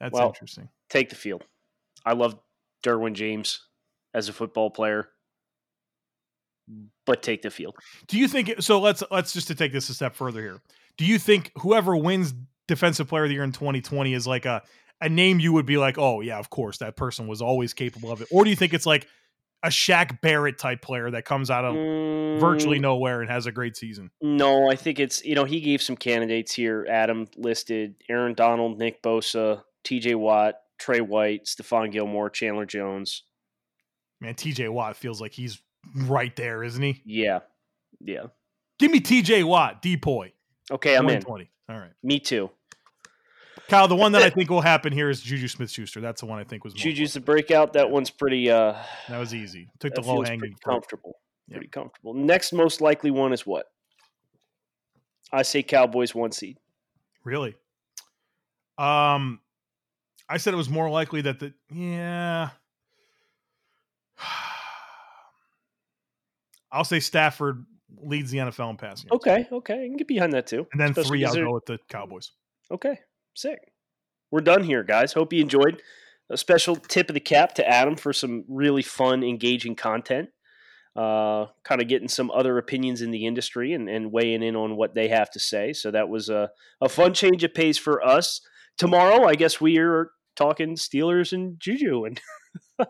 That's 0.00 0.12
Well- 0.12 0.28
interesting. 0.28 0.68
Take 0.88 1.08
the 1.08 1.16
field. 1.16 1.44
I 2.04 2.12
love 2.12 2.38
Derwin 2.84 3.14
James 3.14 3.66
as 4.14 4.28
a 4.28 4.32
football 4.32 4.70
player, 4.70 5.08
but 7.04 7.22
take 7.22 7.42
the 7.42 7.50
field. 7.50 7.74
Do 8.06 8.18
you 8.18 8.28
think 8.28 8.54
so? 8.60 8.80
Let's 8.80 9.02
let's 9.10 9.32
just 9.32 9.48
to 9.48 9.54
take 9.54 9.72
this 9.72 9.88
a 9.88 9.94
step 9.94 10.14
further 10.14 10.40
here. 10.40 10.60
Do 10.96 11.04
you 11.04 11.18
think 11.18 11.52
whoever 11.58 11.96
wins 11.96 12.34
defensive 12.68 13.08
player 13.08 13.24
of 13.24 13.28
the 13.28 13.34
year 13.34 13.44
in 13.44 13.52
2020 13.52 14.14
is 14.14 14.26
like 14.26 14.44
a 14.46 14.62
a 15.00 15.08
name 15.08 15.38
you 15.40 15.52
would 15.52 15.66
be 15.66 15.76
like, 15.76 15.98
oh 15.98 16.20
yeah, 16.20 16.38
of 16.38 16.50
course 16.50 16.78
that 16.78 16.96
person 16.96 17.26
was 17.26 17.42
always 17.42 17.74
capable 17.74 18.10
of 18.10 18.20
it, 18.22 18.28
or 18.30 18.44
do 18.44 18.50
you 18.50 18.56
think 18.56 18.72
it's 18.74 18.86
like 18.86 19.06
a 19.62 19.68
Shaq 19.68 20.20
Barrett 20.20 20.58
type 20.58 20.82
player 20.82 21.10
that 21.10 21.24
comes 21.24 21.50
out 21.50 21.64
of 21.64 21.74
virtually 22.40 22.78
Mm, 22.78 22.82
nowhere 22.82 23.20
and 23.20 23.30
has 23.30 23.46
a 23.46 23.52
great 23.52 23.76
season? 23.76 24.10
No, 24.22 24.70
I 24.70 24.76
think 24.76 24.98
it's 24.98 25.24
you 25.24 25.34
know 25.34 25.44
he 25.44 25.60
gave 25.60 25.82
some 25.82 25.96
candidates 25.96 26.52
here. 26.54 26.86
Adam 26.88 27.26
listed 27.36 27.96
Aaron 28.08 28.34
Donald, 28.34 28.78
Nick 28.78 29.02
Bosa, 29.02 29.62
T.J. 29.86 30.16
Watt, 30.16 30.56
Trey 30.78 31.00
White, 31.00 31.44
Stephon 31.44 31.92
Gilmore, 31.92 32.28
Chandler 32.28 32.66
Jones. 32.66 33.22
Man, 34.20 34.34
TJ 34.34 34.68
Watt 34.68 34.96
feels 34.96 35.20
like 35.20 35.32
he's 35.32 35.62
right 35.94 36.34
there, 36.34 36.64
isn't 36.64 36.82
he? 36.82 37.02
Yeah, 37.04 37.40
yeah. 38.00 38.24
Give 38.80 38.90
me 38.90 38.98
TJ 38.98 39.44
Watt, 39.44 39.80
Depoy. 39.82 40.32
Okay, 40.72 40.96
I'm 40.96 41.04
in. 41.04 41.20
2020. 41.20 41.50
All 41.68 41.78
right. 41.78 41.92
Me 42.02 42.18
too. 42.18 42.50
Kyle, 43.68 43.86
the 43.86 43.94
one 43.94 44.10
that 44.12 44.22
I 44.22 44.30
think 44.36 44.50
will 44.50 44.60
happen 44.60 44.92
here 44.92 45.08
is 45.08 45.20
Juju 45.20 45.46
Smith 45.46 45.70
Schuster. 45.70 46.00
That's 46.00 46.20
the 46.20 46.26
one 46.26 46.40
I 46.40 46.44
think 46.44 46.64
was 46.64 46.74
Juju's 46.74 47.12
the 47.12 47.20
breakout. 47.20 47.72
That 47.74 47.88
one's 47.88 48.10
pretty. 48.10 48.50
uh 48.50 48.74
That 49.08 49.18
was 49.18 49.32
easy. 49.34 49.68
Took 49.78 49.94
the 49.94 50.00
low 50.00 50.22
hanging 50.22 50.40
pretty 50.40 50.56
comfortable. 50.64 51.20
Pretty 51.48 51.68
comfortable. 51.68 52.12
Next 52.12 52.52
most 52.52 52.80
likely 52.80 53.12
one 53.12 53.32
is 53.32 53.46
what? 53.46 53.66
I 55.32 55.42
say 55.42 55.62
Cowboys 55.62 56.12
one 56.12 56.32
seed. 56.32 56.58
Really? 57.24 57.54
Um, 58.78 59.40
I 60.28 60.38
said 60.38 60.54
it 60.54 60.56
was 60.56 60.68
more 60.68 60.90
likely 60.90 61.20
that 61.22 61.38
the 61.38 61.54
yeah. 61.72 62.50
I'll 66.72 66.84
say 66.84 67.00
Stafford 67.00 67.64
leads 68.02 68.30
the 68.30 68.38
NFL 68.38 68.70
in 68.70 68.76
passing. 68.76 69.10
Okay, 69.12 69.46
okay, 69.50 69.74
I 69.74 69.86
can 69.86 69.96
get 69.96 70.08
behind 70.08 70.32
that 70.32 70.46
too. 70.46 70.66
and 70.72 70.80
then 70.80 70.90
Especially 70.90 71.18
three. 71.18 71.24
I'll 71.24 71.34
go 71.34 71.52
with 71.54 71.66
the 71.66 71.78
Cowboys. 71.88 72.32
Okay, 72.70 72.98
sick. 73.34 73.60
We're 74.30 74.40
done 74.40 74.64
here, 74.64 74.82
guys. 74.82 75.12
Hope 75.12 75.32
you 75.32 75.40
enjoyed. 75.40 75.80
A 76.28 76.36
special 76.36 76.74
tip 76.74 77.08
of 77.08 77.14
the 77.14 77.20
cap 77.20 77.54
to 77.54 77.68
Adam 77.68 77.94
for 77.94 78.12
some 78.12 78.44
really 78.48 78.82
fun, 78.82 79.22
engaging 79.22 79.76
content. 79.76 80.30
Uh, 80.96 81.46
kind 81.62 81.80
of 81.80 81.88
getting 81.88 82.08
some 82.08 82.30
other 82.30 82.58
opinions 82.58 83.02
in 83.02 83.10
the 83.10 83.26
industry 83.26 83.74
and, 83.74 83.88
and 83.88 84.10
weighing 84.10 84.42
in 84.42 84.56
on 84.56 84.76
what 84.76 84.94
they 84.94 85.08
have 85.08 85.30
to 85.30 85.38
say. 85.38 85.72
So 85.72 85.90
that 85.90 86.08
was 86.08 86.28
a, 86.28 86.50
a 86.80 86.88
fun 86.88 87.12
change 87.14 87.44
of 87.44 87.54
pace 87.54 87.78
for 87.78 88.04
us. 88.04 88.40
Tomorrow, 88.78 89.24
I 89.26 89.34
guess 89.34 89.60
we 89.60 89.78
are 89.78 90.10
talking 90.36 90.76
Steelers 90.76 91.32
and 91.32 91.58
Juju, 91.58 92.04
and 92.04 92.20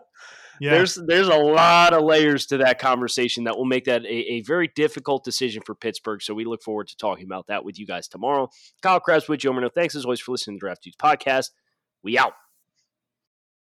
Yeah, 0.59 0.71
there's 0.71 0.95
there's 0.95 1.27
a 1.27 1.35
lot 1.35 1.93
of 1.93 2.03
layers 2.03 2.47
to 2.47 2.57
that 2.57 2.79
conversation 2.79 3.43
that 3.43 3.57
will 3.57 3.65
make 3.65 3.85
that 3.85 4.03
a, 4.05 4.33
a 4.33 4.41
very 4.41 4.71
difficult 4.75 5.23
decision 5.23 5.61
for 5.65 5.75
Pittsburgh. 5.75 6.21
So 6.21 6.33
we 6.33 6.45
look 6.45 6.63
forward 6.63 6.87
to 6.87 6.97
talking 6.97 7.25
about 7.25 7.47
that 7.47 7.63
with 7.63 7.79
you 7.79 7.85
guys 7.85 8.07
tomorrow. 8.07 8.49
Kyle 8.81 8.99
Crabbs 8.99 9.27
with 9.27 9.39
Joe 9.39 9.53
Marino. 9.53 9.69
Thanks 9.69 9.95
as 9.95 10.05
always 10.05 10.19
for 10.19 10.31
listening 10.31 10.55
to 10.55 10.57
the 10.57 10.67
Draft 10.67 10.83
Dudes 10.83 10.97
podcast. 10.97 11.51
We 12.03 12.17
out. 12.17 12.33